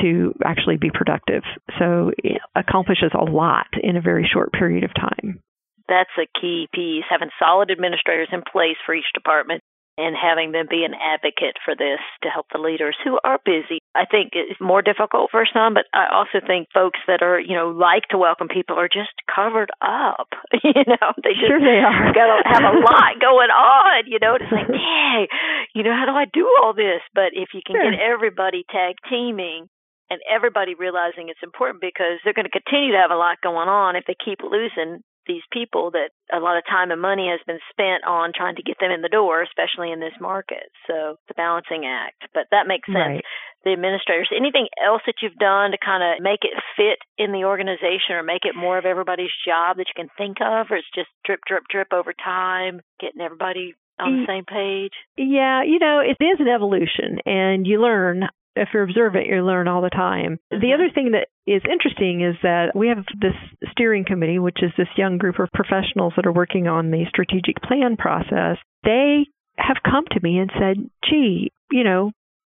to 0.00 0.34
actually 0.44 0.76
be 0.76 0.90
productive. 0.90 1.44
So 1.78 2.12
it 2.18 2.40
accomplishes 2.54 3.12
a 3.14 3.24
lot 3.24 3.66
in 3.82 3.96
a 3.96 4.00
very 4.00 4.26
short 4.26 4.52
period 4.52 4.84
of 4.84 4.94
time. 4.94 5.40
That's 5.88 6.10
a 6.18 6.26
key 6.40 6.68
piece, 6.72 7.04
having 7.08 7.30
solid 7.38 7.70
administrators 7.70 8.28
in 8.32 8.42
place 8.42 8.76
for 8.86 8.94
each 8.94 9.12
department. 9.12 9.62
And 9.96 10.16
having 10.18 10.50
them 10.52 10.66
be 10.68 10.82
an 10.84 10.94
advocate 10.94 11.54
for 11.64 11.74
this 11.76 12.02
to 12.22 12.28
help 12.28 12.46
the 12.52 12.58
leaders 12.58 12.96
who 13.04 13.18
are 13.22 13.38
busy. 13.44 13.78
I 13.94 14.06
think 14.06 14.34
it's 14.34 14.60
more 14.60 14.82
difficult 14.82 15.30
for 15.30 15.46
some, 15.46 15.74
but 15.74 15.86
I 15.94 16.10
also 16.10 16.42
think 16.44 16.66
folks 16.74 16.98
that 17.06 17.22
are, 17.22 17.38
you 17.38 17.54
know, 17.54 17.70
like 17.70 18.02
to 18.10 18.18
welcome 18.18 18.48
people 18.48 18.74
are 18.78 18.88
just 18.90 19.14
covered 19.30 19.70
up. 19.80 20.34
you 20.64 20.82
know, 20.86 21.08
they 21.22 21.38
just 21.38 21.46
sure 21.46 21.60
they 21.62 21.78
are. 21.78 22.10
got 22.10 22.26
to 22.26 22.42
have 22.50 22.66
a 22.66 22.74
lot 22.82 23.22
going 23.22 23.54
on, 23.54 24.04
you 24.10 24.18
know, 24.20 24.34
it's 24.34 24.50
like, 24.50 24.66
dang, 24.72 25.26
you 25.74 25.82
know, 25.86 25.94
how 25.94 26.06
do 26.10 26.12
I 26.18 26.26
do 26.26 26.42
all 26.62 26.74
this? 26.74 27.00
But 27.14 27.30
if 27.38 27.54
you 27.54 27.60
can 27.64 27.76
Sure. 27.78 27.90
get 27.90 28.00
everybody 28.00 28.64
tag 28.70 28.96
teaming 29.08 29.66
and 30.10 30.20
everybody 30.30 30.74
realizing 30.74 31.28
it's 31.30 31.42
important 31.42 31.80
because 31.80 32.18
they're 32.22 32.34
going 32.36 32.50
to 32.50 32.52
continue 32.52 32.92
to 32.92 32.98
have 32.98 33.10
a 33.10 33.16
lot 33.16 33.38
going 33.42 33.68
on 33.68 33.96
if 33.96 34.04
they 34.06 34.14
keep 34.18 34.38
losing 34.42 35.00
these 35.26 35.44
people 35.52 35.90
that 35.92 36.10
a 36.32 36.40
lot 36.40 36.56
of 36.56 36.64
time 36.68 36.90
and 36.90 37.00
money 37.00 37.28
has 37.30 37.40
been 37.46 37.60
spent 37.70 38.04
on 38.04 38.32
trying 38.34 38.56
to 38.56 38.62
get 38.62 38.78
them 38.80 38.90
in 38.90 39.02
the 39.02 39.08
door, 39.08 39.42
especially 39.42 39.92
in 39.92 40.00
this 40.00 40.16
market. 40.20 40.70
So 40.86 41.16
it's 41.20 41.30
a 41.30 41.34
balancing 41.34 41.84
act. 41.86 42.28
But 42.32 42.46
that 42.50 42.66
makes 42.66 42.86
sense. 42.86 43.22
Right. 43.22 43.24
The 43.64 43.72
administrators, 43.72 44.28
anything 44.34 44.68
else 44.76 45.00
that 45.06 45.22
you've 45.22 45.40
done 45.40 45.72
to 45.72 45.78
kind 45.80 46.04
of 46.04 46.22
make 46.22 46.44
it 46.44 46.52
fit 46.76 47.00
in 47.16 47.32
the 47.32 47.44
organization 47.44 48.12
or 48.12 48.22
make 48.22 48.44
it 48.44 48.54
more 48.54 48.76
of 48.76 48.84
everybody's 48.84 49.32
job 49.46 49.78
that 49.78 49.88
you 49.88 49.96
can 49.96 50.12
think 50.18 50.36
of, 50.44 50.68
or 50.70 50.76
it's 50.76 50.94
just 50.94 51.08
drip, 51.24 51.40
drip, 51.48 51.64
drip 51.70 51.88
over 51.92 52.12
time, 52.12 52.80
getting 53.00 53.22
everybody 53.22 53.74
on 53.98 54.20
the 54.20 54.26
same 54.26 54.44
page? 54.44 54.92
Yeah, 55.16 55.62
you 55.62 55.78
know, 55.78 56.00
it 56.04 56.22
is 56.22 56.40
an 56.40 56.48
evolution, 56.48 57.20
and 57.24 57.66
you 57.66 57.80
learn. 57.80 58.28
If 58.56 58.68
you're 58.72 58.84
observant, 58.84 59.26
you 59.26 59.44
learn 59.44 59.68
all 59.68 59.82
the 59.82 59.90
time. 59.90 60.38
The 60.50 60.56
mm-hmm. 60.56 60.74
other 60.74 60.90
thing 60.94 61.12
that 61.12 61.28
is 61.46 61.62
interesting 61.70 62.22
is 62.22 62.36
that 62.42 62.72
we 62.74 62.88
have 62.88 63.04
this 63.20 63.34
steering 63.72 64.04
committee, 64.04 64.38
which 64.38 64.58
is 64.62 64.70
this 64.76 64.88
young 64.96 65.18
group 65.18 65.38
of 65.38 65.50
professionals 65.52 66.12
that 66.16 66.26
are 66.26 66.32
working 66.32 66.68
on 66.68 66.90
the 66.90 67.04
strategic 67.08 67.56
plan 67.62 67.96
process. 67.96 68.58
They 68.84 69.26
have 69.56 69.78
come 69.84 70.04
to 70.10 70.20
me 70.22 70.38
and 70.38 70.50
said, 70.58 70.90
gee, 71.08 71.52
you 71.70 71.84
know, 71.84 72.12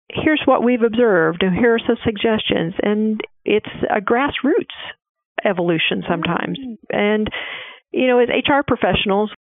here's 0.09 0.41
what 0.45 0.63
we've 0.63 0.81
observed, 0.81 1.43
and 1.43 1.55
here 1.55 1.75
are 1.75 1.79
some 1.79 1.97
suggestions. 2.03 2.73
And 2.81 3.21
it's 3.45 3.69
a 3.89 4.01
grassroots 4.01 4.75
evolution 5.45 6.03
sometimes. 6.07 6.59
Mm-hmm. 6.59 6.73
And, 6.89 7.27
you 7.91 8.07
know, 8.07 8.19
as 8.19 8.29
HR 8.29 8.63
professionals, 8.65 9.31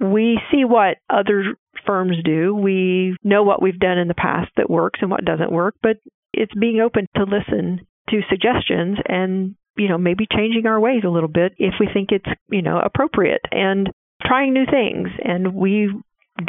we 0.00 0.40
see 0.50 0.64
what 0.64 0.98
other 1.10 1.56
firms 1.86 2.16
do. 2.24 2.54
We 2.54 3.16
know 3.22 3.42
what 3.42 3.62
we've 3.62 3.78
done 3.78 3.98
in 3.98 4.08
the 4.08 4.14
past 4.14 4.50
that 4.56 4.70
works 4.70 5.00
and 5.02 5.10
what 5.10 5.24
doesn't 5.24 5.52
work, 5.52 5.74
but 5.82 5.96
it's 6.32 6.54
being 6.54 6.80
open 6.80 7.06
to 7.16 7.24
listen 7.24 7.86
to 8.10 8.20
suggestions 8.28 8.98
and, 9.06 9.54
you 9.76 9.88
know, 9.88 9.98
maybe 9.98 10.26
changing 10.30 10.66
our 10.66 10.80
ways 10.80 11.02
a 11.04 11.10
little 11.10 11.28
bit 11.28 11.52
if 11.58 11.74
we 11.80 11.88
think 11.92 12.10
it's, 12.10 12.28
you 12.50 12.62
know, 12.62 12.78
appropriate 12.78 13.42
and 13.50 13.90
trying 14.22 14.52
new 14.52 14.66
things. 14.66 15.08
And 15.22 15.54
we 15.54 15.90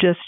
just 0.00 0.20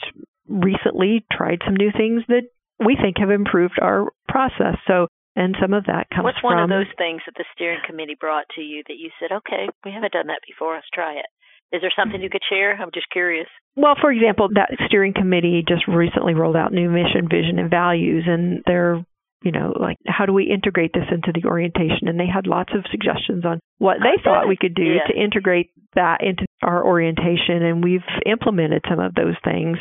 recently 0.48 1.24
tried 1.32 1.60
some 1.64 1.76
new 1.76 1.90
things 1.96 2.22
that 2.28 2.42
we 2.84 2.96
think 2.96 3.18
have 3.18 3.30
improved 3.30 3.78
our 3.80 4.10
process. 4.28 4.76
So, 4.86 5.06
and 5.36 5.56
some 5.60 5.72
of 5.72 5.84
that 5.86 6.10
comes 6.10 6.24
What's 6.24 6.40
from 6.40 6.56
one 6.56 6.62
of 6.64 6.68
those 6.68 6.92
things 6.98 7.22
that 7.26 7.34
the 7.36 7.44
steering 7.54 7.80
committee 7.86 8.16
brought 8.18 8.44
to 8.56 8.60
you 8.60 8.82
that 8.88 8.98
you 8.98 9.10
said, 9.18 9.32
okay, 9.32 9.68
we 9.84 9.92
haven't 9.92 10.12
done 10.12 10.26
that 10.26 10.40
before, 10.46 10.74
let's 10.74 10.86
try 10.92 11.14
it? 11.14 11.26
Is 11.72 11.80
there 11.80 11.92
something 11.96 12.20
you 12.20 12.28
could 12.30 12.42
share? 12.48 12.74
I'm 12.76 12.90
just 12.92 13.06
curious. 13.10 13.46
Well, 13.76 13.94
for 14.00 14.12
example, 14.12 14.48
that 14.54 14.70
steering 14.86 15.14
committee 15.14 15.64
just 15.66 15.88
recently 15.88 16.34
rolled 16.34 16.56
out 16.56 16.72
new 16.72 16.90
mission, 16.90 17.28
vision, 17.30 17.58
and 17.58 17.70
values, 17.70 18.24
and 18.26 18.62
they're, 18.66 19.02
you 19.42 19.52
know, 19.52 19.72
like, 19.80 19.96
how 20.06 20.26
do 20.26 20.34
we 20.34 20.44
integrate 20.44 20.92
this 20.92 21.08
into 21.10 21.32
the 21.32 21.48
orientation? 21.48 22.08
And 22.08 22.20
they 22.20 22.26
had 22.26 22.46
lots 22.46 22.72
of 22.74 22.84
suggestions 22.90 23.44
on 23.46 23.58
what 23.78 23.96
they 24.00 24.22
thought 24.22 24.48
we 24.48 24.56
could 24.60 24.74
do 24.74 24.84
Yeah. 24.84 25.04
to 25.08 25.14
integrate 25.18 25.70
that 25.94 26.22
into 26.22 26.44
our 26.62 26.84
orientation, 26.84 27.62
and 27.62 27.82
we've 27.82 28.04
implemented 28.26 28.82
some 28.88 29.00
of 29.00 29.14
those 29.14 29.36
things 29.42 29.78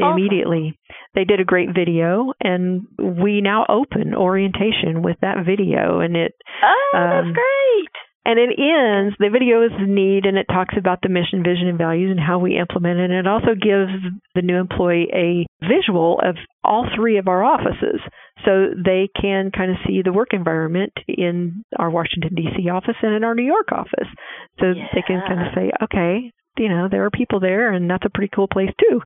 Awesome. 0.00 0.12
immediately. 0.18 0.74
They 1.14 1.24
did 1.24 1.40
a 1.40 1.44
great 1.44 1.70
video, 1.74 2.32
and 2.40 2.82
we 2.98 3.40
now 3.42 3.64
open 3.68 4.14
orientation 4.14 5.02
with 5.02 5.16
that 5.20 5.44
video, 5.44 6.00
and 6.00 6.16
it 6.16 6.32
Oh, 6.62 6.90
that's 6.94 7.26
Um, 7.26 7.32
great. 7.34 7.92
And 8.26 8.38
it 8.38 8.58
ends, 8.58 9.14
the 9.18 9.30
video 9.30 9.62
is 9.62 9.70
neat 9.78 10.26
and 10.26 10.36
it 10.36 10.46
talks 10.50 10.74
about 10.76 10.98
the 11.02 11.08
mission, 11.08 11.42
vision, 11.46 11.68
and 11.68 11.78
values 11.78 12.10
and 12.10 12.18
how 12.20 12.38
we 12.38 12.58
implement 12.58 12.98
it. 12.98 13.10
And 13.10 13.14
it 13.22 13.26
also 13.26 13.54
gives 13.54 13.92
the 14.34 14.42
new 14.42 14.56
employee 14.58 15.06
a 15.14 15.46
visual 15.62 16.18
of 16.22 16.34
all 16.64 16.86
three 16.94 17.18
of 17.18 17.28
our 17.28 17.44
offices 17.44 18.00
so 18.44 18.74
they 18.74 19.08
can 19.14 19.50
kind 19.54 19.70
of 19.70 19.76
see 19.86 20.02
the 20.02 20.12
work 20.12 20.34
environment 20.34 20.92
in 21.06 21.62
our 21.78 21.88
Washington, 21.90 22.34
D.C. 22.34 22.68
office 22.68 22.96
and 23.00 23.14
in 23.14 23.22
our 23.24 23.34
New 23.34 23.46
York 23.46 23.70
office. 23.72 24.08
So 24.58 24.74
they 24.92 25.02
can 25.06 25.22
kind 25.26 25.40
of 25.46 25.54
say, 25.54 25.70
okay, 25.84 26.32
you 26.58 26.68
know, 26.68 26.88
there 26.90 27.04
are 27.04 27.10
people 27.10 27.38
there 27.40 27.72
and 27.72 27.88
that's 27.88 28.04
a 28.04 28.10
pretty 28.10 28.30
cool 28.34 28.48
place 28.48 28.70
too. 28.80 29.00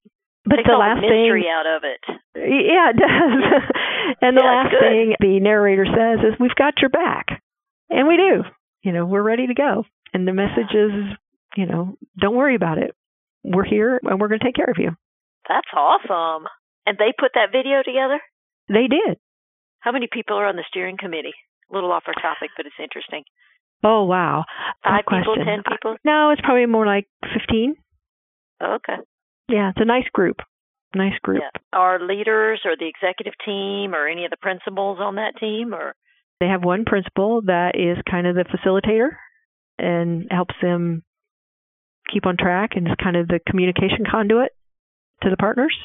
But 0.47 0.57
Takes 0.57 0.71
the 0.71 0.77
last 0.81 1.03
the 1.03 1.09
thing 1.13 1.45
out 1.53 1.69
of 1.69 1.83
it. 1.85 2.01
yeah, 2.35 2.91
it 2.91 2.97
does. 2.97 3.43
and 4.23 4.37
the 4.37 4.41
Yeah, 4.43 4.49
last 4.51 4.71
good. 4.73 4.81
thing 4.81 5.15
the 5.21 5.39
narrator 5.41 5.85
says 5.85 6.25
is, 6.25 6.41
"We've 6.41 6.55
got 6.57 6.81
your 6.81 6.89
back," 6.89 7.43
and 7.91 8.09
we 8.09 8.17
do. 8.17 8.45
You 8.83 8.93
know, 8.93 9.05
we're 9.07 9.23
ready 9.23 9.47
to 9.47 9.55
go. 9.55 9.85
And 10.13 10.27
the 10.27 10.33
message 10.33 10.75
is, 10.75 10.93
you 11.57 11.67
know, 11.67 11.97
don't 12.19 12.37
worry 12.37 12.55
about 12.55 12.79
it. 12.79 12.95
We're 13.45 13.65
here, 13.65 14.01
and 14.03 14.21
we're 14.21 14.29
going 14.29 14.41
to 14.41 14.45
take 14.45 14.55
care 14.57 14.71
of 14.71 14.77
you. 14.79 14.91
That's 15.49 15.69
awesome. 15.77 16.47
And 16.87 16.99
they 16.99 17.13
put 17.19 17.33
that 17.35 17.53
video 17.53 17.83
together? 17.85 18.21
They 18.69 18.87
did. 18.89 19.19
How 19.81 19.93
many 19.93 20.09
people 20.11 20.37
are 20.37 20.47
on 20.47 20.57
the 20.57 20.65
steering 20.69 20.97
committee? 20.99 21.35
A 21.71 21.75
little 21.75 21.93
off 21.93 22.05
our 22.07 22.15
topic, 22.15 22.51
but 22.57 22.67
it's 22.67 22.75
interesting. 22.83 23.25
Oh 23.83 24.05
wow, 24.05 24.45
Five 24.85 25.05
people, 25.09 25.35
question. 25.37 25.45
ten 25.47 25.63
people? 25.67 25.97
No, 26.05 26.31
it's 26.33 26.43
probably 26.43 26.67
more 26.67 26.85
like 26.85 27.09
fifteen. 27.33 27.77
Okay. 28.63 28.97
Yeah, 29.49 29.71
it's 29.71 29.81
a 29.81 29.87
nice 29.87 30.05
group. 30.13 30.37
Nice 30.95 31.19
group. 31.23 31.41
Yeah. 31.41 31.61
Are 31.73 31.99
leaders 31.99 32.61
or 32.67 32.73
the 32.79 32.89
executive 32.89 33.33
team 33.45 33.95
or 33.95 34.07
any 34.07 34.27
of 34.27 34.31
the 34.31 34.37
principals 34.37 34.99
on 35.01 35.15
that 35.15 35.33
team 35.41 35.73
or 35.73 35.95
They 36.41 36.47
have 36.47 36.65
one 36.65 36.85
principal 36.87 37.43
that 37.43 37.73
is 37.75 38.03
kind 38.11 38.27
of 38.27 38.35
the 38.35 38.45
facilitator 38.45 39.11
and 39.79 40.27
helps 40.31 40.55
them 40.63 41.03
keep 42.13 42.27
on 42.27 42.37
track 42.37 42.71
and 42.75 42.89
is 42.89 42.95
kind 43.03 43.17
of 43.17 43.29
the 43.29 43.41
communication 43.47 44.05
conduit 44.11 44.53
to 45.23 45.31
the 45.31 45.37
partners. 45.37 45.77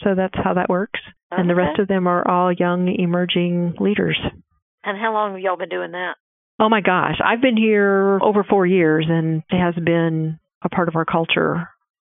So 0.00 0.14
that's 0.16 0.34
how 0.34 0.54
that 0.54 0.68
works. 0.68 1.00
And 1.30 1.48
the 1.48 1.54
rest 1.54 1.78
of 1.78 1.86
them 1.86 2.08
are 2.08 2.26
all 2.26 2.52
young 2.52 2.92
emerging 2.98 3.74
leaders. 3.78 4.18
And 4.82 4.98
how 4.98 5.12
long 5.12 5.32
have 5.32 5.40
y'all 5.40 5.56
been 5.56 5.68
doing 5.68 5.92
that? 5.92 6.14
Oh 6.58 6.68
my 6.68 6.80
gosh, 6.80 7.20
I've 7.24 7.40
been 7.40 7.56
here 7.56 8.18
over 8.20 8.44
4 8.44 8.66
years 8.66 9.06
and 9.08 9.42
it 9.48 9.58
has 9.58 9.74
been 9.76 10.40
a 10.62 10.68
part 10.68 10.88
of 10.88 10.96
our 10.96 11.04
culture 11.04 11.68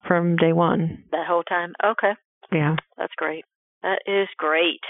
from 0.07 0.36
day 0.36 0.53
1. 0.53 1.05
That 1.12 1.26
whole 1.26 1.42
time? 1.42 1.72
Okay. 1.84 2.12
Yeah. 2.53 2.76
That's 2.99 3.14
great. 3.16 3.44
That 3.82 4.01
is 4.07 4.28
great. 4.36 4.80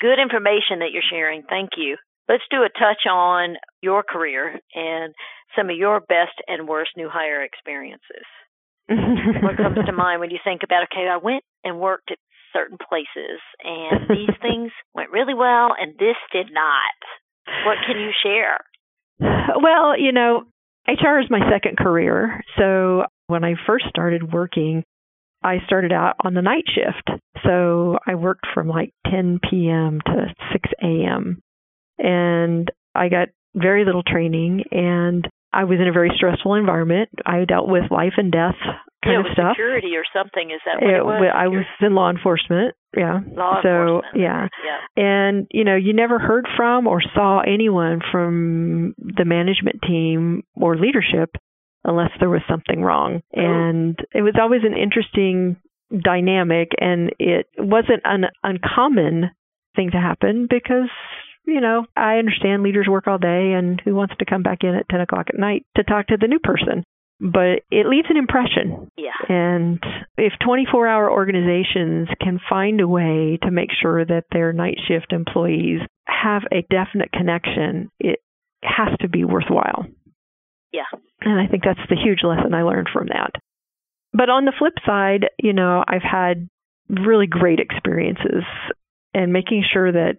Good 0.00 0.18
information 0.22 0.78
that 0.78 0.92
you're 0.92 1.02
sharing. 1.10 1.42
Thank 1.42 1.70
you. 1.76 1.96
Let's 2.28 2.44
do 2.50 2.62
a 2.62 2.68
touch 2.68 3.06
on 3.10 3.56
your 3.82 4.02
career 4.02 4.60
and 4.74 5.14
some 5.56 5.70
of 5.70 5.76
your 5.76 6.00
best 6.00 6.38
and 6.46 6.68
worst 6.68 6.90
new 6.96 7.08
hire 7.10 7.42
experiences. 7.42 8.26
What 8.88 9.56
comes 9.56 9.78
to 9.86 9.92
mind 9.92 10.20
when 10.20 10.30
you 10.30 10.38
think 10.42 10.62
about, 10.64 10.84
okay, 10.84 11.08
I 11.08 11.16
went 11.16 11.44
and 11.64 11.80
worked 11.80 12.10
at 12.10 12.18
certain 12.52 12.78
places 12.78 13.40
and 13.64 14.08
these 14.08 14.34
things 14.40 14.70
went 14.94 15.10
really 15.10 15.34
well 15.34 15.70
and 15.78 15.94
this 15.98 16.16
did 16.32 16.48
not. 16.52 16.96
What 17.66 17.78
can 17.86 18.00
you 18.00 18.10
share? 18.22 18.58
well, 19.62 19.98
you 19.98 20.12
know, 20.12 20.44
HR 20.88 21.20
is 21.20 21.30
my 21.30 21.40
second 21.50 21.76
career. 21.76 22.42
So 22.58 23.04
when 23.26 23.44
I 23.44 23.54
first 23.66 23.86
started 23.88 24.32
working, 24.32 24.84
I 25.42 25.58
started 25.66 25.92
out 25.92 26.16
on 26.24 26.34
the 26.34 26.42
night 26.42 26.64
shift. 26.66 27.20
So 27.44 27.98
I 28.06 28.14
worked 28.14 28.46
from 28.54 28.68
like 28.68 28.92
10 29.10 29.40
p.m. 29.48 30.00
to 30.06 30.26
6 30.52 30.70
a.m. 30.82 31.42
And 31.98 32.70
I 32.94 33.08
got 33.08 33.28
very 33.54 33.84
little 33.84 34.02
training 34.02 34.64
and 34.70 35.26
I 35.52 35.64
was 35.64 35.78
in 35.80 35.86
a 35.88 35.92
very 35.92 36.10
stressful 36.16 36.54
environment. 36.54 37.10
I 37.26 37.44
dealt 37.44 37.68
with 37.68 37.90
life 37.90 38.14
and 38.16 38.32
death 38.32 38.56
kind 39.04 39.14
yeah, 39.14 39.20
of 39.20 39.26
stuff. 39.34 39.52
security 39.52 39.96
or 39.96 40.04
something. 40.14 40.50
Is 40.50 40.60
that 40.64 40.80
what 40.80 40.90
It 40.90 40.96
it 40.98 41.04
was? 41.04 41.20
wa- 41.20 41.38
I 41.40 41.48
was 41.48 41.64
in 41.80 41.94
law 41.94 42.08
enforcement. 42.10 42.74
Yeah. 42.96 43.20
law 43.34 43.60
so, 43.62 43.68
enforcement. 43.68 44.16
yeah. 44.16 44.48
Yeah. 44.64 45.02
And, 45.04 45.46
you 45.50 45.64
know, 45.64 45.76
you 45.76 45.92
never 45.92 46.18
heard 46.18 46.46
from 46.56 46.86
or 46.86 47.00
saw 47.14 47.40
anyone 47.40 48.00
from 48.10 48.94
the 48.98 49.24
management 49.24 49.80
team 49.86 50.42
or 50.54 50.76
leadership 50.76 51.30
unless 51.84 52.10
there 52.20 52.30
was 52.30 52.42
something 52.48 52.82
wrong. 52.82 53.20
Oh. 53.36 53.40
And 53.40 53.98
it 54.14 54.22
was 54.22 54.34
always 54.40 54.60
an 54.64 54.76
interesting 54.76 55.56
dynamic 56.02 56.70
and 56.80 57.10
it 57.18 57.46
wasn't 57.58 58.00
an 58.04 58.24
uncommon 58.42 59.30
thing 59.76 59.90
to 59.90 59.98
happen 59.98 60.46
because 60.48 60.88
you 61.44 61.60
know, 61.60 61.84
I 61.96 62.18
understand 62.18 62.62
leaders 62.62 62.86
work 62.88 63.06
all 63.06 63.18
day 63.18 63.52
and 63.52 63.80
who 63.84 63.94
wants 63.94 64.14
to 64.18 64.24
come 64.24 64.42
back 64.42 64.58
in 64.62 64.74
at 64.74 64.88
10 64.88 65.00
o'clock 65.00 65.26
at 65.28 65.38
night 65.38 65.64
to 65.76 65.82
talk 65.82 66.08
to 66.08 66.16
the 66.20 66.28
new 66.28 66.38
person. 66.38 66.84
But 67.20 67.62
it 67.70 67.86
leaves 67.86 68.08
an 68.10 68.16
impression. 68.16 68.90
Yeah. 68.96 69.10
And 69.28 69.80
if 70.16 70.32
24 70.44 70.88
hour 70.88 71.10
organizations 71.10 72.08
can 72.20 72.40
find 72.50 72.80
a 72.80 72.88
way 72.88 73.38
to 73.42 73.50
make 73.50 73.70
sure 73.80 74.04
that 74.04 74.24
their 74.32 74.52
night 74.52 74.78
shift 74.88 75.12
employees 75.12 75.80
have 76.06 76.42
a 76.50 76.62
definite 76.62 77.12
connection, 77.12 77.90
it 78.00 78.18
has 78.64 78.96
to 79.00 79.08
be 79.08 79.24
worthwhile. 79.24 79.86
Yeah. 80.72 80.90
And 81.20 81.40
I 81.40 81.46
think 81.46 81.62
that's 81.64 81.88
the 81.88 81.96
huge 81.96 82.20
lesson 82.24 82.54
I 82.54 82.62
learned 82.62 82.88
from 82.92 83.08
that. 83.08 83.32
But 84.12 84.28
on 84.28 84.44
the 84.44 84.52
flip 84.58 84.74
side, 84.84 85.26
you 85.38 85.52
know, 85.52 85.84
I've 85.86 86.02
had 86.02 86.48
really 86.88 87.26
great 87.26 87.60
experiences 87.60 88.44
and 89.14 89.32
making 89.32 89.64
sure 89.72 89.92
that 89.92 90.16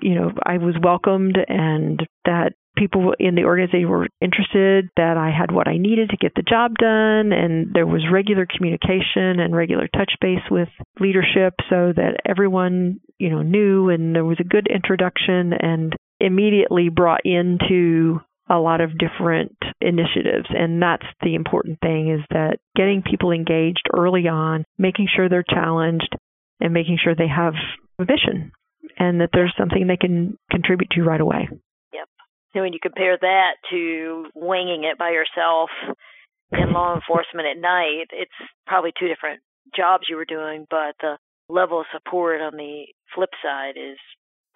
you 0.00 0.14
know 0.14 0.32
I 0.44 0.58
was 0.58 0.74
welcomed 0.82 1.38
and 1.48 2.00
that 2.24 2.52
people 2.76 3.14
in 3.20 3.36
the 3.36 3.44
organization 3.44 3.88
were 3.88 4.08
interested 4.20 4.88
that 4.96 5.16
I 5.16 5.30
had 5.30 5.52
what 5.52 5.68
I 5.68 5.78
needed 5.78 6.10
to 6.10 6.16
get 6.16 6.32
the 6.34 6.42
job 6.42 6.74
done 6.76 7.32
and 7.32 7.72
there 7.72 7.86
was 7.86 8.02
regular 8.12 8.46
communication 8.46 9.38
and 9.38 9.54
regular 9.54 9.88
touch 9.88 10.12
base 10.20 10.42
with 10.50 10.68
leadership 10.98 11.54
so 11.70 11.92
that 11.94 12.18
everyone 12.26 13.00
you 13.18 13.30
know 13.30 13.42
knew 13.42 13.90
and 13.90 14.14
there 14.14 14.24
was 14.24 14.38
a 14.40 14.44
good 14.48 14.66
introduction 14.66 15.52
and 15.52 15.94
immediately 16.20 16.88
brought 16.88 17.20
into 17.24 18.20
a 18.48 18.58
lot 18.58 18.80
of 18.80 18.98
different 18.98 19.56
initiatives. 19.80 20.46
And 20.50 20.82
that's 20.82 21.06
the 21.22 21.34
important 21.34 21.78
thing 21.80 22.10
is 22.10 22.20
that 22.30 22.58
getting 22.76 23.02
people 23.02 23.32
engaged 23.32 23.88
early 23.94 24.28
on 24.28 24.64
making 24.78 25.08
sure 25.14 25.28
they're 25.28 25.44
challenged 25.48 26.14
and 26.60 26.72
making 26.72 26.98
sure 27.02 27.14
they 27.14 27.28
have 27.28 27.54
a 27.98 28.04
vision 28.04 28.52
and 28.98 29.20
that 29.20 29.30
there's 29.32 29.54
something 29.58 29.86
they 29.86 29.96
can 29.96 30.38
contribute 30.50 30.90
to 30.90 31.02
right 31.02 31.20
away 31.20 31.48
yep 31.92 32.08
so 32.52 32.60
when 32.60 32.72
you 32.72 32.78
compare 32.82 33.16
that 33.20 33.52
to 33.70 34.26
winging 34.34 34.84
it 34.84 34.98
by 34.98 35.10
yourself 35.10 35.70
in 36.52 36.72
law 36.72 36.94
enforcement 36.94 37.48
at 37.50 37.60
night 37.60 38.06
it's 38.12 38.30
probably 38.66 38.92
two 38.98 39.08
different 39.08 39.40
jobs 39.76 40.04
you 40.08 40.16
were 40.16 40.24
doing 40.24 40.66
but 40.70 40.94
the 41.00 41.16
level 41.48 41.80
of 41.80 41.86
support 41.92 42.40
on 42.40 42.56
the 42.56 42.84
flip 43.14 43.30
side 43.42 43.74
is 43.76 43.98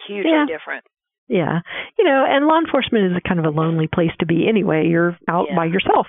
hugely 0.07 0.31
yeah. 0.31 0.47
different 0.47 0.85
yeah. 1.29 1.61
You 1.99 2.05
know, 2.05 2.25
and 2.27 2.47
law 2.47 2.59
enforcement 2.59 3.13
is 3.13 3.13
a 3.17 3.29
kind 3.29 3.39
of 3.39 3.45
a 3.45 3.51
lonely 3.51 3.87
place 3.87 4.13
to 4.21 4.25
be 4.27 4.49
anyway. 4.49 4.87
You're 4.89 5.15
out 5.29 5.49
Yeah. 5.51 5.57
by 5.57 5.67
yourself. 5.67 6.07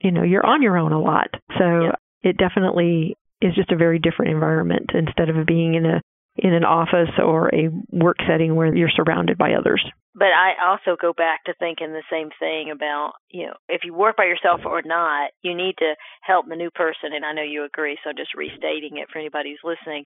You 0.00 0.10
know, 0.10 0.24
you're 0.24 0.44
on 0.44 0.60
your 0.60 0.76
own 0.76 0.92
a 0.92 1.00
lot. 1.00 1.28
So 1.56 1.82
Yeah. 1.82 1.94
it 2.22 2.36
definitely 2.36 3.16
is 3.40 3.54
just 3.54 3.70
a 3.70 3.76
very 3.76 4.00
different 4.00 4.32
environment 4.32 4.90
instead 4.92 5.28
of 5.28 5.46
being 5.46 5.74
in 5.74 5.86
a 5.86 6.02
in 6.40 6.52
an 6.52 6.64
office 6.64 7.10
or 7.18 7.48
a 7.54 7.68
work 7.90 8.16
setting 8.26 8.56
where 8.56 8.74
you're 8.74 8.90
surrounded 8.90 9.38
by 9.38 9.52
others. 9.52 9.84
But 10.14 10.34
I 10.34 10.52
also 10.66 10.96
go 11.00 11.12
back 11.12 11.44
to 11.44 11.54
thinking 11.58 11.92
the 11.92 12.02
same 12.10 12.30
thing 12.40 12.70
about, 12.70 13.12
you 13.30 13.46
know, 13.46 13.54
if 13.68 13.82
you 13.84 13.94
work 13.94 14.16
by 14.16 14.24
yourself 14.24 14.60
or 14.64 14.82
not, 14.84 15.30
you 15.42 15.54
need 15.54 15.76
to 15.78 15.94
help 16.22 16.46
the 16.48 16.56
new 16.56 16.70
person. 16.70 17.14
And 17.14 17.24
I 17.24 17.32
know 17.32 17.42
you 17.42 17.64
agree, 17.64 17.96
so 18.02 18.10
just 18.16 18.34
restating 18.34 18.98
it 18.98 19.08
for 19.12 19.18
anybody 19.18 19.50
who's 19.50 19.76
listening. 19.78 20.04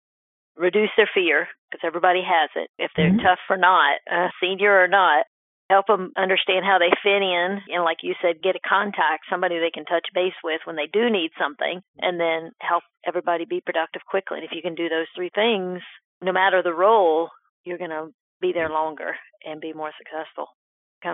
Reduce 0.57 0.91
their 0.97 1.11
fear, 1.13 1.49
because 1.71 1.83
everybody 1.85 2.23
has 2.23 2.51
it. 2.55 2.69
If 2.79 2.93
they're 2.95 3.11
Mhm. 3.11 3.23
tough 3.23 3.41
or 3.49 3.57
not, 3.57 3.99
uh, 4.09 4.29
senior 4.41 4.79
or 4.79 4.87
not, 4.87 5.25
help 5.71 5.87
them 5.87 6.13
understand 6.17 6.65
how 6.65 6.79
they 6.79 6.93
fit 7.03 7.23
in. 7.23 7.63
And 7.73 7.83
like 7.83 8.03
you 8.03 8.15
said, 8.21 8.43
get 8.43 8.55
a 8.55 8.61
contact, 8.69 9.25
somebody 9.31 9.59
they 9.59 9.71
can 9.71 9.87
touch 9.87 10.07
base 10.13 10.37
with 10.45 10.61
when 10.65 10.77
they 10.77 10.87
do 10.87 11.09
need 11.09 11.33
something, 11.39 11.81
and 11.99 12.21
then 12.21 12.53
help 12.61 12.85
everybody 13.07 13.47
be 13.47 13.63
productive 13.63 14.05
quickly. 14.05 14.39
And 14.39 14.45
if 14.45 14.53
you 14.53 14.63
can 14.63 14.75
do 14.75 14.89
those 14.91 15.09
three 15.17 15.31
things, 15.35 15.83
no 16.23 16.33
matter 16.33 16.63
the 16.63 16.75
role, 16.75 17.31
you're 17.65 17.79
going 17.79 17.91
to 17.91 18.09
be 18.41 18.53
there 18.53 18.71
longer 18.71 19.17
and 19.45 19.61
be 19.61 19.73
more 19.73 19.93
successful. 19.99 20.47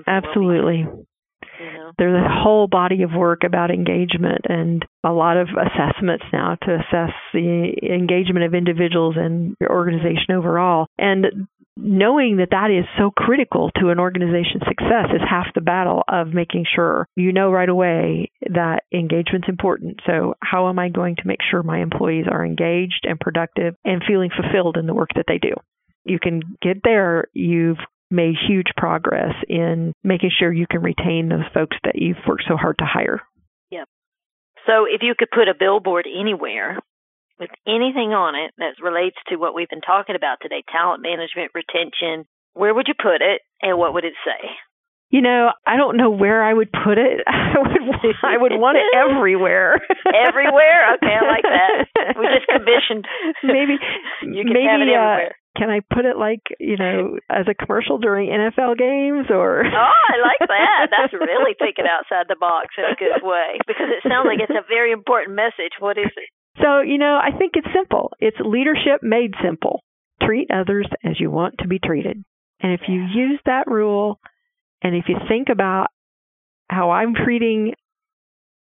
Absolutely. 0.06 0.86
You 1.58 1.72
know? 1.72 1.92
There's 1.98 2.24
a 2.24 2.42
whole 2.42 2.68
body 2.68 3.02
of 3.02 3.10
work 3.14 3.40
about 3.44 3.70
engagement 3.70 4.42
and 4.48 4.84
a 5.04 5.12
lot 5.12 5.36
of 5.36 5.48
assessments 5.48 6.24
now 6.32 6.56
to 6.62 6.74
assess 6.74 7.12
the 7.32 7.72
engagement 7.82 8.46
of 8.46 8.54
individuals 8.54 9.16
and 9.18 9.56
your 9.60 9.70
organization 9.72 10.34
overall. 10.34 10.86
And 10.96 11.48
knowing 11.76 12.36
that 12.38 12.50
that 12.50 12.70
is 12.70 12.84
so 12.98 13.10
critical 13.10 13.70
to 13.78 13.88
an 13.90 13.98
organization's 13.98 14.62
success 14.66 15.08
is 15.14 15.22
half 15.28 15.46
the 15.54 15.60
battle 15.60 16.02
of 16.08 16.34
making 16.34 16.64
sure 16.74 17.06
you 17.16 17.32
know 17.32 17.50
right 17.50 17.68
away 17.68 18.30
that 18.52 18.84
engagement's 18.92 19.48
important. 19.48 20.00
So, 20.06 20.34
how 20.42 20.68
am 20.68 20.78
I 20.78 20.88
going 20.88 21.16
to 21.16 21.26
make 21.26 21.40
sure 21.50 21.62
my 21.62 21.80
employees 21.80 22.26
are 22.30 22.44
engaged 22.44 23.04
and 23.04 23.18
productive 23.18 23.74
and 23.84 24.02
feeling 24.06 24.30
fulfilled 24.30 24.76
in 24.76 24.86
the 24.86 24.94
work 24.94 25.10
that 25.14 25.26
they 25.28 25.38
do? 25.38 25.54
You 26.04 26.18
can 26.18 26.40
get 26.62 26.78
there, 26.82 27.26
you've 27.32 27.78
made 28.10 28.34
huge 28.48 28.66
progress 28.76 29.34
in 29.48 29.94
making 30.02 30.30
sure 30.36 30.52
you 30.52 30.66
can 30.68 30.82
retain 30.82 31.28
those 31.28 31.46
folks 31.54 31.76
that 31.84 31.94
you've 31.94 32.16
worked 32.26 32.44
so 32.48 32.56
hard 32.56 32.76
to 32.78 32.84
hire. 32.84 33.20
Yep. 33.70 33.86
So 34.66 34.84
if 34.90 35.02
you 35.02 35.14
could 35.16 35.30
put 35.30 35.48
a 35.48 35.54
billboard 35.58 36.06
anywhere 36.06 36.78
with 37.40 37.50
anything 37.66 38.12
on 38.12 38.36
it 38.36 38.52
that 38.60 38.76
relates 38.84 39.16
to 39.28 39.36
what 39.36 39.54
we've 39.54 39.68
been 39.68 39.80
talking 39.80 40.14
about 40.14 40.38
today, 40.42 40.62
talent 40.70 41.02
management, 41.02 41.50
retention, 41.56 42.28
where 42.52 42.74
would 42.74 42.86
you 42.86 42.94
put 42.94 43.24
it 43.24 43.40
and 43.62 43.78
what 43.78 43.94
would 43.94 44.04
it 44.04 44.14
say? 44.24 44.52
You 45.10 45.22
know, 45.22 45.50
I 45.66 45.74
don't 45.74 45.96
know 45.96 46.10
where 46.10 46.44
I 46.44 46.54
would 46.54 46.70
put 46.70 46.94
it. 46.94 47.24
I 47.26 47.58
would 47.58 48.14
I 48.22 48.36
would 48.38 48.54
want 48.54 48.78
it 48.78 48.86
everywhere. 48.94 49.74
Everywhere? 50.06 50.94
Okay, 51.00 51.16
I 51.16 51.24
like 51.26 51.48
that. 51.48 52.14
We 52.20 52.26
just 52.30 52.46
commissioned. 52.46 53.06
maybe 53.42 53.80
You 54.22 54.44
can 54.44 54.52
maybe 54.52 54.92
have 54.92 55.18
it 55.18 55.32
uh, 55.32 55.34
can 55.56 55.68
I 55.68 55.80
put 55.82 56.06
it 56.06 56.14
like, 56.16 56.46
you 56.60 56.76
know, 56.76 57.18
as 57.28 57.46
a 57.50 57.54
commercial 57.58 57.98
during 57.98 58.30
NFL 58.30 58.78
games 58.78 59.26
or 59.30 59.66
Oh, 59.66 60.06
I 60.06 60.16
like 60.22 60.46
that. 60.46 60.94
That's 60.94 61.12
really 61.12 61.58
thinking 61.58 61.90
outside 61.90 62.30
the 62.30 62.38
box 62.38 62.70
in 62.78 62.84
a 62.86 62.94
good 62.94 63.26
way 63.26 63.58
because 63.66 63.90
it 63.90 64.06
sounds 64.06 64.30
like 64.30 64.38
it's 64.38 64.54
a 64.54 64.62
very 64.68 64.92
important 64.92 65.34
message. 65.34 65.74
What 65.80 65.98
is 65.98 66.12
it? 66.14 66.30
So, 66.62 66.80
you 66.80 66.98
know, 66.98 67.18
I 67.22 67.36
think 67.36 67.52
it's 67.54 67.66
simple. 67.74 68.12
It's 68.18 68.36
leadership 68.44 69.02
made 69.02 69.34
simple. 69.42 69.82
Treat 70.22 70.50
others 70.50 70.86
as 71.04 71.18
you 71.18 71.30
want 71.30 71.56
to 71.60 71.68
be 71.68 71.78
treated. 71.78 72.22
And 72.60 72.72
if 72.72 72.82
you 72.88 73.00
use 73.00 73.40
that 73.46 73.66
rule 73.66 74.20
and 74.82 74.94
if 74.94 75.04
you 75.08 75.16
think 75.28 75.48
about 75.50 75.88
how 76.68 76.90
I'm 76.90 77.14
treating 77.14 77.74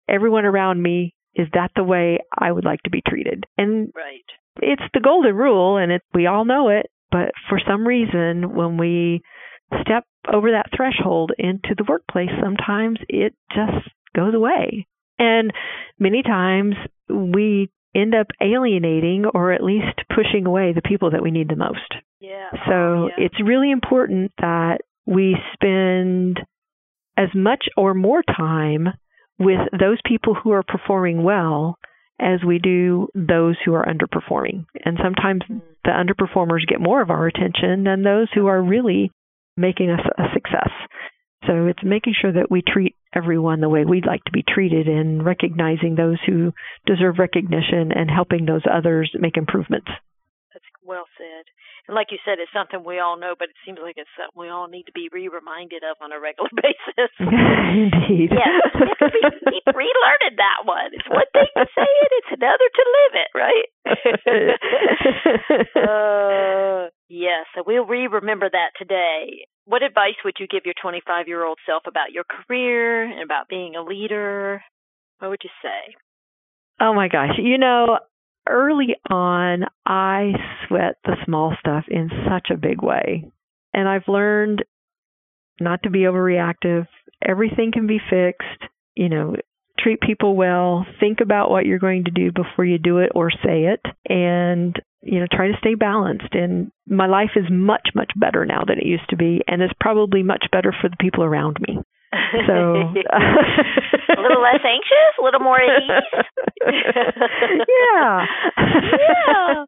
everyone 0.07 0.45
around 0.45 0.81
me, 0.81 1.13
is 1.35 1.47
that 1.53 1.71
the 1.75 1.83
way 1.83 2.19
I 2.37 2.51
would 2.51 2.65
like 2.65 2.81
to 2.83 2.89
be 2.89 3.01
treated? 3.07 3.45
And 3.57 3.91
Right. 3.95 4.25
it's 4.61 4.81
the 4.93 4.99
golden 4.99 5.35
rule 5.35 5.77
and 5.77 5.91
it 5.91 6.01
we 6.13 6.25
all 6.27 6.45
know 6.45 6.69
it, 6.69 6.87
but 7.11 7.31
for 7.49 7.59
some 7.59 7.87
reason 7.87 8.55
when 8.55 8.77
we 8.77 9.21
step 9.81 10.05
over 10.31 10.51
that 10.51 10.71
threshold 10.75 11.31
into 11.37 11.75
the 11.75 11.83
workplace, 11.83 12.29
sometimes 12.41 12.99
it 13.09 13.33
just 13.53 13.87
goes 14.15 14.33
away. 14.33 14.87
And 15.19 15.51
many 15.99 16.23
times 16.23 16.75
we 17.09 17.69
end 17.95 18.13
up 18.15 18.27
alienating 18.41 19.25
or 19.33 19.51
at 19.51 19.63
least 19.63 20.01
pushing 20.13 20.45
away 20.45 20.73
the 20.73 20.81
people 20.81 21.11
that 21.11 21.23
we 21.23 21.31
need 21.31 21.49
the 21.49 21.55
most. 21.55 21.95
Yeah. 22.19 22.49
So 22.67 22.71
Oh, 22.73 23.09
yeah. 23.17 23.25
it's 23.25 23.41
really 23.43 23.71
important 23.71 24.31
that 24.39 24.79
we 25.05 25.35
spend 25.53 26.39
as 27.15 27.29
much 27.33 27.65
or 27.77 27.93
more 27.93 28.21
time 28.23 28.89
with 29.39 29.59
those 29.79 29.99
people 30.05 30.33
who 30.35 30.51
are 30.51 30.63
performing 30.63 31.23
well 31.23 31.77
as 32.19 32.39
we 32.45 32.57
do 32.59 33.07
those 33.13 33.55
who 33.63 33.73
are 33.75 33.85
underperforming. 33.85 34.65
And 34.83 34.97
sometimes 35.01 35.43
Mm. 35.43 35.61
the 35.83 35.91
underperformers 35.91 36.65
get 36.67 36.81
more 36.81 37.01
of 37.01 37.11
our 37.11 37.27
attention 37.27 37.83
than 37.83 38.01
those 38.01 38.27
who 38.33 38.47
are 38.47 38.61
really 38.61 39.11
making 39.55 39.89
us 39.91 40.05
a 40.17 40.29
success. 40.33 40.71
So 41.45 41.67
it's 41.67 41.83
making 41.83 42.13
sure 42.19 42.31
that 42.31 42.49
we 42.51 42.61
treat 42.63 42.95
everyone 43.17 43.59
the 43.61 43.69
way 43.69 43.83
we'd 43.83 44.05
like 44.05 44.23
to 44.25 44.31
be 44.31 44.43
treated 44.47 44.87
and 44.87 45.25
recognizing 45.25 45.95
those 45.95 46.17
who 46.25 46.53
deserve 46.85 47.17
recognition 47.17 47.91
and 47.91 48.09
helping 48.09 48.45
those 48.45 48.63
others 48.71 49.11
make 49.17 49.37
improvements. 49.37 49.89
That's 50.53 50.65
well 50.85 51.05
said. 51.17 51.45
And 51.87 51.95
like 51.95 52.11
you 52.11 52.19
said, 52.27 52.35
it's 52.43 52.51
something 52.51 52.83
we 52.83 52.99
all 52.99 53.15
know, 53.17 53.33
but 53.39 53.47
it 53.47 53.55
seems 53.63 53.79
like 53.81 53.95
it's 53.95 54.11
something 54.19 54.35
we 54.35 54.51
all 54.51 54.67
need 54.67 54.91
to 54.91 54.91
be 54.91 55.07
re-reminded 55.07 55.87
of 55.87 55.95
on 56.03 56.11
a 56.11 56.19
regular 56.19 56.51
basis. 56.59 57.11
Indeed. 57.23 58.35
yes, 58.35 58.63
we 58.75 58.91
have 58.91 58.99
to 58.99 59.15
be, 59.15 59.23
keep 59.55 59.65
relearning 59.71 60.35
that 60.35 60.67
one. 60.67 60.91
It's 60.91 61.07
one 61.07 61.31
thing 61.31 61.47
to 61.55 61.65
say 61.71 61.87
it; 61.87 62.11
it's 62.19 62.31
another 62.35 62.67
to 62.75 62.83
live 62.91 63.13
it, 63.23 63.31
right? 63.39 63.67
uh, 65.79 66.89
yes, 67.07 67.47
so 67.55 67.63
we'll 67.65 67.87
re-remember 67.87 68.49
that 68.51 68.75
today. 68.77 69.47
What 69.67 69.83
advice 69.83 70.15
would 70.23 70.35
you 70.39 70.47
give 70.47 70.63
your 70.63 70.75
25-year-old 70.81 71.59
self 71.65 71.83
about 71.87 72.13
your 72.13 72.23
career 72.23 73.03
and 73.03 73.21
about 73.21 73.49
being 73.49 73.75
a 73.75 73.83
leader? 73.83 74.63
What 75.19 75.29
would 75.29 75.41
you 75.43 75.49
say? 75.61 75.93
Oh 76.79 76.93
my 76.93 77.09
gosh. 77.09 77.31
You 77.37 77.57
know, 77.57 77.99
early 78.47 78.95
on, 79.09 79.65
I 79.85 80.31
sweat 80.67 80.95
the 81.03 81.17
small 81.25 81.53
stuff 81.59 81.83
in 81.89 82.09
such 82.29 82.47
a 82.49 82.55
big 82.57 82.81
way. 82.81 83.25
And 83.73 83.89
I've 83.89 84.07
learned 84.07 84.63
not 85.59 85.83
to 85.83 85.89
be 85.89 86.03
overreactive. 86.03 86.87
Everything 87.21 87.71
can 87.73 87.87
be 87.87 87.99
fixed. 88.09 88.71
You 88.95 89.09
know, 89.09 89.35
treat 89.77 90.01
people 90.01 90.35
well. 90.35 90.85
Think 90.99 91.19
about 91.21 91.49
what 91.49 91.65
you're 91.65 91.79
going 91.79 92.05
to 92.05 92.11
do 92.11 92.31
before 92.31 92.65
you 92.65 92.77
do 92.77 92.99
it 92.99 93.11
or 93.15 93.29
say 93.31 93.65
it. 93.65 93.81
And, 94.07 94.75
you 95.01 95.19
know, 95.19 95.27
try 95.31 95.47
to 95.47 95.57
stay 95.59 95.75
balanced. 95.75 96.33
And 96.33 96.71
my 96.87 97.07
life 97.07 97.31
is 97.35 97.45
much, 97.49 97.89
much 97.95 98.11
better 98.15 98.45
now 98.45 98.63
than 98.67 98.79
it 98.79 98.85
used 98.85 99.09
to 99.09 99.17
be. 99.17 99.41
And 99.47 99.61
it's 99.61 99.73
probably 99.79 100.23
much 100.23 100.45
better 100.51 100.73
for 100.79 100.89
the 100.89 100.97
people 100.99 101.23
around 101.23 101.57
me. 101.67 101.79
So, 102.47 102.53
a 102.53 104.21
little 104.21 104.41
less 104.41 104.63
anxious, 104.63 105.13
a 105.19 105.23
little 105.23 105.39
more 105.39 105.59
at 105.59 105.83
ease. 105.83 106.23
yeah. 107.67 108.25
Yeah. 108.57 109.65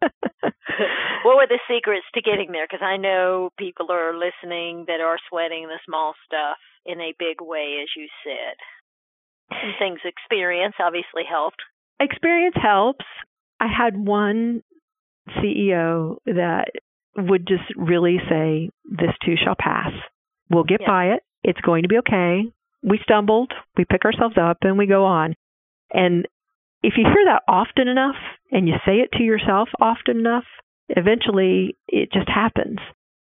what 1.24 1.36
were 1.36 1.48
the 1.48 1.60
secrets 1.70 2.06
to 2.16 2.22
getting 2.22 2.52
there? 2.52 2.66
Because 2.70 2.84
I 2.84 2.98
know 2.98 3.50
people 3.58 3.88
are 3.92 4.14
listening 4.18 4.86
that 4.88 5.02
are 5.02 5.18
sweating 5.30 5.68
the 5.68 5.80
small 5.86 6.14
stuff 6.26 6.58
in 6.86 7.00
a 7.02 7.14
big 7.20 7.42
way, 7.42 7.80
as 7.84 7.90
you 7.96 8.08
said. 8.24 8.56
And 9.52 9.74
things 9.80 10.00
experience 10.06 10.76
obviously 10.80 11.24
helped. 11.30 11.58
Experience 12.00 12.56
helps. 12.62 13.06
I 13.60 13.68
had 13.68 13.98
one 13.98 14.64
CEO 15.38 16.18
that 16.26 16.72
would 17.18 17.48
just 17.48 17.64
really 17.76 18.18
say, 18.30 18.70
This 18.86 19.14
too 19.26 19.36
shall 19.44 19.56
pass. 19.60 19.92
We'll 20.50 20.64
get 20.64 20.82
Yeah. 20.82 20.88
by 20.88 21.06
it. 21.14 21.24
It's 21.44 21.62
going 21.62 21.84
to 21.84 21.90
be 21.90 21.98
okay. 22.00 22.44
We 22.82 23.00
stumbled, 23.04 23.54
we 23.78 23.86
pick 23.86 24.06
ourselves 24.06 24.38
up, 24.38 24.58
and 24.62 24.78
we 24.78 24.86
go 24.86 25.06
on. 25.06 25.36
And 25.92 26.26
if 26.82 26.94
you 26.98 27.04
hear 27.04 27.26
that 27.26 27.44
often 27.48 27.88
enough 27.88 28.16
and 28.52 28.68
you 28.68 28.76
say 28.86 28.98
it 29.00 29.12
to 29.14 29.24
yourself 29.24 29.70
often 29.82 30.18
enough, 30.20 30.46
eventually 30.88 31.76
it 31.88 32.12
just 32.12 32.30
happens. 32.30 32.80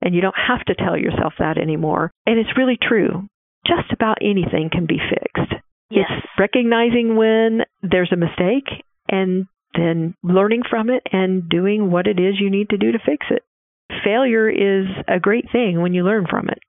And 0.01 0.13
you 0.13 0.21
don't 0.21 0.35
have 0.37 0.63
to 0.65 0.75
tell 0.75 0.97
yourself 0.97 1.33
that 1.39 1.57
anymore. 1.57 2.11
And 2.25 2.37
it's 2.39 2.57
really 2.57 2.77
true. 2.81 3.27
Just 3.65 3.91
about 3.91 4.17
anything 4.21 4.69
can 4.71 4.85
be 4.85 4.99
fixed. 4.99 5.53
Yes. 5.89 6.05
It's 6.17 6.27
recognizing 6.37 7.15
when 7.15 7.61
there's 7.81 8.11
a 8.11 8.17
mistake 8.17 8.83
and 9.09 9.45
then 9.73 10.15
learning 10.23 10.63
from 10.69 10.89
it 10.89 11.03
and 11.11 11.47
doing 11.47 11.91
what 11.91 12.07
it 12.07 12.19
is 12.19 12.35
you 12.39 12.49
need 12.49 12.69
to 12.69 12.77
do 12.77 12.91
to 12.91 12.99
fix 12.99 13.25
it. 13.29 13.43
Failure 14.03 14.49
is 14.49 14.85
a 15.07 15.19
great 15.19 15.45
thing 15.51 15.81
when 15.81 15.93
you 15.93 16.03
learn 16.03 16.25
from 16.29 16.49
it. 16.49 16.59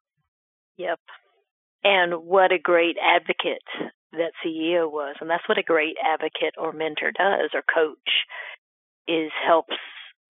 Yep. 0.76 1.00
And 1.82 2.24
what 2.24 2.52
a 2.52 2.58
great 2.58 2.96
advocate 3.02 3.62
that 4.12 4.32
CEO 4.44 4.90
was. 4.90 5.16
And 5.20 5.28
that's 5.28 5.48
what 5.48 5.58
a 5.58 5.62
great 5.62 5.96
advocate 6.04 6.54
or 6.56 6.72
mentor 6.72 7.10
does 7.10 7.50
or 7.54 7.62
coach 7.62 7.96
is 9.08 9.30
helps 9.44 9.74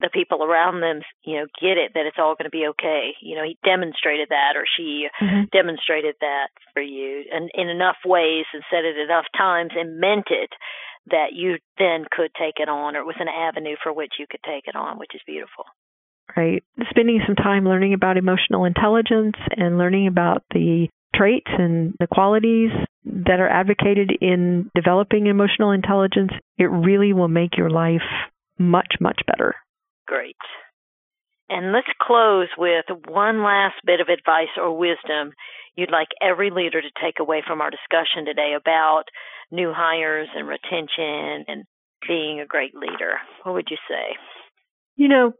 the 0.01 0.11
people 0.12 0.44
around 0.44 0.80
them, 0.80 1.03
you 1.24 1.36
know, 1.36 1.46
get 1.61 1.76
it 1.76 1.92
that 1.94 2.07
it's 2.07 2.18
all 2.18 2.34
going 2.34 2.51
to 2.51 2.55
be 2.55 2.68
okay. 2.70 3.12
You 3.20 3.36
know, 3.36 3.44
he 3.44 3.59
demonstrated 3.64 4.28
that 4.30 4.55
or 4.55 4.64
she 4.64 5.09
mm-hmm. 5.20 5.51
demonstrated 5.51 6.14
that 6.20 6.49
for 6.72 6.82
you 6.82 7.24
and 7.32 7.51
in 7.55 7.68
enough 7.68 7.99
ways 8.07 8.46
and 8.53 8.62
said 8.70 8.84
it 8.84 8.96
enough 8.96 9.26
times 9.36 9.72
and 9.74 9.99
meant 9.99 10.30
it 10.30 10.51
that 11.11 11.32
you 11.34 11.59
then 11.78 12.05
could 12.11 12.30
take 12.38 12.61
it 12.61 12.68
on 12.68 12.94
or 12.94 13.01
it 13.01 13.07
was 13.07 13.18
an 13.18 13.28
avenue 13.28 13.76
for 13.82 13.92
which 13.92 14.14
you 14.18 14.26
could 14.30 14.42
take 14.46 14.64
it 14.66 14.76
on, 14.76 14.99
which 14.99 15.14
is 15.14 15.20
beautiful. 15.26 15.64
Right. 16.36 16.62
Spending 16.90 17.20
some 17.26 17.36
time 17.36 17.64
learning 17.64 17.94
about 17.94 18.18
emotional 18.18 18.64
intelligence 18.66 19.36
and 19.57 19.78
learning 19.78 20.07
about 20.07 20.44
the 20.53 20.88
traits 21.14 21.51
and 21.59 21.94
the 21.99 22.07
qualities 22.07 22.70
that 23.05 23.40
are 23.40 23.49
advocated 23.49 24.12
in 24.20 24.70
developing 24.74 25.26
emotional 25.26 25.72
intelligence, 25.72 26.30
it 26.59 26.66
really 26.66 27.12
will 27.12 27.28
make 27.28 27.57
your 27.57 27.70
life 27.70 28.03
much, 28.59 28.96
much 29.01 29.20
better. 29.26 29.55
And 31.49 31.72
let's 31.72 31.88
close 32.01 32.49
with 32.59 32.84
one 33.09 33.42
last 33.42 33.76
bit 33.84 34.01
of 34.01 34.09
advice 34.09 34.53
or 34.57 34.76
wisdom 34.76 35.32
you'd 35.78 35.92
like 35.92 36.09
every 36.20 36.51
leader 36.51 36.82
to 36.82 36.90
take 37.01 37.20
away 37.20 37.42
from 37.46 37.61
our 37.61 37.70
discussion 37.70 38.24
today 38.26 38.55
about 38.59 39.05
new 39.53 39.72
hires 39.74 40.28
and 40.34 40.49
retention 40.49 41.44
and 41.46 41.64
being 42.07 42.40
a 42.40 42.46
great 42.46 42.74
leader. 42.74 43.14
What 43.44 43.55
would 43.55 43.68
you 43.70 43.76
say? 43.88 44.16
You 44.96 45.09
know, 45.09 45.32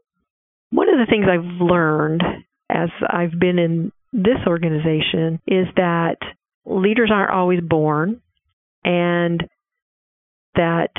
one 0.71 0.87
of 0.87 0.95
the 0.97 1.05
things 1.09 1.25
I've 1.29 1.61
learned 1.61 2.23
as 2.69 2.89
I've 3.07 3.37
been 3.37 3.59
in 3.59 3.91
this 4.13 4.37
organization 4.47 5.41
is 5.45 5.67
that 5.75 6.17
leaders 6.65 7.11
aren't 7.13 7.31
always 7.31 7.59
born 7.61 8.21
and 8.85 9.43
that 10.55 10.91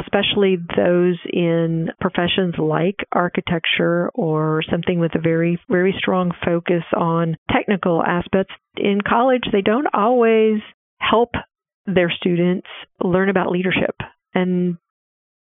especially 0.00 0.56
those 0.76 1.18
in 1.32 1.90
professions 2.00 2.54
like 2.58 2.96
architecture 3.12 4.10
or 4.14 4.62
something 4.70 4.98
with 4.98 5.14
a 5.14 5.20
very 5.20 5.58
very 5.68 5.94
strong 5.98 6.32
focus 6.44 6.84
on 6.96 7.36
technical 7.50 8.02
aspects. 8.02 8.54
In 8.76 9.00
college 9.06 9.44
they 9.52 9.62
don't 9.62 9.86
always 9.92 10.60
help 10.98 11.30
their 11.86 12.10
students 12.10 12.66
learn 13.02 13.28
about 13.28 13.50
leadership. 13.50 13.96
And 14.34 14.78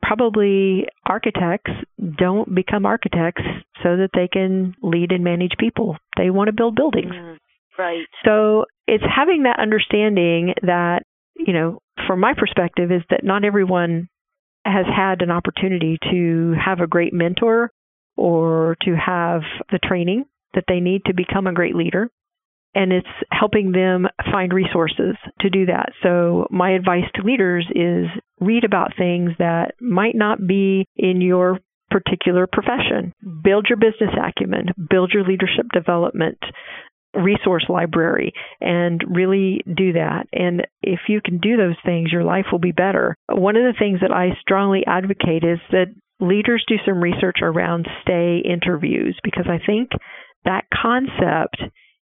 probably 0.03 0.87
architects 1.05 1.73
don't 2.17 2.55
become 2.55 2.87
architects 2.87 3.43
so 3.83 3.97
that 3.97 4.11
they 4.15 4.29
can 4.29 4.75
lead 4.83 5.13
and 5.13 5.25
manage 5.25 5.53
people. 5.59 5.97
They 6.17 6.31
want 6.31 6.49
to 6.49 6.53
build 6.53 6.77
buildings. 6.77 7.13
Mm, 7.13 7.39
right. 7.79 8.07
so 8.25 8.65
it's 8.87 9.05
having 9.05 9.43
that 9.43 9.59
understanding 9.61 10.55
that, 10.63 11.03
you 11.37 11.53
know, 11.53 11.81
from 12.07 12.21
my 12.21 12.33
perspective, 12.35 12.91
is 12.93 13.03
that 13.11 13.25
not 13.25 13.45
everyone 13.45 14.09
has 14.65 14.87
had 14.87 15.23
an 15.23 15.31
opportunity 15.31 15.99
to 16.11 16.55
have 16.63 16.81
a 16.81 16.87
great 16.87 17.13
mentor 17.13 17.71
or 18.17 18.77
to 18.83 18.95
have 18.95 19.43
the 19.71 19.79
training 19.79 20.25
that 20.55 20.65
they 20.69 20.81
need 20.81 21.03
to 21.07 21.15
become 21.15 21.47
a 21.47 21.53
great 21.53 21.75
leader. 21.75 22.11
And 22.75 22.93
it's 22.93 23.07
helping 23.31 23.73
them 23.73 24.07
find 24.31 24.53
resources 24.53 25.17
to 25.41 25.51
do 25.51 25.67
that. 25.67 25.91
So, 26.03 26.47
my 26.51 26.73
advice 26.73 27.05
to 27.15 27.23
leaders 27.23 27.67
is 27.75 28.07
read 28.41 28.65
about 28.65 28.93
things 28.97 29.31
that 29.39 29.73
might 29.81 30.15
not 30.15 30.47
be 30.47 30.87
in 30.97 31.21
your 31.21 31.61
particular 31.91 32.47
profession. 32.47 33.15
Build 33.43 33.67
your 33.69 33.79
business 33.79 34.15
acumen, 34.21 34.67
build 34.91 35.13
your 35.15 35.25
leadership 35.25 35.67
development 35.73 36.39
resource 37.15 37.65
library 37.69 38.33
and 38.61 39.03
really 39.09 39.63
do 39.67 39.95
that. 39.95 40.27
And 40.33 40.67
if 40.83 41.01
you 41.09 41.21
can 41.25 41.39
do 41.39 41.57
those 41.57 41.77
things, 41.85 42.13
your 42.13 42.25
life 42.25 42.47
will 42.53 42.59
be 42.59 42.73
better. 42.73 43.17
One 43.29 43.57
of 43.57 43.63
the 43.63 43.79
things 43.79 44.01
that 44.01 44.13
I 44.13 44.39
strongly 44.41 44.85
advocate 44.87 45.45
is 45.45 45.59
that 45.71 45.95
leaders 46.21 46.65
do 46.69 46.77
some 46.87 47.01
research 47.01 47.39
around 47.43 47.87
stay 48.03 48.43
interviews 48.45 49.19
because 49.23 49.47
I 49.49 49.65
think 49.65 49.91
that 50.45 50.65
concept 50.73 51.63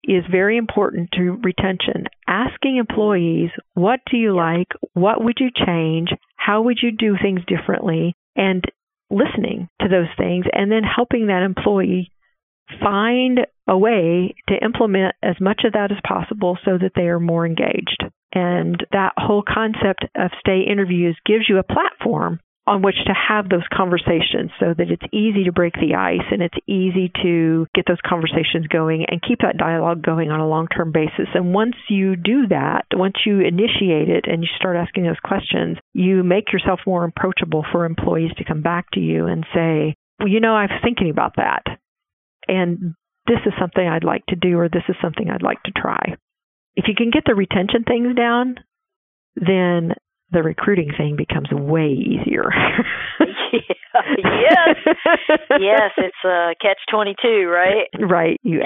is 0.04 0.24
very 0.32 0.58
important 0.58 1.10
to 1.14 1.38
retention. 1.44 2.06
Asking 2.28 2.78
employees, 2.78 3.50
what 3.74 4.00
do 4.10 4.18
you 4.18 4.36
like? 4.36 4.68
What 4.94 5.24
would 5.24 5.38
you 5.40 5.50
change? 5.66 6.10
How 6.36 6.62
would 6.62 6.78
you 6.82 6.92
do 6.92 7.16
things 7.22 7.42
differently? 7.48 8.16
And 8.36 8.64
listening 9.10 9.70
to 9.82 9.88
those 9.88 10.10
things 10.18 10.46
and 10.52 10.72
then 10.72 10.84
helping 10.84 11.28
that 11.28 11.44
employee 11.44 12.12
find 12.82 13.40
a 13.68 13.78
way 13.78 14.36
to 14.48 14.64
implement 14.64 15.16
as 15.24 15.36
much 15.42 15.62
of 15.66 15.74
that 15.74 15.92
as 15.92 15.98
possible 16.08 16.58
so 16.64 16.78
that 16.78 16.92
they 16.96 17.08
are 17.08 17.20
more 17.20 17.46
engaged. 17.46 18.04
And 18.34 18.86
that 18.92 19.14
whole 19.18 19.44
concept 19.48 20.06
of 20.16 20.32
stay 20.40 20.62
interviews 20.70 21.18
gives 21.26 21.46
you 21.48 21.58
a 21.58 21.64
platform 21.64 22.40
on 22.68 22.82
which 22.82 22.96
to 23.06 23.14
have 23.14 23.48
those 23.48 23.66
conversations 23.72 24.50
so 24.60 24.74
that 24.76 24.90
it's 24.90 25.14
easy 25.14 25.44
to 25.46 25.52
break 25.52 25.74
the 25.76 25.94
ice 25.94 26.26
and 26.32 26.42
it's 26.42 26.58
easy 26.68 27.12
to 27.22 27.68
get 27.76 27.86
those 27.88 28.02
conversations 28.06 28.66
going 28.68 29.06
and 29.08 29.22
keep 29.22 29.40
that 29.40 29.58
dialogue 29.58 30.02
going 30.02 30.32
on 30.32 30.40
a 30.40 30.48
long 30.48 30.68
term 30.68 30.92
basis. 30.92 31.30
And 31.36 31.54
once 31.54 31.76
you 31.90 32.16
do 32.16 32.48
that, 32.50 32.86
once 32.94 33.16
you 33.26 33.40
initiate 33.40 34.10
it 34.10 34.26
and 34.28 34.42
you 34.42 34.50
start 34.58 34.78
asking 34.78 35.04
those 35.04 35.22
questions, 35.24 35.78
you 35.94 36.24
make 36.24 36.52
yourself 36.52 36.80
more 36.88 37.06
approachable 37.06 37.64
for 37.72 37.86
employees 37.86 38.32
to 38.38 38.46
come 38.46 38.64
back 38.64 38.86
to 38.94 39.00
you 39.00 39.28
and 39.28 39.46
say, 39.54 39.96
well, 40.20 40.30
you 40.30 40.40
know, 40.40 40.56
I 40.56 40.64
was 40.64 40.82
thinking 40.84 41.12
about 41.12 41.36
that. 41.38 41.64
And 42.48 42.96
this 43.28 43.40
is 43.46 43.54
something 43.60 43.88
I'd 43.88 44.04
like 44.04 44.26
to 44.28 44.36
do 44.36 44.60
or 44.60 44.70
this 44.70 44.84
is 44.88 44.96
something 45.02 45.30
I'd 45.30 45.42
like 45.42 45.62
to 45.64 45.72
try. 45.72 46.16
If 46.76 46.86
you 46.88 46.96
can 46.96 47.10
get 47.10 47.24
the 47.26 47.36
retention 47.36 47.84
things 47.84 48.16
down, 48.16 48.56
then 49.36 49.94
the 50.32 50.44
recruiting 50.44 50.92
thing 50.98 51.16
becomes 51.16 51.50
way 51.52 51.92
easier. 51.92 52.52
yes. 53.54 54.76
yes, 55.60 55.92
it's 55.98 56.26
a 56.26 56.54
catch 56.62 56.80
22, 56.92 57.48
right? 57.48 57.88
Right. 58.00 58.40
You 58.44 58.60
A, 58.62 58.64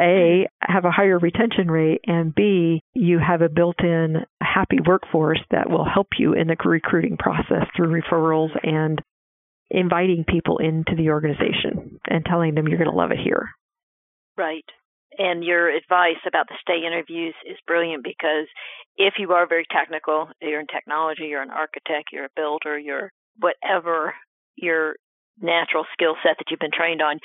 mm-hmm. 0.47 0.73
have 0.73 0.85
a 0.85 0.91
higher 0.91 1.19
retention 1.19 1.69
rate, 1.69 2.01
and 2.05 2.33
B, 2.33 2.81
you 2.93 3.19
have 3.19 3.41
a 3.41 3.49
built 3.49 3.83
in 3.83 4.25
happy 4.41 4.79
workforce 4.85 5.41
that 5.51 5.69
will 5.69 5.85
help 5.85 6.07
you 6.17 6.33
in 6.33 6.47
the 6.47 6.55
recruiting 6.63 7.17
process 7.17 7.67
through 7.75 8.01
referrals 8.01 8.49
and 8.63 9.01
inviting 9.69 10.25
people 10.27 10.57
into 10.57 10.95
the 10.97 11.09
organization 11.09 11.99
and 12.07 12.25
telling 12.25 12.55
them 12.55 12.67
you're 12.67 12.79
going 12.79 12.89
to 12.89 12.95
love 12.95 13.11
it 13.11 13.19
here. 13.23 13.49
Right. 14.39 14.63
And 15.17 15.43
your 15.43 15.67
advice 15.69 16.23
about 16.25 16.47
the 16.47 16.55
stay 16.61 16.87
interviews 16.87 17.35
is 17.45 17.57
brilliant 17.67 18.05
because 18.05 18.47
if 18.95 19.15
you 19.17 19.33
are 19.33 19.45
very 19.45 19.65
technical, 19.69 20.29
you're 20.41 20.61
in 20.61 20.67
technology, 20.67 21.25
you're 21.25 21.41
an 21.41 21.49
architect, 21.51 22.13
you're 22.13 22.25
a 22.25 22.37
builder, 22.37 22.79
you're 22.79 23.11
whatever 23.37 24.13
your 24.55 24.95
natural 25.41 25.83
skill 25.91 26.15
set 26.23 26.37
that 26.37 26.45
you've 26.49 26.59
been 26.59 26.71
trained 26.71 27.01
on, 27.01 27.19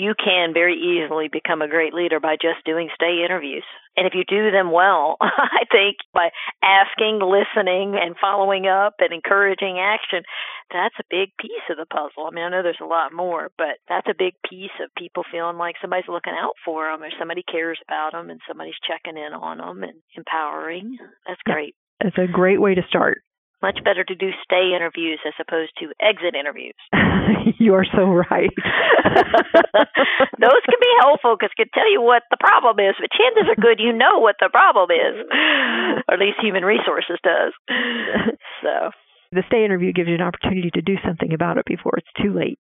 you 0.00 0.14
can 0.16 0.54
very 0.54 0.74
easily 0.74 1.28
become 1.28 1.60
a 1.60 1.68
great 1.68 1.92
leader 1.92 2.20
by 2.20 2.36
just 2.40 2.64
doing 2.64 2.88
stay 2.94 3.22
interviews. 3.24 3.64
And 3.96 4.06
if 4.06 4.14
you 4.14 4.24
do 4.24 4.50
them 4.50 4.72
well, 4.72 5.16
I 5.20 5.68
think 5.70 5.96
by 6.14 6.30
asking, 6.64 7.20
listening, 7.20 7.96
and 8.00 8.16
following 8.18 8.66
up 8.66 8.94
and 9.00 9.12
encouraging 9.12 9.78
action, 9.78 10.22
that's 10.72 10.94
a 10.98 11.10
big 11.10 11.30
piece 11.38 11.66
of 11.68 11.76
the 11.76 11.84
puzzle. 11.84 12.24
I 12.24 12.30
mean, 12.30 12.44
I 12.44 12.48
know 12.48 12.62
there's 12.62 12.80
a 12.80 12.88
lot 12.88 13.12
more, 13.12 13.50
but 13.58 13.76
that's 13.88 14.08
a 14.08 14.16
big 14.16 14.34
piece 14.48 14.74
of 14.82 14.88
people 14.96 15.24
feeling 15.30 15.58
like 15.58 15.76
somebody's 15.80 16.08
looking 16.08 16.32
out 16.32 16.54
for 16.64 16.88
them 16.88 17.02
or 17.02 17.10
somebody 17.18 17.42
cares 17.42 17.78
about 17.86 18.12
them 18.12 18.30
and 18.30 18.40
somebody's 18.48 18.80
checking 18.86 19.20
in 19.20 19.34
on 19.34 19.58
them 19.58 19.82
and 19.82 20.00
empowering. 20.16 20.96
That's 21.26 21.42
great. 21.44 21.74
It's 22.00 22.16
a 22.16 22.30
great 22.30 22.60
way 22.60 22.74
to 22.74 22.82
start. 22.88 23.22
Much 23.62 23.78
better 23.84 24.04
to 24.04 24.14
do 24.14 24.30
stay 24.42 24.72
interviews 24.74 25.20
as 25.26 25.34
opposed 25.38 25.72
to 25.78 25.92
exit 26.00 26.34
interviews. 26.34 26.74
you 27.58 27.74
are 27.74 27.84
so 27.84 28.08
right. 28.08 28.50
Those 30.40 30.62
can 30.64 30.80
be 30.80 30.92
helpful 31.04 31.36
because 31.36 31.52
can 31.56 31.68
tell 31.74 31.90
you 31.92 32.00
what 32.00 32.22
the 32.30 32.40
problem 32.40 32.80
is, 32.80 32.96
but 32.98 33.12
chances 33.12 33.52
are 33.52 33.60
good 33.60 33.78
you 33.78 33.92
know 33.92 34.18
what 34.18 34.36
the 34.40 34.48
problem 34.48 34.88
is, 34.90 35.14
or 36.08 36.14
at 36.14 36.20
least 36.20 36.40
human 36.40 36.64
resources 36.64 37.18
does. 37.22 37.52
So 38.62 38.90
the 39.32 39.42
stay 39.46 39.64
interview 39.64 39.92
gives 39.92 40.08
you 40.08 40.14
an 40.16 40.20
opportunity 40.20 40.70
to 40.74 40.82
do 40.82 40.96
something 41.06 41.32
about 41.32 41.56
it 41.56 41.64
before 41.64 41.96
it's 41.96 42.12
too 42.20 42.32
late. 42.32 42.60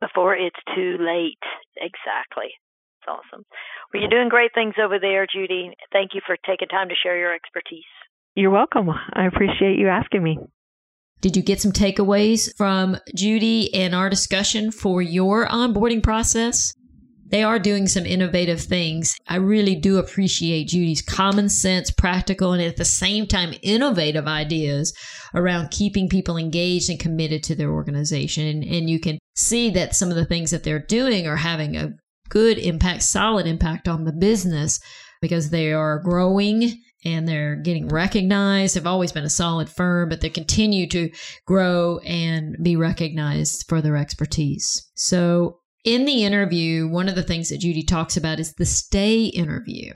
before 0.00 0.34
it's 0.36 0.58
too 0.74 0.98
late. 1.00 1.42
Exactly. 1.78 2.50
It's 3.00 3.08
awesome. 3.08 3.44
Well, 3.90 4.00
you're 4.02 4.10
doing 4.10 4.28
great 4.28 4.52
things 4.54 4.74
over 4.82 4.98
there, 4.98 5.26
Judy. 5.26 5.70
Thank 5.92 6.14
you 6.14 6.20
for 6.26 6.36
taking 6.46 6.68
time 6.68 6.88
to 6.90 6.94
share 6.94 7.18
your 7.18 7.34
expertise. 7.34 7.90
You're 8.34 8.50
welcome. 8.50 8.88
I 8.88 9.26
appreciate 9.26 9.78
you 9.78 9.88
asking 9.88 10.22
me. 10.22 10.38
Did 11.20 11.36
you 11.36 11.42
get 11.42 11.60
some 11.60 11.72
takeaways 11.72 12.50
from 12.56 12.96
Judy 13.14 13.72
and 13.74 13.94
our 13.94 14.08
discussion 14.08 14.70
for 14.72 15.02
your 15.02 15.46
onboarding 15.46 16.02
process? 16.02 16.72
They 17.30 17.42
are 17.42 17.58
doing 17.58 17.86
some 17.86 18.04
innovative 18.04 18.60
things. 18.60 19.14
I 19.26 19.36
really 19.36 19.74
do 19.74 19.98
appreciate 19.98 20.68
Judy's 20.68 21.00
common 21.00 21.48
sense, 21.48 21.90
practical, 21.90 22.52
and 22.52 22.62
at 22.62 22.76
the 22.76 22.84
same 22.84 23.26
time, 23.26 23.54
innovative 23.62 24.26
ideas 24.26 24.92
around 25.34 25.70
keeping 25.70 26.08
people 26.08 26.36
engaged 26.36 26.90
and 26.90 27.00
committed 27.00 27.42
to 27.44 27.54
their 27.54 27.70
organization. 27.70 28.46
And, 28.46 28.64
and 28.64 28.90
you 28.90 29.00
can 29.00 29.18
see 29.34 29.70
that 29.70 29.94
some 29.94 30.10
of 30.10 30.16
the 30.16 30.26
things 30.26 30.50
that 30.50 30.64
they're 30.64 30.84
doing 30.84 31.26
are 31.26 31.36
having 31.36 31.76
a 31.76 31.92
good 32.28 32.58
impact, 32.58 33.02
solid 33.02 33.46
impact 33.46 33.88
on 33.88 34.04
the 34.04 34.12
business 34.12 34.78
because 35.22 35.50
they 35.50 35.72
are 35.72 36.00
growing 36.00 36.78
and 37.04 37.26
they're 37.28 37.56
getting 37.56 37.88
recognized. 37.88 38.76
They've 38.76 38.86
always 38.86 39.12
been 39.12 39.24
a 39.24 39.30
solid 39.30 39.68
firm, 39.68 40.08
but 40.08 40.20
they 40.20 40.30
continue 40.30 40.88
to 40.88 41.10
grow 41.46 41.98
and 41.98 42.56
be 42.62 42.76
recognized 42.76 43.64
for 43.68 43.80
their 43.80 43.96
expertise. 43.96 44.90
So, 44.94 45.58
in 45.84 46.04
the 46.04 46.24
interview, 46.24 46.86
one 46.86 47.08
of 47.08 47.16
the 47.16 47.24
things 47.24 47.48
that 47.48 47.58
Judy 47.58 47.82
talks 47.82 48.16
about 48.16 48.38
is 48.38 48.54
the 48.54 48.64
stay 48.64 49.24
interview. 49.24 49.92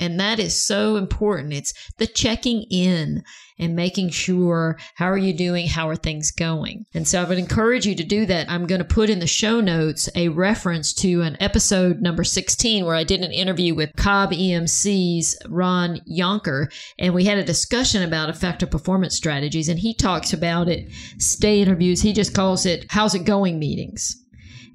And 0.00 0.18
that 0.18 0.40
is 0.40 0.60
so 0.60 0.96
important. 0.96 1.52
It's 1.52 1.74
the 1.98 2.06
checking 2.06 2.62
in 2.70 3.22
and 3.58 3.76
making 3.76 4.08
sure 4.08 4.78
how 4.94 5.04
are 5.04 5.18
you 5.18 5.34
doing? 5.34 5.68
How 5.68 5.88
are 5.90 5.94
things 5.94 6.30
going? 6.30 6.86
And 6.94 7.06
so 7.06 7.20
I 7.20 7.24
would 7.24 7.38
encourage 7.38 7.86
you 7.86 7.94
to 7.94 8.02
do 8.02 8.24
that. 8.24 8.50
I'm 8.50 8.66
going 8.66 8.78
to 8.78 8.84
put 8.84 9.10
in 9.10 9.18
the 9.18 9.26
show 9.26 9.60
notes 9.60 10.08
a 10.14 10.28
reference 10.28 10.94
to 10.94 11.20
an 11.20 11.36
episode 11.38 12.00
number 12.00 12.24
16 12.24 12.86
where 12.86 12.94
I 12.94 13.04
did 13.04 13.20
an 13.20 13.30
interview 13.30 13.74
with 13.74 13.94
Cobb 13.96 14.32
EMC's 14.32 15.36
Ron 15.48 16.00
Yonker 16.10 16.72
and 16.98 17.12
we 17.12 17.26
had 17.26 17.36
a 17.36 17.44
discussion 17.44 18.02
about 18.02 18.30
effective 18.30 18.70
performance 18.70 19.14
strategies 19.14 19.68
and 19.68 19.78
he 19.78 19.92
talks 19.92 20.32
about 20.32 20.68
it 20.70 20.90
stay 21.18 21.60
interviews. 21.60 22.00
He 22.00 22.14
just 22.14 22.34
calls 22.34 22.64
it 22.64 22.86
how's 22.88 23.14
it 23.14 23.24
going 23.24 23.58
meetings. 23.58 24.19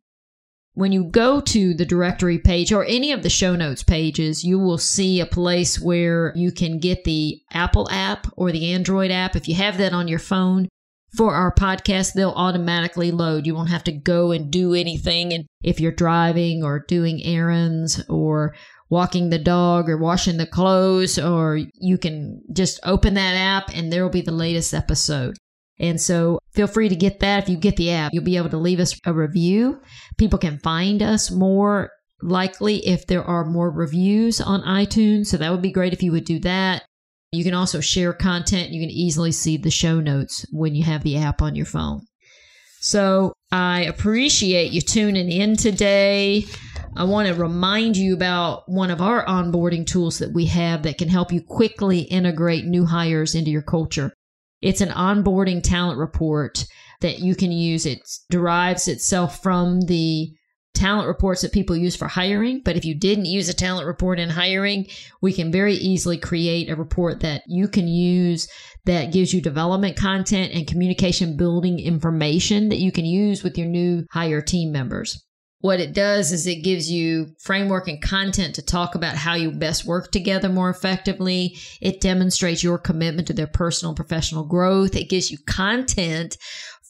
When 0.74 0.92
you 0.92 1.04
go 1.04 1.40
to 1.40 1.76
the 1.76 1.86
directory 1.86 2.40
page 2.40 2.72
or 2.72 2.84
any 2.86 3.12
of 3.12 3.22
the 3.22 3.30
show 3.30 3.56
notes 3.56 3.84
pages, 3.84 4.44
you 4.44 4.58
will 4.58 4.80
see 4.80 5.20
a 5.20 5.26
place 5.26 5.80
where 5.80 6.34
you 6.36 6.52
can 6.52 6.80
get 6.80 7.04
the 7.04 7.40
Apple 7.52 7.88
app 7.92 8.26
or 8.38 8.52
the 8.52 8.72
Android 8.72 9.12
app. 9.12 9.36
If 9.36 9.48
you 9.48 9.54
have 9.56 9.78
that 9.78 9.94
on 9.94 10.08
your 10.08 10.18
phone, 10.18 10.68
for 11.16 11.34
our 11.36 11.54
podcast, 11.54 12.14
they'll 12.14 12.32
automatically 12.32 13.12
load. 13.12 13.46
You 13.46 13.56
won't 13.56 13.70
have 13.70 13.84
to 13.86 13.92
go 13.92 14.32
and 14.32 14.52
do 14.52 14.74
anything. 14.74 15.34
And 15.34 15.46
if 15.64 15.80
you're 15.80 15.92
driving 15.92 16.64
or 16.64 16.86
doing 16.88 17.24
errands 17.24 18.04
or 18.10 18.56
walking 18.90 19.30
the 19.30 19.40
dog 19.40 19.90
or 19.90 19.98
washing 19.98 20.38
the 20.38 20.48
clothes, 20.48 21.18
or 21.18 21.60
you 21.76 21.98
can 21.98 22.42
just 22.54 22.80
open 22.84 23.14
that 23.16 23.36
app 23.36 23.70
and 23.76 23.92
there 23.92 24.04
will 24.04 24.10
be 24.10 24.22
the 24.22 24.32
latest 24.32 24.74
episode. 24.74 25.36
And 25.80 26.00
so 26.00 26.40
feel 26.54 26.68
free 26.68 26.90
to 26.90 26.96
get 26.96 27.20
that. 27.20 27.44
If 27.44 27.50
you 27.50 27.58
get 27.58 27.78
the 27.78 27.92
app, 27.92 28.12
you'll 28.14 28.24
be 28.24 28.38
able 28.38 28.50
to 28.50 28.58
leave 28.58 28.80
us 28.80 29.00
a 29.06 29.14
review. 29.14 29.82
People 30.18 30.40
can 30.40 30.60
find 30.60 31.02
us 31.02 31.32
more 31.32 31.90
likely 32.22 32.86
if 32.88 33.08
there 33.08 33.24
are 33.24 33.46
more 33.46 33.70
reviews 33.70 34.40
on 34.40 34.62
iTunes. 34.62 35.28
So 35.28 35.38
that 35.38 35.52
would 35.52 35.62
be 35.62 35.72
great 35.72 35.94
if 35.94 36.04
you 36.04 36.12
would 36.12 36.26
do 36.26 36.40
that. 36.40 36.84
You 37.34 37.44
can 37.44 37.56
also 37.56 37.80
share 37.80 38.14
content. 38.14 38.70
You 38.70 38.82
can 38.82 38.92
easily 38.92 39.32
see 39.32 39.58
the 39.58 39.72
show 39.72 40.00
notes 40.00 40.46
when 40.52 40.76
you 40.76 40.84
have 40.84 41.04
the 41.04 41.18
app 41.18 41.42
on 41.42 41.56
your 41.56 41.66
phone. 41.66 42.02
So 42.80 43.34
I 43.52 43.86
appreciate 43.86 44.72
you 44.72 44.82
tuning 44.82 45.32
in 45.32 45.58
today. 45.58 46.46
I 46.96 47.06
want 47.06 47.28
to 47.28 47.34
remind 47.34 47.98
you 47.98 48.14
about 48.14 48.64
one 48.68 48.92
of 48.92 49.02
our 49.02 49.26
onboarding 49.26 49.88
tools 49.88 50.20
that 50.20 50.32
we 50.32 50.46
have 50.46 50.84
that 50.84 51.00
can 51.00 51.10
help 51.10 51.32
you 51.32 51.42
quickly 51.42 52.02
integrate 52.02 52.66
new 52.66 52.86
hires 52.86 53.34
into 53.34 53.50
your 53.50 53.64
culture. 53.64 54.14
It's 54.62 54.82
an 54.82 54.90
onboarding 54.90 55.64
talent 55.64 55.98
report 55.98 56.66
that 57.02 57.20
you 57.20 57.36
can 57.36 57.52
use. 57.52 57.88
It 57.88 58.00
derives 58.30 58.88
itself 58.88 59.42
from 59.42 59.82
the 59.82 60.32
talent 60.74 61.08
reports 61.08 61.42
that 61.42 61.54
people 61.54 61.76
use 61.76 61.96
for 61.96 62.08
hiring. 62.08 62.62
But 62.64 62.76
if 62.76 62.86
you 62.86 62.96
didn't 62.96 63.26
use 63.26 63.50
a 63.50 63.54
talent 63.54 63.88
report 63.88 64.20
in 64.20 64.30
hiring, 64.30 64.88
we 65.22 65.34
can 65.34 65.52
very 65.52 65.76
easily 65.76 66.18
create 66.18 66.70
a 66.70 66.76
report 66.76 67.22
that 67.22 67.44
you 67.48 67.68
can 67.68 67.88
use 67.88 68.48
that 68.86 69.14
gives 69.14 69.34
you 69.34 69.42
development 69.42 69.96
content 69.96 70.54
and 70.54 70.68
communication 70.68 71.38
building 71.38 71.80
information 71.80 72.70
that 72.70 72.80
you 72.80 72.92
can 72.92 73.06
use 73.06 73.44
with 73.44 73.58
your 73.58 73.68
new 73.68 74.06
hire 74.12 74.42
team 74.42 74.72
members. 74.72 75.24
What 75.64 75.80
it 75.80 75.94
does 75.94 76.34
is 76.34 76.46
it 76.46 76.62
gives 76.62 76.92
you 76.92 77.28
framework 77.40 77.88
and 77.88 78.02
content 78.02 78.56
to 78.56 78.62
talk 78.62 78.96
about 78.96 79.16
how 79.16 79.36
you 79.36 79.50
best 79.50 79.86
work 79.86 80.12
together 80.12 80.50
more 80.50 80.70
effectively. 80.70 81.58
It 81.80 82.02
demonstrates 82.02 82.62
your 82.62 82.78
commitment 82.78 83.28
to 83.30 83.34
their 83.34 83.48
personal 83.48 83.92
and 83.92 83.96
professional 83.96 84.44
growth. 84.44 84.94
It 84.98 85.10
gives 85.10 85.32
you 85.32 85.38
content 85.48 86.38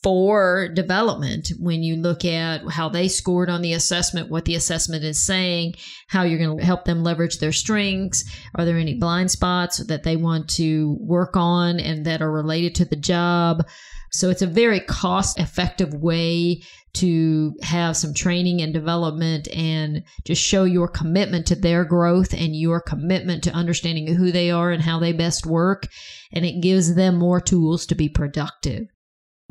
for 0.04 0.68
development 0.68 1.54
when 1.60 1.82
you 1.82 1.95
look 1.95 2.26
at 2.26 2.70
how 2.70 2.89
they 2.89 3.08
scored 3.08 3.49
on 3.49 3.62
the 3.62 3.74
assessment, 3.74 4.30
what 4.30 4.45
the 4.45 4.56
assessment 4.56 5.04
is 5.04 5.18
saying, 5.18 5.74
how 6.10 6.24
you're 6.24 6.38
going 6.38 6.58
to 6.58 6.66
help 6.66 6.84
them 6.84 7.04
leverage 7.04 7.39
their 7.39 7.54
strengths. 7.54 8.26
Are 8.56 8.66
there 8.66 8.78
any 8.78 8.95
blind 8.95 9.32
spots 9.32 9.78
that 9.78 10.04
they 10.04 10.18
want 10.18 10.49
to 10.51 10.97
work 10.99 11.38
on 11.38 11.80
and 11.80 12.06
that 12.06 12.22
are 12.22 12.32
related 12.32 12.76
to 12.76 12.86
the 12.86 12.97
job? 12.97 13.66
So 14.12 14.30
it's 14.30 14.43
a 14.43 14.47
very 14.47 14.80
cost 14.80 15.39
effective 15.39 15.93
way 15.93 16.62
to 16.95 17.56
have 17.64 17.97
some 17.97 18.14
training 18.14 18.62
and 18.62 18.72
development 18.72 19.47
and 19.47 20.04
just 20.26 20.43
show 20.43 20.66
your 20.66 20.88
commitment 20.88 21.47
to 21.47 21.56
their 21.56 21.84
growth 21.84 22.34
and 22.34 22.56
your 22.56 22.80
commitment 22.80 23.43
to 23.45 23.51
understanding 23.51 24.14
who 24.14 24.32
they 24.32 24.51
are 24.51 24.70
and 24.70 24.84
how 24.84 24.99
they 24.99 25.14
best 25.14 25.47
work. 25.47 25.88
And 26.32 26.45
it 26.45 26.62
gives 26.62 26.93
them 26.93 27.16
more 27.16 27.41
tools 27.41 27.88
to 27.88 27.95
be 27.95 28.10
productive. 28.10 28.92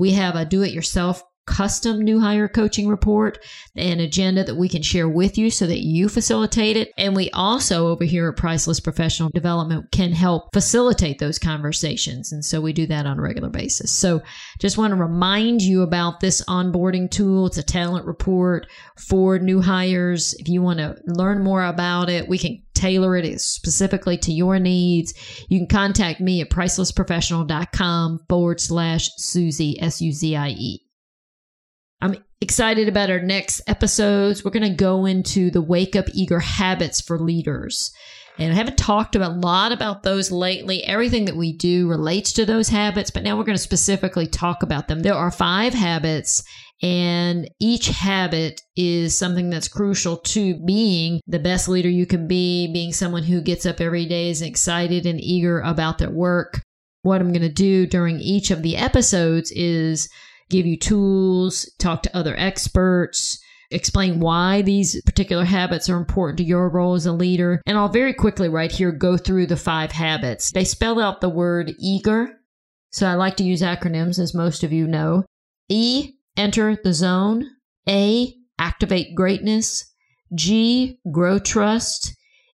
We 0.02 0.10
have 0.14 0.34
a 0.34 0.44
do 0.44 0.62
it 0.62 0.72
yourself 0.72 1.22
custom 1.46 2.00
new 2.00 2.20
hire 2.20 2.48
coaching 2.48 2.88
report, 2.88 3.38
and 3.76 4.00
agenda 4.00 4.42
that 4.42 4.56
we 4.56 4.68
can 4.68 4.82
share 4.82 5.08
with 5.08 5.38
you 5.38 5.48
so 5.48 5.64
that 5.66 5.84
you 5.84 6.08
facilitate 6.08 6.76
it. 6.76 6.90
And 6.96 7.14
we 7.14 7.30
also 7.30 7.88
over 7.88 8.02
here 8.02 8.28
at 8.28 8.36
Priceless 8.36 8.80
Professional 8.80 9.30
Development 9.30 9.86
can 9.92 10.12
help 10.12 10.52
facilitate 10.52 11.18
those 11.18 11.38
conversations. 11.38 12.32
And 12.32 12.44
so 12.44 12.60
we 12.60 12.72
do 12.72 12.86
that 12.88 13.06
on 13.06 13.18
a 13.18 13.22
regular 13.22 13.48
basis. 13.48 13.92
So 13.92 14.22
just 14.60 14.76
want 14.76 14.92
to 14.92 14.96
remind 14.96 15.62
you 15.62 15.82
about 15.82 16.18
this 16.18 16.42
onboarding 16.46 17.08
tool. 17.08 17.46
It's 17.46 17.58
a 17.58 17.62
talent 17.62 18.04
report 18.04 18.66
for 18.98 19.38
new 19.38 19.60
hires. 19.60 20.34
If 20.34 20.48
you 20.48 20.62
want 20.62 20.80
to 20.80 20.96
learn 21.06 21.44
more 21.44 21.64
about 21.64 22.08
it, 22.08 22.28
we 22.28 22.38
can 22.38 22.60
tailor 22.82 23.16
it 23.16 23.40
specifically 23.40 24.18
to 24.18 24.32
your 24.32 24.58
needs. 24.58 25.14
You 25.48 25.60
can 25.60 25.68
contact 25.68 26.20
me 26.20 26.40
at 26.40 26.50
pricelessprofessional.com 26.50 28.20
forward 28.28 28.60
slash 28.60 29.08
Suzie, 29.20 29.76
S 29.80 30.00
U 30.00 30.12
Z 30.12 30.34
I 30.36 30.48
E. 30.48 30.80
I'm 32.00 32.16
excited 32.40 32.88
about 32.88 33.10
our 33.10 33.20
next 33.20 33.62
episodes. 33.68 34.44
We're 34.44 34.50
going 34.50 34.68
to 34.68 34.76
go 34.76 35.06
into 35.06 35.50
the 35.52 35.62
wake 35.62 35.94
up 35.94 36.06
eager 36.12 36.40
habits 36.40 37.00
for 37.00 37.18
leaders. 37.18 37.92
And 38.38 38.52
I 38.52 38.56
haven't 38.56 38.78
talked 38.78 39.14
a 39.14 39.28
lot 39.28 39.72
about 39.72 40.02
those 40.02 40.32
lately. 40.32 40.82
Everything 40.84 41.26
that 41.26 41.36
we 41.36 41.52
do 41.52 41.86
relates 41.86 42.32
to 42.32 42.46
those 42.46 42.68
habits, 42.68 43.10
but 43.10 43.22
now 43.22 43.36
we're 43.36 43.44
going 43.44 43.56
to 43.56 43.62
specifically 43.62 44.26
talk 44.26 44.62
about 44.62 44.88
them. 44.88 45.00
There 45.00 45.14
are 45.14 45.30
five 45.30 45.74
habits, 45.74 46.42
and 46.82 47.48
each 47.60 47.88
habit 47.88 48.60
is 48.76 49.16
something 49.16 49.50
that's 49.50 49.68
crucial 49.68 50.16
to 50.16 50.56
being 50.64 51.20
the 51.28 51.38
best 51.38 51.68
leader 51.68 51.88
you 51.88 52.06
can 52.06 52.26
be, 52.26 52.72
being 52.72 52.92
someone 52.92 53.22
who 53.22 53.40
gets 53.40 53.64
up 53.64 53.80
every 53.80 54.04
day, 54.04 54.30
is 54.30 54.42
excited 54.42 55.06
and 55.06 55.20
eager 55.20 55.60
about 55.60 55.98
their 55.98 56.10
work. 56.10 56.60
What 57.02 57.20
I'm 57.20 57.32
going 57.32 57.42
to 57.42 57.48
do 57.48 57.86
during 57.86 58.18
each 58.18 58.50
of 58.50 58.62
the 58.62 58.76
episodes 58.76 59.52
is 59.52 60.08
give 60.50 60.66
you 60.66 60.76
tools, 60.76 61.70
talk 61.78 62.02
to 62.02 62.16
other 62.16 62.34
experts, 62.36 63.40
explain 63.70 64.20
why 64.20 64.62
these 64.62 65.00
particular 65.02 65.44
habits 65.44 65.88
are 65.88 65.96
important 65.96 66.38
to 66.38 66.44
your 66.44 66.68
role 66.68 66.94
as 66.94 67.06
a 67.06 67.12
leader. 67.12 67.62
And 67.64 67.78
I'll 67.78 67.88
very 67.88 68.12
quickly 68.12 68.48
right 68.48 68.70
here 68.70 68.92
go 68.92 69.16
through 69.16 69.46
the 69.46 69.56
five 69.56 69.92
habits. 69.92 70.50
They 70.52 70.64
spell 70.64 71.00
out 71.00 71.20
the 71.20 71.28
word 71.28 71.72
eager. 71.78 72.28
So 72.90 73.06
I 73.06 73.14
like 73.14 73.36
to 73.36 73.44
use 73.44 73.62
acronyms, 73.62 74.18
as 74.18 74.34
most 74.34 74.62
of 74.62 74.72
you 74.72 74.86
know. 74.86 75.24
E, 75.68 76.12
enter 76.36 76.76
the 76.82 76.92
zone. 76.92 77.46
A, 77.88 78.34
activate 78.58 79.14
greatness. 79.14 79.84
G, 80.34 80.98
grow 81.10 81.38
trust. 81.38 82.14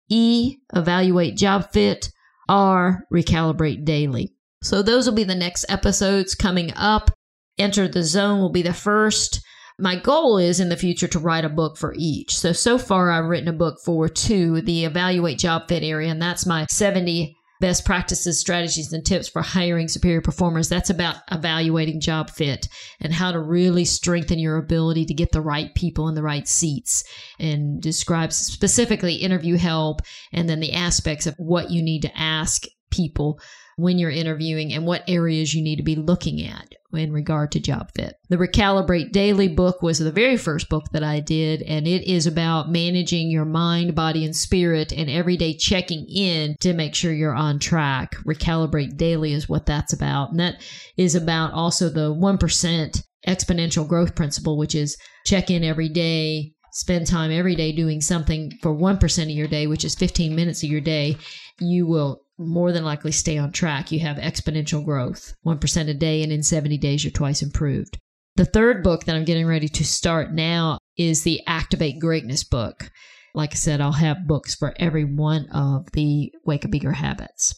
E, 0.09 0.59
evaluate 0.75 1.37
job 1.37 1.73
fit. 1.73 2.11
R, 2.49 3.05
recalibrate 3.13 3.85
daily. 3.85 4.33
So 4.63 4.83
those 4.83 5.07
will 5.07 5.15
be 5.15 5.25
the 5.25 5.35
next 5.35 5.67
episodes 5.69 6.35
coming 6.35 6.73
up. 6.75 7.11
Enter 7.59 7.89
the 7.89 8.03
Zone 8.03 8.41
will 8.41 8.53
be 8.53 8.63
the 8.63 8.75
first. 8.75 9.41
My 9.79 9.97
goal 9.97 10.39
is 10.39 10.61
in 10.61 10.69
the 10.69 10.77
future 10.77 11.09
to 11.09 11.19
write 11.19 11.45
a 11.45 11.51
book 11.51 11.77
for 11.77 11.95
each. 11.97 12.37
So, 12.37 12.53
so 12.53 12.79
far 12.79 13.11
I've 13.11 13.27
written 13.27 13.49
a 13.49 13.53
book 13.53 13.79
for 13.85 14.09
two, 14.09 14.61
the 14.63 14.85
Evaluate 14.85 15.39
Job 15.39 15.69
Fit 15.69 15.83
area, 15.83 16.11
and 16.11 16.21
that's 16.21 16.47
my 16.47 16.67
70 16.71 17.37
best 17.61 17.85
practices, 17.85 18.39
strategies, 18.39 18.93
and 18.93 19.05
tips 19.05 19.29
for 19.29 19.43
hiring 19.43 19.89
superior 19.89 20.21
performers. 20.21 20.69
That's 20.69 20.91
about 20.91 21.17
evaluating 21.31 22.01
job 22.01 22.31
fit 22.31 22.69
and 23.01 23.13
how 23.13 23.33
to 23.33 23.41
really 23.41 23.85
strengthen 23.85 24.39
your 24.39 24.57
ability 24.57 25.07
to 25.07 25.15
get 25.15 25.33
the 25.33 25.41
right 25.41 25.75
people 25.75 26.09
in 26.09 26.15
the 26.15 26.23
right 26.23 26.47
seats 26.47 27.05
and 27.39 27.81
describes 27.81 28.37
specifically 28.37 29.15
interview 29.15 29.57
help 29.57 30.03
and 30.33 30.49
then 30.49 30.61
the 30.61 30.73
aspects 30.73 31.27
of 31.27 31.35
what 31.39 31.71
you 31.71 31.83
need 31.83 32.03
to 32.03 32.19
ask 32.19 32.65
people 32.91 33.41
when 33.77 33.99
you're 33.99 34.11
interviewing 34.11 34.73
and 34.73 34.87
what 34.87 35.05
areas 35.07 35.55
you 35.55 35.63
need 35.63 35.77
to 35.77 35.83
be 35.83 35.97
looking 35.97 36.43
at 36.43 36.75
in 36.95 37.13
regard 37.13 37.53
to 37.53 37.61
job 37.61 37.91
fit. 37.95 38.15
The 38.31 38.39
Recalibrate 38.39 39.13
Daily 39.13 39.49
book 39.49 39.83
was 39.83 39.99
the 39.99 40.11
very 40.11 40.39
first 40.39 40.71
book 40.71 40.85
that 40.93 41.03
I 41.03 41.21
did, 41.21 41.61
and 41.63 41.87
it 41.87 42.05
is 42.05 42.27
about 42.27 42.71
managing 42.71 43.31
your 43.31 43.45
mind, 43.45 43.95
body, 43.95 44.25
and 44.25 44.35
spirit 44.35 44.93
and 44.93 45.11
every 45.11 45.37
day 45.37 45.55
checking 45.55 46.07
in 46.09 46.57
to 46.61 46.73
make 46.73 46.95
sure 46.95 47.13
you're 47.13 47.35
on 47.35 47.59
track. 47.59 48.17
Recalibrate 48.27 48.97
Daily 48.97 49.33
is 49.33 49.49
what 49.49 49.67
that's 49.67 49.93
about. 49.93 50.31
And 50.31 50.41
that 50.41 50.63
is 50.97 51.15
about 51.15 51.53
also 51.53 51.91
the 51.91 52.15
1% 52.15 53.03
exponential 53.27 53.87
growth 53.87 54.15
principle, 54.15 54.57
which 54.57 54.75
is 54.75 54.97
check 55.27 55.51
in 55.51 55.65
every 55.65 55.89
day, 55.89 56.53
spend 56.73 57.07
time 57.07 57.31
every 57.31 57.57
day 57.57 57.73
doing 57.73 58.01
something 58.01 58.53
for 58.63 58.75
1% 58.75 59.23
of 59.23 59.31
your 59.31 59.49
day, 59.49 59.67
which 59.67 59.85
is 59.85 59.95
15 59.95 60.35
minutes 60.35 60.63
of 60.63 60.71
your 60.71 60.81
day, 60.81 61.17
you 61.59 61.87
will 61.87 62.23
more 62.39 62.73
than 62.73 62.85
likely 62.85 63.13
stay 63.13 63.39
on 63.39 63.53
track. 63.53 63.91
You 63.91 64.01
have 64.01 64.17
exponential 64.17 64.85
growth, 64.85 65.35
1% 65.47 65.89
a 65.89 65.95
day, 65.95 66.23
and 66.23 66.33
in 66.33 66.43
70 66.43 66.79
days, 66.79 67.05
you're 67.05 67.11
twice 67.11 67.43
improved. 67.43 67.99
The 68.37 68.45
third 68.45 68.83
book 68.83 69.05
that 69.05 69.17
I'm 69.17 69.25
getting 69.25 69.47
ready 69.47 69.69
to 69.69 69.85
start 69.85 70.33
now 70.33 70.79
is 70.97 71.23
the 71.23 71.41
Activate 71.47 71.99
Greatness 71.99 72.45
book. 72.45 72.91
Like 73.35 73.53
I 73.53 73.57
said, 73.57 73.81
I'll 73.81 73.93
have 73.93 74.27
books 74.27 74.55
for 74.55 74.75
every 74.79 75.05
one 75.05 75.47
of 75.51 75.91
the 75.93 76.33
Wake 76.45 76.65
Up 76.65 76.75
Eager 76.75 76.93
habits. 76.93 77.55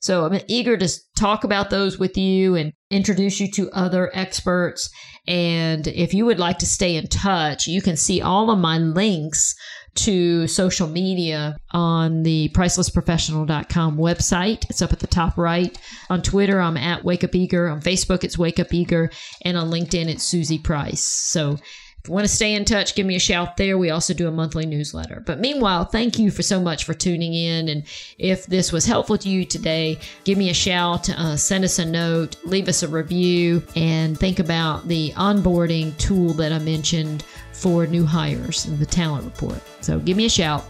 So 0.00 0.24
I'm 0.24 0.40
eager 0.46 0.76
to 0.76 0.88
talk 1.16 1.42
about 1.42 1.70
those 1.70 1.98
with 1.98 2.16
you 2.16 2.54
and 2.54 2.72
introduce 2.90 3.40
you 3.40 3.50
to 3.52 3.70
other 3.70 4.10
experts. 4.14 4.90
And 5.26 5.86
if 5.88 6.14
you 6.14 6.26
would 6.26 6.38
like 6.38 6.58
to 6.58 6.66
stay 6.66 6.96
in 6.96 7.08
touch, 7.08 7.66
you 7.66 7.82
can 7.82 7.96
see 7.96 8.20
all 8.20 8.50
of 8.50 8.58
my 8.58 8.78
links 8.78 9.54
to 9.96 10.46
social 10.46 10.88
media 10.88 11.56
on 11.70 12.22
the 12.22 12.50
pricelessprofessional.com 12.50 13.96
website. 13.96 14.68
It's 14.70 14.82
up 14.82 14.92
at 14.92 15.00
the 15.00 15.06
top 15.06 15.36
right. 15.36 15.76
On 16.10 16.22
Twitter, 16.22 16.60
I'm 16.60 16.76
at 16.76 17.04
Wake 17.04 17.24
Up 17.24 17.34
Eager. 17.34 17.68
On 17.68 17.80
Facebook, 17.80 18.24
it's 18.24 18.38
Wake 18.38 18.60
Up 18.60 18.72
Eager. 18.72 19.10
And 19.42 19.56
on 19.56 19.70
LinkedIn, 19.70 20.08
it's 20.08 20.28
Suzie 20.28 20.62
Price. 20.62 21.02
So 21.02 21.58
if 22.06 22.10
you 22.10 22.14
want 22.14 22.28
to 22.28 22.32
stay 22.32 22.54
in 22.54 22.64
touch, 22.64 22.94
give 22.94 23.04
me 23.04 23.16
a 23.16 23.18
shout 23.18 23.56
there. 23.56 23.76
We 23.76 23.90
also 23.90 24.14
do 24.14 24.28
a 24.28 24.30
monthly 24.30 24.64
newsletter. 24.64 25.24
But 25.26 25.40
meanwhile, 25.40 25.86
thank 25.86 26.20
you 26.20 26.30
for 26.30 26.44
so 26.44 26.60
much 26.60 26.84
for 26.84 26.94
tuning 26.94 27.34
in. 27.34 27.68
And 27.68 27.82
if 28.16 28.46
this 28.46 28.70
was 28.70 28.86
helpful 28.86 29.18
to 29.18 29.28
you 29.28 29.44
today, 29.44 29.98
give 30.22 30.38
me 30.38 30.48
a 30.48 30.54
shout, 30.54 31.10
uh, 31.10 31.36
send 31.36 31.64
us 31.64 31.80
a 31.80 31.84
note, 31.84 32.36
leave 32.44 32.68
us 32.68 32.84
a 32.84 32.88
review, 32.88 33.60
and 33.74 34.16
think 34.16 34.38
about 34.38 34.86
the 34.86 35.10
onboarding 35.16 35.98
tool 35.98 36.32
that 36.34 36.52
I 36.52 36.60
mentioned 36.60 37.24
for 37.56 37.86
new 37.86 38.04
hires 38.04 38.66
in 38.66 38.78
the 38.78 38.86
talent 38.86 39.24
report. 39.24 39.60
So 39.80 39.98
give 39.98 40.16
me 40.16 40.26
a 40.26 40.30
shout. 40.30 40.64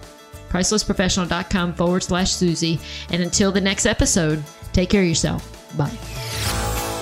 Pricelessprofessional.com 0.48 1.74
forward 1.74 2.02
slash 2.02 2.32
Suzie. 2.32 2.80
And 3.10 3.22
until 3.22 3.52
the 3.52 3.60
next 3.60 3.84
episode, 3.86 4.42
take 4.72 4.90
care 4.90 5.02
of 5.02 5.08
yourself. 5.08 5.76
Bye. 5.76 5.96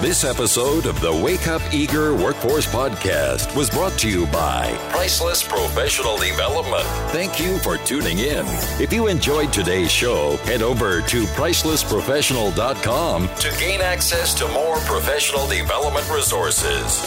This 0.01 0.25
episode 0.25 0.87
of 0.87 1.01
the 1.01 1.13
Wake 1.13 1.47
Up 1.47 1.63
Eager 1.73 2.15
Workforce 2.15 2.67
Podcast 2.67 3.55
was 3.57 3.71
brought 3.71 3.97
to 4.01 4.11
you 4.11 4.27
by 4.27 4.77
Priceless 4.91 5.47
Professional 5.47 6.19
Development. 6.19 6.85
Thank 7.11 7.39
you 7.41 7.59
for 7.61 7.79
tuning 7.79 8.19
in. 8.19 8.45
If 8.81 8.93
you 8.93 9.07
enjoyed 9.07 9.53
today's 9.53 9.93
show, 9.93 10.37
head 10.39 10.63
over 10.63 11.01
to 11.01 11.25
pricelessprofessional.com 11.25 13.29
to 13.29 13.57
gain 13.59 13.81
access 13.81 14.35
to 14.35 14.49
more 14.49 14.77
professional 14.79 15.47
development 15.47 16.11
resources. 16.11 17.01